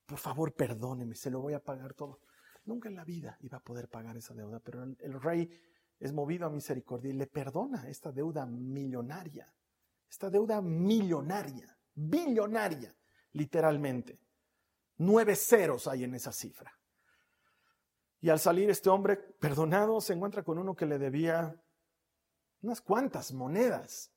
por 0.05 0.19
favor 0.19 0.55
perdóneme, 0.55 1.15
se 1.15 1.31
lo 1.31 1.41
voy 1.41 1.55
a 1.55 1.65
pagar 1.65 1.95
todo. 1.95 2.21
Nunca 2.65 2.91
en 2.91 2.97
la 2.97 3.05
vida 3.05 3.39
iba 3.41 3.57
a 3.57 3.63
poder 3.63 3.89
pagar 3.89 4.17
esa 4.19 4.35
deuda, 4.35 4.61
pero 4.61 4.83
el 4.83 5.21
rey 5.23 5.51
es 5.99 6.13
movido 6.13 6.47
a 6.47 6.51
misericordia 6.51 7.11
y 7.11 7.15
le 7.15 7.27
perdona 7.27 7.89
esta 7.89 8.13
deuda 8.13 8.45
millonaria, 8.45 9.51
esta 10.09 10.31
deuda 10.31 10.61
millonaria, 10.61 11.77
billonaria, 11.95 12.95
literalmente. 13.33 14.19
Nueve 14.97 15.37
ceros 15.37 15.87
hay 15.87 16.05
en 16.05 16.15
esa 16.15 16.33
cifra. 16.33 16.73
Y 18.21 18.31
al 18.31 18.41
salir 18.41 18.69
este 18.69 18.91
hombre 18.91 19.17
perdonado 19.17 20.01
se 20.01 20.13
encuentra 20.13 20.43
con 20.43 20.59
uno 20.59 20.75
que 20.75 20.87
le 20.87 20.99
debía 20.99 21.61
unas 22.63 22.81
cuantas 22.81 23.33
monedas. 23.33 24.11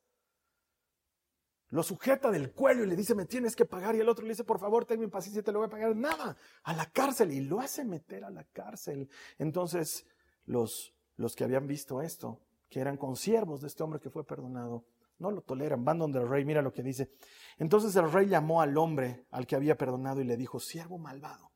Lo 1.69 1.83
sujeta 1.83 2.31
del 2.31 2.51
cuello 2.51 2.83
y 2.83 2.87
le 2.87 2.95
dice, 2.95 3.15
me 3.15 3.25
tienes 3.25 3.55
que 3.55 3.65
pagar. 3.65 3.95
Y 3.95 3.99
el 3.99 4.09
otro 4.09 4.23
le 4.25 4.31
dice, 4.31 4.43
por 4.43 4.59
favor, 4.59 4.85
tenme 4.85 5.07
paciencia, 5.07 5.43
te 5.43 5.51
lo 5.51 5.59
voy 5.59 5.67
a 5.67 5.69
pagar. 5.69 5.95
Nada, 5.95 6.35
a 6.63 6.73
la 6.73 6.89
cárcel. 6.91 7.31
Y 7.31 7.41
lo 7.41 7.61
hace 7.61 7.85
meter 7.85 8.25
a 8.25 8.29
la 8.29 8.43
cárcel. 8.43 9.09
Entonces, 9.37 10.05
los, 10.45 10.93
los 11.15 11.35
que 11.35 11.45
habían 11.45 11.67
visto 11.67 12.01
esto, 12.01 12.41
que 12.69 12.81
eran 12.81 12.97
consiervos 12.97 13.61
de 13.61 13.67
este 13.67 13.83
hombre 13.83 14.01
que 14.01 14.09
fue 14.09 14.25
perdonado, 14.25 14.83
no 15.21 15.31
lo 15.31 15.41
toleran. 15.41 15.85
Van 15.85 15.99
donde 15.99 16.19
el 16.19 16.27
rey, 16.27 16.43
mira 16.43 16.61
lo 16.61 16.73
que 16.73 16.83
dice. 16.83 17.11
Entonces 17.57 17.95
el 17.95 18.11
rey 18.11 18.27
llamó 18.27 18.61
al 18.61 18.77
hombre 18.77 19.25
al 19.29 19.47
que 19.47 19.55
había 19.55 19.77
perdonado 19.77 20.19
y 20.19 20.25
le 20.25 20.35
dijo, 20.35 20.59
siervo 20.59 20.97
malvado. 20.97 21.51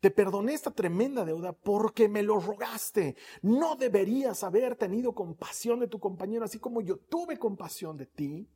Te 0.00 0.10
perdoné 0.10 0.54
esta 0.54 0.70
tremenda 0.70 1.24
deuda 1.24 1.52
porque 1.52 2.08
me 2.08 2.22
lo 2.22 2.38
rogaste. 2.38 3.16
No 3.42 3.76
deberías 3.76 4.44
haber 4.44 4.76
tenido 4.76 5.14
compasión 5.14 5.80
de 5.80 5.88
tu 5.88 5.98
compañero, 5.98 6.44
así 6.44 6.58
como 6.58 6.80
yo 6.80 6.98
tuve 6.98 7.38
compasión 7.38 7.96
de 7.96 8.06
ti. 8.06 8.48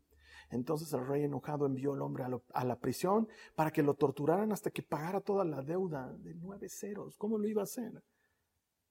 Entonces 0.51 0.93
el 0.93 1.07
rey 1.07 1.25
enojado 1.25 1.67
envió 1.67 1.93
al 1.93 2.03
hombre 2.03 2.25
a, 2.25 2.65
la 2.65 2.79
prisión 2.79 3.29
para 3.55 3.71
que 3.71 3.83
lo 3.83 3.95
torturaran 3.95 4.53
hasta 4.53 4.71
que 4.71 4.83
pagara 4.83 5.21
toda 5.21 5.45
la 5.45 5.63
deuda 5.63 6.13
de 6.19 6.35
nueve 6.35 6.69
ceros. 6.69 7.17
¿Cómo 7.17 7.39
lo 7.39 7.49
iba 7.49 7.63
a 7.63 7.65
hacer? 7.65 8.03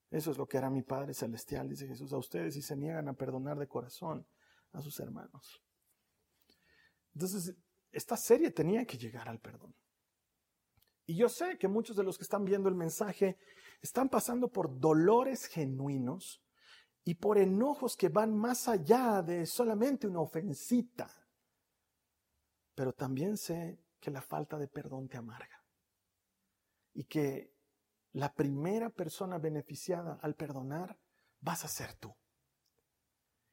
Eso 0.10 0.32
es 0.32 0.38
lo 0.38 0.48
que 0.48 0.58
hará 0.58 0.70
mi 0.70 0.84
Padre 0.84 1.14
Celestial, 1.14 1.68
dice 1.68 1.88
Jesús, 1.88 2.14
a 2.14 2.18
ustedes 2.18 2.56
y 2.56 2.62
se 2.62 2.76
niegan 2.76 3.08
a 3.08 3.14
perdonar 3.14 3.58
de 3.58 3.68
corazón 3.68 4.26
a 4.74 4.82
sus 4.82 5.00
hermanos. 5.00 5.62
Entonces, 7.14 7.56
esta 7.92 8.18
serie 8.18 8.52
tenía 8.52 8.86
que 8.86 8.98
llegar 8.98 9.28
al 9.28 9.40
perdón. 9.40 9.76
Y 11.06 11.16
yo 11.16 11.30
sé 11.30 11.58
que 11.58 11.68
muchos 11.68 11.96
de 11.96 12.04
los 12.04 12.18
que 12.18 12.24
están 12.24 12.44
viendo 12.44 12.68
el 12.68 12.76
mensaje 12.76 13.38
están 13.82 14.10
pasando 14.10 14.52
por 14.52 14.78
dolores 14.80 15.46
genuinos 15.46 16.44
y 17.06 17.16
por 17.16 17.38
enojos 17.38 17.96
que 17.96 18.10
van 18.10 18.36
más 18.36 18.68
allá 18.68 19.22
de 19.22 19.46
solamente 19.46 20.06
una 20.08 20.20
ofensita. 20.20 21.10
Pero 22.76 22.94
también 22.94 23.38
sé 23.38 23.80
que 24.00 24.12
la 24.12 24.22
falta 24.22 24.58
de 24.58 24.68
perdón 24.68 25.08
te 25.08 25.18
amarga. 25.18 25.64
Y 26.94 27.06
que 27.06 27.54
la 28.12 28.34
primera 28.34 28.90
persona 28.90 29.38
beneficiada 29.38 30.20
al 30.22 30.36
perdonar 30.36 31.00
vas 31.40 31.64
a 31.64 31.70
ser 31.70 31.94
tú. 31.94 32.14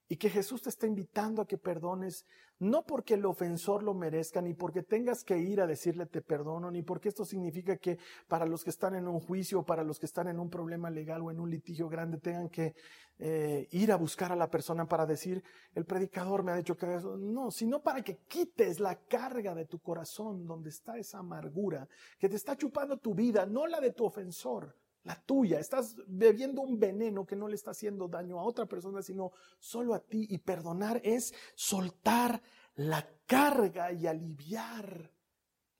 Y 0.08 0.16
que 0.16 0.28
Jesús 0.28 0.62
te 0.62 0.68
está 0.68 0.86
invitando 0.86 1.40
a 1.40 1.46
que 1.46 1.56
perdones, 1.56 2.26
no 2.58 2.84
porque 2.84 3.14
el 3.14 3.24
ofensor 3.24 3.82
lo 3.82 3.94
merezca, 3.94 4.42
ni 4.42 4.54
porque 4.54 4.82
tengas 4.82 5.24
que 5.24 5.38
ir 5.38 5.60
a 5.60 5.66
decirle 5.66 6.06
te 6.06 6.20
perdono, 6.20 6.70
ni 6.70 6.82
porque 6.82 7.08
esto 7.08 7.24
significa 7.24 7.76
que 7.78 7.98
para 8.28 8.46
los 8.46 8.62
que 8.62 8.70
están 8.70 8.94
en 8.94 9.08
un 9.08 9.20
juicio, 9.20 9.64
para 9.64 9.82
los 9.82 9.98
que 9.98 10.06
están 10.06 10.28
en 10.28 10.38
un 10.38 10.50
problema 10.50 10.90
legal 10.90 11.22
o 11.22 11.30
en 11.30 11.40
un 11.40 11.50
litigio 11.50 11.88
grande, 11.88 12.18
tengan 12.18 12.48
que 12.48 12.74
eh, 13.18 13.66
ir 13.70 13.92
a 13.92 13.96
buscar 13.96 14.32
a 14.32 14.36
la 14.36 14.50
persona 14.50 14.86
para 14.86 15.06
decir, 15.06 15.42
el 15.74 15.84
predicador 15.84 16.42
me 16.42 16.52
ha 16.52 16.56
dicho 16.56 16.76
que 16.76 16.94
eso. 16.94 17.16
No, 17.16 17.50
sino 17.50 17.82
para 17.82 18.02
que 18.02 18.18
quites 18.28 18.80
la 18.80 18.96
carga 19.06 19.54
de 19.54 19.66
tu 19.66 19.78
corazón 19.78 20.46
donde 20.46 20.70
está 20.70 20.98
esa 20.98 21.18
amargura 21.18 21.88
que 22.18 22.28
te 22.28 22.36
está 22.36 22.56
chupando 22.56 22.98
tu 22.98 23.14
vida, 23.14 23.46
no 23.46 23.66
la 23.66 23.80
de 23.80 23.92
tu 23.92 24.04
ofensor 24.04 24.76
la 25.04 25.20
tuya. 25.22 25.60
Estás 25.60 25.96
bebiendo 26.06 26.62
un 26.62 26.78
veneno 26.78 27.24
que 27.24 27.36
no 27.36 27.48
le 27.48 27.54
está 27.54 27.70
haciendo 27.70 28.08
daño 28.08 28.40
a 28.40 28.44
otra 28.44 28.66
persona, 28.66 29.02
sino 29.02 29.32
solo 29.58 29.94
a 29.94 30.00
ti. 30.00 30.26
Y 30.30 30.38
perdonar 30.38 31.00
es 31.04 31.32
soltar 31.54 32.42
la 32.74 33.06
carga 33.26 33.92
y 33.92 34.06
aliviar 34.06 35.12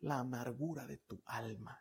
la 0.00 0.20
amargura 0.20 0.87
de 0.87 0.98
tu 0.98 1.20
alma. 1.24 1.80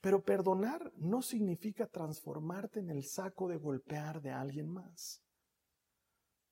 Pero 0.00 0.24
perdonar 0.24 0.92
no 0.96 1.22
significa 1.22 1.86
transformarte 1.86 2.80
en 2.80 2.90
el 2.90 3.04
saco 3.04 3.48
de 3.48 3.58
golpear 3.58 4.20
de 4.20 4.30
alguien 4.30 4.68
más. 4.68 5.22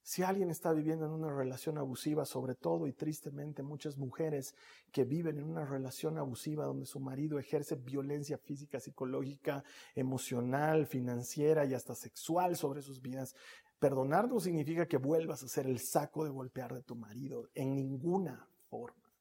Si 0.02 0.22
alguien 0.22 0.50
está 0.50 0.72
viviendo 0.72 1.04
en 1.04 1.12
una 1.12 1.32
relación 1.32 1.76
abusiva, 1.76 2.24
sobre 2.24 2.54
todo 2.54 2.86
y 2.86 2.92
tristemente 2.92 3.62
muchas 3.62 3.98
mujeres 3.98 4.54
que 4.92 5.04
viven 5.04 5.38
en 5.38 5.44
una 5.44 5.64
relación 5.64 6.18
abusiva 6.18 6.64
donde 6.64 6.86
su 6.86 7.00
marido 7.00 7.38
ejerce 7.38 7.76
violencia 7.76 8.38
física, 8.38 8.80
psicológica, 8.80 9.62
emocional, 9.94 10.86
financiera 10.86 11.64
y 11.66 11.74
hasta 11.74 11.94
sexual 11.94 12.56
sobre 12.56 12.82
sus 12.82 13.02
vidas, 13.02 13.34
perdonar 13.78 14.28
no 14.28 14.40
significa 14.40 14.86
que 14.86 14.96
vuelvas 14.96 15.42
a 15.42 15.48
ser 15.48 15.66
el 15.66 15.78
saco 15.78 16.24
de 16.24 16.30
golpear 16.30 16.74
de 16.74 16.82
tu 16.82 16.96
marido 16.96 17.48
en 17.54 17.74
ninguna 17.74 18.48
forma. 18.68 19.12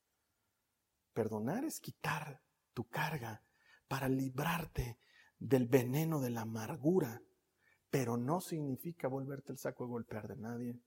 Perdonar 1.13 1.65
es 1.65 1.79
quitar 1.79 2.41
tu 2.73 2.87
carga 2.87 3.43
para 3.87 4.07
librarte 4.07 4.97
del 5.39 5.67
veneno 5.67 6.21
de 6.21 6.29
la 6.29 6.41
amargura 6.41 7.21
pero 7.89 8.17
no 8.17 8.41
significa 8.41 9.07
volverte 9.07 9.51
el 9.51 9.57
saco 9.57 9.85
de 9.85 9.89
golpear 9.89 10.27
de 10.27 10.35
nadie. 10.35 10.79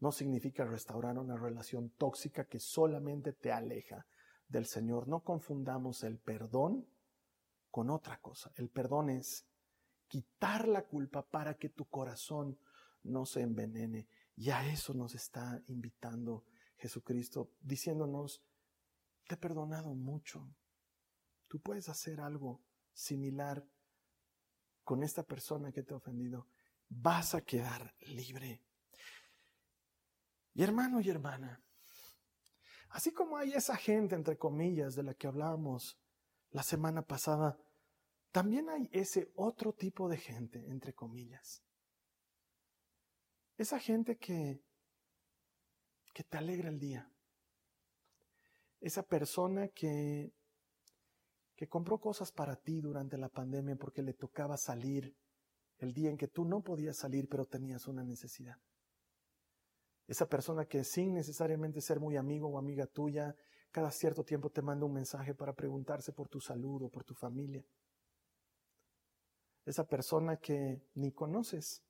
No 0.00 0.12
significa 0.12 0.64
restaurar 0.64 1.18
una 1.18 1.36
relación 1.36 1.90
tóxica 1.90 2.46
que 2.46 2.60
solamente 2.60 3.32
te 3.32 3.52
aleja 3.52 4.06
del 4.48 4.66
Señor. 4.66 5.08
No 5.08 5.20
confundamos 5.20 6.02
el 6.02 6.18
perdón 6.18 6.86
con 7.70 7.90
otra 7.90 8.20
cosa. 8.20 8.52
El 8.56 8.68
perdón 8.68 9.10
es 9.10 9.46
quitar 10.08 10.68
la 10.68 10.82
culpa 10.82 11.22
para 11.22 11.54
que 11.54 11.68
tu 11.68 11.86
corazón 11.86 12.58
no 13.04 13.26
se 13.26 13.42
envenene. 13.42 14.08
Y 14.36 14.50
a 14.50 14.66
eso 14.66 14.94
nos 14.94 15.14
está 15.14 15.62
invitando 15.68 16.44
Jesucristo, 16.76 17.52
diciéndonos, 17.60 18.42
te 19.26 19.36
he 19.36 19.38
perdonado 19.38 19.94
mucho. 19.94 20.46
Tú 21.48 21.60
puedes 21.60 21.88
hacer 21.88 22.20
algo 22.20 22.60
similar 22.92 23.64
con 24.84 25.02
esta 25.02 25.22
persona 25.22 25.72
que 25.72 25.82
te 25.82 25.94
ha 25.94 25.96
ofendido. 25.96 26.46
Vas 26.88 27.34
a 27.34 27.40
quedar 27.40 27.94
libre. 28.00 28.62
Y 30.52 30.62
hermano 30.62 31.00
y 31.00 31.08
hermana, 31.08 31.60
así 32.90 33.12
como 33.12 33.36
hay 33.36 33.54
esa 33.54 33.76
gente, 33.76 34.14
entre 34.14 34.38
comillas, 34.38 34.94
de 34.94 35.02
la 35.02 35.14
que 35.14 35.26
hablábamos 35.26 35.98
la 36.50 36.62
semana 36.62 37.02
pasada, 37.02 37.58
también 38.30 38.68
hay 38.68 38.88
ese 38.92 39.32
otro 39.34 39.72
tipo 39.72 40.08
de 40.08 40.16
gente, 40.16 40.58
entre 40.68 40.92
comillas. 40.92 41.62
Esa 43.56 43.78
gente 43.80 44.16
que, 44.16 44.60
que 46.12 46.24
te 46.24 46.36
alegra 46.36 46.68
el 46.68 46.78
día. 46.78 47.10
Esa 48.80 49.02
persona 49.02 49.68
que, 49.68 50.32
que 51.56 51.68
compró 51.68 51.98
cosas 51.98 52.32
para 52.32 52.56
ti 52.56 52.80
durante 52.80 53.16
la 53.16 53.28
pandemia 53.28 53.76
porque 53.76 54.02
le 54.02 54.14
tocaba 54.14 54.56
salir 54.56 55.16
el 55.78 55.92
día 55.92 56.10
en 56.10 56.16
que 56.16 56.28
tú 56.28 56.44
no 56.44 56.62
podías 56.62 56.96
salir 56.96 57.28
pero 57.28 57.46
tenías 57.46 57.86
una 57.86 58.04
necesidad. 58.04 58.56
Esa 60.06 60.28
persona 60.28 60.66
que 60.66 60.84
sin 60.84 61.14
necesariamente 61.14 61.80
ser 61.80 62.00
muy 62.00 62.16
amigo 62.16 62.48
o 62.48 62.58
amiga 62.58 62.86
tuya, 62.86 63.34
cada 63.70 63.90
cierto 63.90 64.24
tiempo 64.24 64.50
te 64.50 64.62
manda 64.62 64.86
un 64.86 64.92
mensaje 64.92 65.34
para 65.34 65.54
preguntarse 65.54 66.12
por 66.12 66.28
tu 66.28 66.40
salud 66.40 66.82
o 66.82 66.88
por 66.90 67.04
tu 67.04 67.14
familia 67.14 67.64
esa 69.64 69.86
persona 69.86 70.36
que 70.36 70.82
ni 70.94 71.12
conoces, 71.12 71.82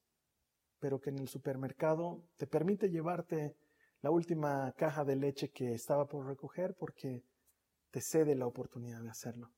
pero 0.79 0.99
que 0.99 1.09
en 1.09 1.19
el 1.19 1.27
supermercado 1.27 2.23
te 2.37 2.47
permite 2.47 2.89
llevarte 2.89 3.55
la 4.01 4.11
última 4.11 4.71
caja 4.73 5.03
de 5.03 5.15
leche 5.15 5.49
que 5.51 5.73
estaba 5.73 6.07
por 6.07 6.25
recoger 6.25 6.75
porque 6.75 7.23
te 7.95 8.01
cede 8.01 8.35
la 8.35 8.45
oportunidad 8.45 9.01
de 9.01 9.09
hacerlo. 9.09 9.53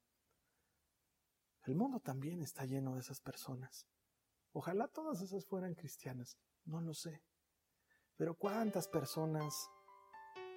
El 1.63 1.73
mundo 1.73 1.99
también 1.99 2.43
está 2.43 2.65
lleno 2.65 2.93
de 2.93 2.99
esas 2.99 3.19
personas. 3.19 3.87
Ojalá 4.51 4.87
todas 4.89 5.23
esas 5.23 5.43
fueran 5.47 5.73
cristianas, 5.73 6.37
no 6.63 6.79
lo 6.79 6.93
sé. 6.93 7.23
Pero 8.15 8.35
¿cuántas 8.35 8.87
personas 8.87 9.71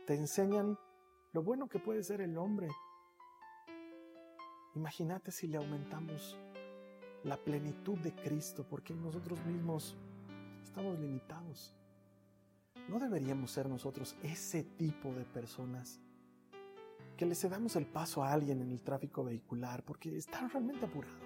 te 0.06 0.14
enseñan 0.14 0.78
lo 1.32 1.42
bueno 1.42 1.70
que 1.70 1.78
puede 1.78 2.02
ser 2.02 2.20
el 2.20 2.36
hombre? 2.36 2.68
Imagínate 4.74 5.32
si 5.32 5.46
le 5.46 5.56
aumentamos 5.56 6.36
la 7.24 7.42
plenitud 7.42 7.96
de 8.00 8.14
Cristo, 8.14 8.66
porque 8.68 8.92
nosotros 8.92 9.42
mismos 9.46 9.96
estamos 10.62 10.98
limitados. 10.98 11.74
No 12.90 12.98
deberíamos 12.98 13.50
ser 13.50 13.70
nosotros 13.70 14.16
ese 14.22 14.64
tipo 14.64 15.14
de 15.14 15.24
personas 15.24 15.98
que 17.20 17.26
le 17.26 17.34
cedamos 17.34 17.76
el 17.76 17.84
paso 17.84 18.24
a 18.24 18.32
alguien 18.32 18.62
en 18.62 18.70
el 18.70 18.80
tráfico 18.80 19.22
vehicular 19.22 19.84
porque 19.84 20.16
está 20.16 20.48
realmente 20.48 20.86
apurado. 20.86 21.18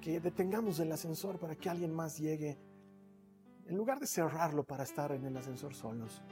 Que 0.00 0.20
detengamos 0.20 0.78
el 0.78 0.92
ascensor 0.92 1.40
para 1.40 1.56
que 1.56 1.68
alguien 1.68 1.92
más 1.92 2.16
llegue 2.16 2.56
en 3.66 3.76
lugar 3.76 3.98
de 3.98 4.06
cerrarlo 4.06 4.62
para 4.62 4.84
estar 4.84 5.10
en 5.10 5.24
el 5.24 5.36
ascensor 5.36 5.74
solos. 5.74 6.22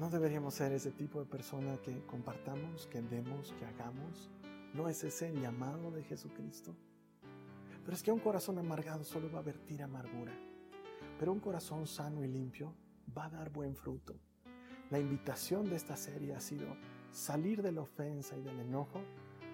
No 0.00 0.10
deberíamos 0.10 0.54
ser 0.54 0.72
ese 0.72 0.90
tipo 0.90 1.20
de 1.20 1.26
persona 1.26 1.76
que 1.84 2.04
compartamos, 2.04 2.88
que 2.88 3.00
demos, 3.00 3.52
que 3.52 3.64
hagamos 3.64 4.28
¿No 4.74 4.88
es 4.88 5.04
ese 5.04 5.28
el 5.28 5.40
llamado 5.40 5.92
de 5.92 6.02
Jesucristo? 6.02 6.74
Pero 7.84 7.94
es 7.94 8.02
que 8.02 8.10
un 8.10 8.18
corazón 8.18 8.58
amargado 8.58 9.04
solo 9.04 9.30
va 9.30 9.38
a 9.38 9.42
vertir 9.42 9.84
amargura. 9.84 10.32
Pero 11.16 11.30
un 11.30 11.38
corazón 11.38 11.86
sano 11.86 12.24
y 12.24 12.26
limpio 12.26 12.74
va 13.16 13.26
a 13.26 13.30
dar 13.30 13.50
buen 13.50 13.76
fruto. 13.76 14.18
La 14.92 14.98
invitación 14.98 15.70
de 15.70 15.76
esta 15.76 15.96
serie 15.96 16.34
ha 16.34 16.40
sido 16.40 16.76
salir 17.10 17.62
de 17.62 17.72
la 17.72 17.80
ofensa 17.80 18.36
y 18.36 18.42
del 18.42 18.60
enojo 18.60 19.00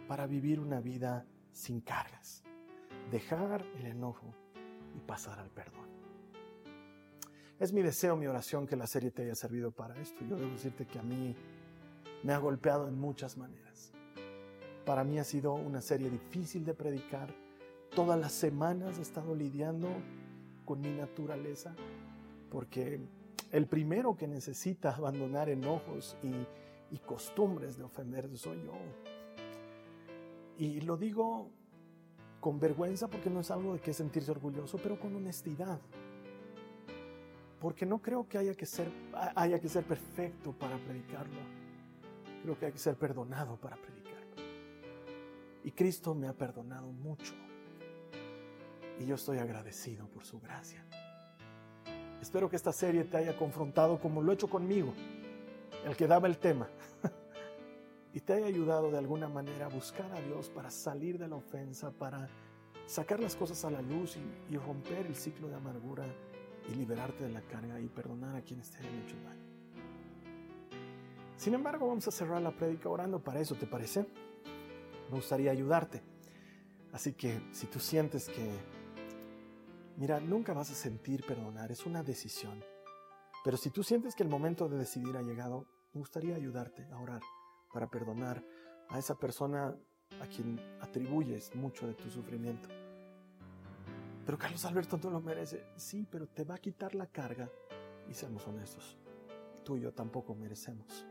para 0.08 0.26
vivir 0.26 0.58
una 0.58 0.80
vida 0.80 1.24
sin 1.52 1.80
cargas. 1.80 2.42
Dejar 3.12 3.64
el 3.76 3.86
enojo 3.86 4.34
y 4.96 4.98
pasar 4.98 5.38
al 5.38 5.48
perdón. 5.50 5.86
Es 7.60 7.72
mi 7.72 7.82
deseo, 7.82 8.16
mi 8.16 8.26
oración 8.26 8.66
que 8.66 8.74
la 8.74 8.88
serie 8.88 9.12
te 9.12 9.22
haya 9.22 9.36
servido 9.36 9.70
para 9.70 9.96
esto. 10.00 10.24
Yo 10.28 10.34
debo 10.34 10.50
decirte 10.50 10.88
que 10.88 10.98
a 10.98 11.04
mí 11.04 11.36
me 12.24 12.32
ha 12.32 12.38
golpeado 12.38 12.88
en 12.88 12.98
muchas 12.98 13.36
maneras. 13.36 13.92
Para 14.84 15.04
mí 15.04 15.20
ha 15.20 15.24
sido 15.24 15.52
una 15.52 15.80
serie 15.80 16.10
difícil 16.10 16.64
de 16.64 16.74
predicar. 16.74 17.32
Todas 17.94 18.18
las 18.18 18.32
semanas 18.32 18.98
he 18.98 19.02
estado 19.02 19.36
lidiando 19.36 19.88
con 20.64 20.80
mi 20.80 20.90
naturaleza, 20.90 21.76
porque 22.50 22.98
el 23.50 23.66
primero 23.66 24.16
que 24.16 24.28
necesita 24.28 24.94
abandonar 24.94 25.48
enojos 25.48 26.16
y, 26.22 26.46
costumbres 27.06 27.76
de 27.76 27.84
ofender 27.84 28.36
soy 28.36 28.62
yo. 28.64 28.74
Y 30.58 30.80
lo 30.82 30.96
digo 30.96 31.50
con 32.40 32.58
vergüenza 32.58 33.08
porque 33.08 33.30
no 33.30 33.40
es 33.40 33.50
algo 33.50 33.74
de 33.74 33.80
que 33.80 33.92
sentirse 33.92 34.30
orgulloso, 34.30 34.78
pero 34.82 34.98
con 34.98 35.14
honestidad. 35.16 35.80
Porque 37.60 37.86
no 37.86 38.00
creo 38.00 38.28
que 38.28 38.38
haya 38.38 38.54
que 38.54 38.66
ser, 38.66 38.90
haya 39.34 39.58
que 39.58 39.68
ser 39.68 39.84
perfecto 39.84 40.52
para 40.52 40.76
predicarlo. 40.78 41.40
Creo 42.42 42.58
que 42.58 42.66
hay 42.66 42.72
que 42.72 42.78
ser 42.78 42.96
perdonado 42.96 43.56
para 43.56 43.76
predicarlo. 43.76 44.08
Y 45.64 45.72
Cristo 45.72 46.14
me 46.14 46.28
ha 46.28 46.32
perdonado 46.32 46.92
mucho. 46.92 47.34
Y 49.00 49.06
yo 49.06 49.14
estoy 49.14 49.38
agradecido 49.38 50.08
por 50.08 50.24
su 50.24 50.40
gracia. 50.40 50.87
Espero 52.20 52.48
que 52.48 52.56
esta 52.56 52.72
serie 52.72 53.04
te 53.04 53.16
haya 53.16 53.36
confrontado 53.36 54.00
como 54.00 54.22
lo 54.22 54.32
he 54.32 54.34
hecho 54.34 54.48
conmigo, 54.48 54.92
el 55.84 55.96
que 55.96 56.06
daba 56.06 56.26
el 56.26 56.38
tema, 56.38 56.68
y 58.14 58.20
te 58.20 58.34
haya 58.34 58.46
ayudado 58.46 58.90
de 58.90 58.98
alguna 58.98 59.28
manera 59.28 59.66
a 59.66 59.68
buscar 59.68 60.10
a 60.12 60.20
Dios 60.20 60.48
para 60.48 60.70
salir 60.70 61.18
de 61.18 61.28
la 61.28 61.36
ofensa, 61.36 61.90
para 61.90 62.28
sacar 62.86 63.20
las 63.20 63.36
cosas 63.36 63.64
a 63.64 63.70
la 63.70 63.82
luz 63.82 64.16
y, 64.16 64.54
y 64.54 64.58
romper 64.58 65.06
el 65.06 65.14
ciclo 65.14 65.48
de 65.48 65.54
amargura 65.54 66.04
y 66.70 66.74
liberarte 66.74 67.24
de 67.24 67.30
la 67.30 67.42
carga 67.42 67.80
y 67.80 67.88
perdonar 67.88 68.36
a 68.36 68.42
quienes 68.42 68.70
te 68.70 68.78
hayan 68.78 68.94
hecho 69.02 69.16
daño. 69.24 69.48
Sin 71.36 71.54
embargo, 71.54 71.86
vamos 71.86 72.08
a 72.08 72.10
cerrar 72.10 72.42
la 72.42 72.50
prédica 72.50 72.88
orando 72.88 73.20
para 73.20 73.40
eso, 73.40 73.54
¿te 73.54 73.66
parece? 73.66 74.06
me 75.10 75.16
gustaría 75.16 75.50
ayudarte. 75.50 76.02
Así 76.92 77.12
que 77.12 77.40
si 77.52 77.66
tú 77.66 77.80
sientes 77.80 78.28
que, 78.28 78.50
mira, 79.98 80.20
nunca 80.20 80.54
vas 80.54 80.70
a 80.70 80.74
sentir 80.74 81.26
perdonar, 81.26 81.70
es 81.70 81.84
una 81.84 82.02
decisión. 82.02 82.64
Pero 83.44 83.56
si 83.56 83.70
tú 83.70 83.82
sientes 83.82 84.14
que 84.14 84.22
el 84.22 84.28
momento 84.28 84.68
de 84.68 84.78
decidir 84.78 85.16
ha 85.16 85.22
llegado, 85.22 85.66
me 85.92 86.00
gustaría 86.00 86.36
ayudarte 86.36 86.86
a 86.90 86.98
orar 86.98 87.20
para 87.72 87.90
perdonar 87.90 88.44
a 88.88 88.98
esa 88.98 89.16
persona 89.16 89.76
a 90.20 90.26
quien 90.26 90.58
atribuyes 90.80 91.54
mucho 91.54 91.86
de 91.86 91.94
tu 91.94 92.10
sufrimiento. 92.10 92.68
Pero 94.24 94.38
Carlos 94.38 94.64
Alberto 94.64 94.98
no 95.02 95.10
lo 95.10 95.20
merece. 95.20 95.64
Sí, 95.76 96.06
pero 96.10 96.26
te 96.26 96.44
va 96.44 96.56
a 96.56 96.58
quitar 96.58 96.94
la 96.94 97.06
carga. 97.06 97.50
Y 98.08 98.14
seamos 98.14 98.46
honestos, 98.46 98.98
tú 99.64 99.76
y 99.76 99.80
yo 99.80 99.92
tampoco 99.92 100.34
merecemos. 100.34 101.06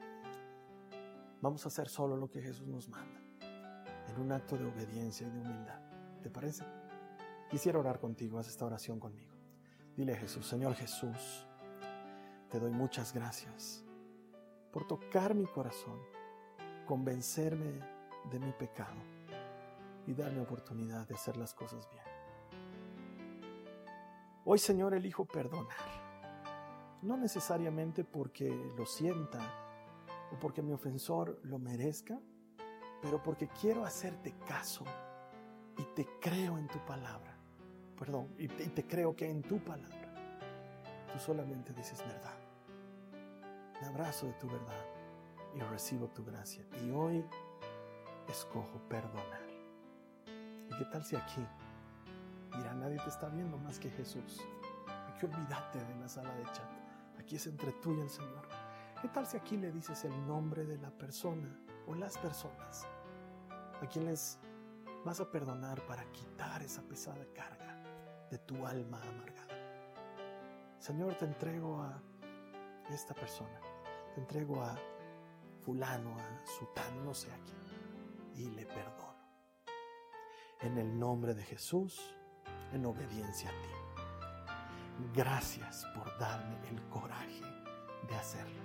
Vamos 1.41 1.65
a 1.65 1.67
hacer 1.67 1.89
solo 1.89 2.15
lo 2.15 2.29
que 2.29 2.41
Jesús 2.41 2.67
nos 2.67 2.89
manda 2.89 3.21
en 4.07 4.21
un 4.21 4.31
acto 4.31 4.57
de 4.57 4.65
obediencia 4.65 5.27
y 5.27 5.29
de 5.29 5.39
humildad. 5.39 5.79
¿Te 6.21 6.29
parece? 6.29 6.63
Quisiera 7.49 7.79
orar 7.79 7.99
contigo, 7.99 8.39
haz 8.39 8.47
esta 8.47 8.65
oración 8.65 8.99
conmigo. 8.99 9.33
Dile 9.95 10.13
a 10.13 10.17
Jesús, 10.17 10.45
Señor 10.45 10.75
Jesús, 10.75 11.47
te 12.49 12.59
doy 12.59 12.71
muchas 12.71 13.13
gracias 13.13 13.83
por 14.71 14.85
tocar 14.85 15.33
mi 15.33 15.45
corazón, 15.45 15.97
convencerme 16.85 17.79
de 18.29 18.39
mi 18.39 18.51
pecado 18.51 19.01
y 20.05 20.13
darme 20.13 20.41
oportunidad 20.41 21.07
de 21.07 21.15
hacer 21.15 21.37
las 21.37 21.53
cosas 21.53 21.89
bien. 21.89 22.03
Hoy, 24.43 24.59
Señor, 24.59 24.93
elijo 24.93 25.25
perdonar, 25.25 25.77
no 27.01 27.17
necesariamente 27.17 28.03
porque 28.03 28.49
lo 28.77 28.85
sienta 28.85 29.39
o 30.31 30.39
porque 30.39 30.61
mi 30.61 30.73
ofensor 30.73 31.39
lo 31.43 31.59
merezca, 31.59 32.19
pero 33.01 33.23
porque 33.23 33.47
quiero 33.47 33.85
hacerte 33.85 34.35
caso 34.47 34.83
y 35.77 35.83
te 35.95 36.05
creo 36.19 36.57
en 36.57 36.67
tu 36.67 36.79
palabra. 36.85 37.36
Perdón, 37.97 38.27
y 38.37 38.47
te, 38.47 38.85
creo 38.85 39.15
que 39.15 39.27
en 39.27 39.41
tu 39.41 39.59
palabra 39.59 40.13
tú 41.11 41.17
solamente 41.17 41.73
dices 41.73 41.99
verdad. 42.05 42.35
Me 43.81 43.87
abrazo 43.87 44.27
de 44.27 44.33
tu 44.33 44.47
verdad 44.47 44.85
y 45.55 45.59
recibo 45.61 46.07
tu 46.09 46.23
gracia. 46.23 46.63
Y 46.83 46.91
hoy 46.91 47.25
escojo 48.29 48.79
perdonar. 48.87 49.41
¿Y 50.69 50.77
qué 50.77 50.85
tal 50.91 51.03
si 51.03 51.15
aquí, 51.15 51.43
mira, 52.55 52.73
nadie 52.75 52.97
te 52.97 53.09
está 53.09 53.29
viendo 53.29 53.57
más 53.57 53.79
que 53.79 53.89
Jesús? 53.89 54.41
Hay 54.87 55.19
que 55.19 55.25
olvídate 55.25 55.83
de 55.83 55.95
la 55.95 56.07
sala 56.07 56.33
de 56.35 56.43
chat. 56.45 56.69
Aquí 57.19 57.37
es 57.37 57.47
entre 57.47 57.71
tú 57.73 57.95
y 57.95 58.01
el 58.01 58.09
Señor. 58.09 58.47
¿Qué 59.01 59.07
tal 59.07 59.25
si 59.25 59.37
aquí 59.37 59.57
le 59.57 59.71
dices 59.71 60.05
el 60.05 60.27
nombre 60.27 60.65
de 60.65 60.77
la 60.77 60.91
persona 60.91 61.59
o 61.87 61.95
las 61.95 62.15
personas 62.19 62.85
a 63.81 63.87
quienes 63.87 64.37
vas 65.03 65.19
a 65.19 65.31
perdonar 65.31 65.81
para 65.87 66.03
quitar 66.11 66.61
esa 66.61 66.81
pesada 66.83 67.25
carga 67.33 67.66
de 68.29 68.37
tu 68.39 68.65
alma 68.65 69.01
amargada? 69.01 69.55
Señor, 70.79 71.15
te 71.15 71.25
entrego 71.25 71.81
a 71.81 72.01
esta 72.89 73.13
persona, 73.13 73.59
te 74.13 74.21
entrego 74.21 74.61
a 74.61 74.77
fulano, 75.61 76.15
a 76.17 76.45
sutano, 76.45 77.03
no 77.03 77.13
sé 77.13 77.31
a 77.31 77.37
quién, 77.43 78.45
y 78.47 78.55
le 78.55 78.65
perdono. 78.65 79.15
En 80.61 80.77
el 80.77 80.97
nombre 80.97 81.33
de 81.33 81.43
Jesús, 81.43 82.15
en 82.71 82.85
obediencia 82.85 83.49
a 83.49 83.53
ti. 83.61 83.69
Gracias 85.13 85.85
por 85.95 86.17
darme 86.17 86.57
el 86.69 86.81
coraje 86.89 87.41
de 88.07 88.15
hacerlo. 88.15 88.61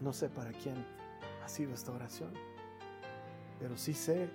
No 0.00 0.12
sé 0.12 0.28
para 0.28 0.52
quién 0.52 0.84
ha 1.42 1.48
sido 1.48 1.72
esta 1.74 1.92
oración, 1.92 2.32
pero 3.58 3.76
sí 3.76 3.94
sé 3.94 4.30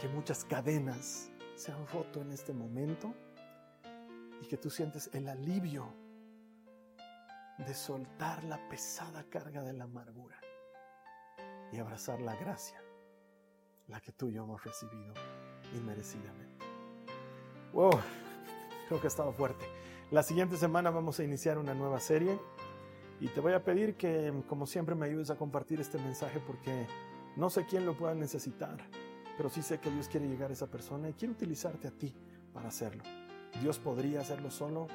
que 0.00 0.08
muchas 0.08 0.44
cadenas 0.44 1.30
se 1.56 1.72
han 1.72 1.86
roto 1.88 2.20
en 2.20 2.32
este 2.32 2.52
momento 2.52 3.14
y 4.40 4.46
que 4.46 4.56
tú 4.56 4.70
sientes 4.70 5.10
el 5.12 5.28
alivio 5.28 5.86
de 7.58 7.74
soltar 7.74 8.42
la 8.44 8.68
pesada 8.68 9.24
carga 9.30 9.62
de 9.62 9.72
la 9.72 9.84
amargura 9.84 10.40
y 11.72 11.78
abrazar 11.78 12.20
la 12.20 12.34
gracia, 12.36 12.82
la 13.88 14.00
que 14.00 14.12
tú 14.12 14.28
y 14.28 14.34
yo 14.34 14.44
hemos 14.44 14.62
recibido 14.64 15.14
inmerecidamente. 15.74 16.64
Wow, 17.72 17.92
creo 18.88 19.00
que 19.00 19.06
ha 19.06 19.08
estado 19.08 19.32
fuerte. 19.32 19.64
La 20.10 20.22
siguiente 20.22 20.56
semana 20.56 20.90
vamos 20.90 21.18
a 21.20 21.24
iniciar 21.24 21.58
una 21.58 21.74
nueva 21.74 22.00
serie 22.00 22.38
y 23.20 23.28
te 23.28 23.40
voy 23.40 23.52
a 23.52 23.64
pedir 23.64 23.96
que, 23.96 24.32
como 24.48 24.66
siempre, 24.66 24.94
me 24.94 25.06
ayudes 25.06 25.30
a 25.30 25.36
compartir 25.36 25.80
este 25.80 25.98
mensaje 25.98 26.40
porque 26.40 26.86
no 27.36 27.50
sé 27.50 27.64
quién 27.66 27.86
lo 27.86 27.96
pueda 27.96 28.14
necesitar, 28.14 28.78
pero 29.36 29.48
sí 29.48 29.62
sé 29.62 29.78
que 29.78 29.90
Dios 29.90 30.08
quiere 30.08 30.28
llegar 30.28 30.50
a 30.50 30.52
esa 30.52 30.66
persona 30.66 31.08
y 31.08 31.14
quiere 31.14 31.32
utilizarte 31.32 31.88
a 31.88 31.90
ti 31.90 32.14
para 32.52 32.68
hacerlo. 32.68 33.02
Dios 33.60 33.78
podría 33.78 34.20
hacerlo 34.20 34.50
solo, 34.50 34.88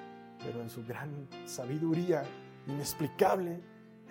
pero 0.43 0.61
en 0.61 0.69
su 0.69 0.85
gran 0.85 1.27
sabiduría 1.45 2.23
inexplicable, 2.67 3.61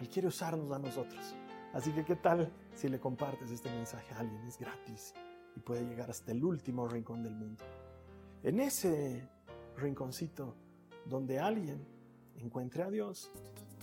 Él 0.01 0.09
quiere 0.09 0.29
usarnos 0.29 0.71
a 0.73 0.79
nosotros. 0.79 1.35
Así 1.73 1.93
que, 1.93 2.05
¿qué 2.05 2.17
tal 2.17 2.51
si 2.75 2.89
le 2.89 2.99
compartes 2.99 3.51
este 3.51 3.71
mensaje 3.71 4.15
a 4.15 4.21
alguien? 4.21 4.43
Es 4.47 4.59
gratis 4.59 5.15
y 5.57 5.61
puede 5.61 5.85
llegar 5.85 6.11
hasta 6.11 6.33
el 6.33 6.45
último 6.45 6.89
rincón 6.89 7.23
del 7.23 7.35
mundo. 7.35 7.65
En 8.43 8.61
ese 8.61 9.29
rinconcito 9.77 10.55
donde 11.05 11.39
alguien 11.39 11.87
encuentre 12.37 12.83
a 12.83 12.91
Dios, 12.91 13.31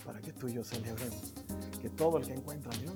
para 0.05 0.21
que 0.21 0.33
tú 0.33 0.47
y 0.47 0.53
yo 0.53 0.63
celebremos 0.63 1.33
que 1.81 1.89
todo 1.89 2.17
el 2.17 2.25
que 2.25 2.33
encuentra 2.33 2.71
a 2.71 2.77
Dios 2.77 2.95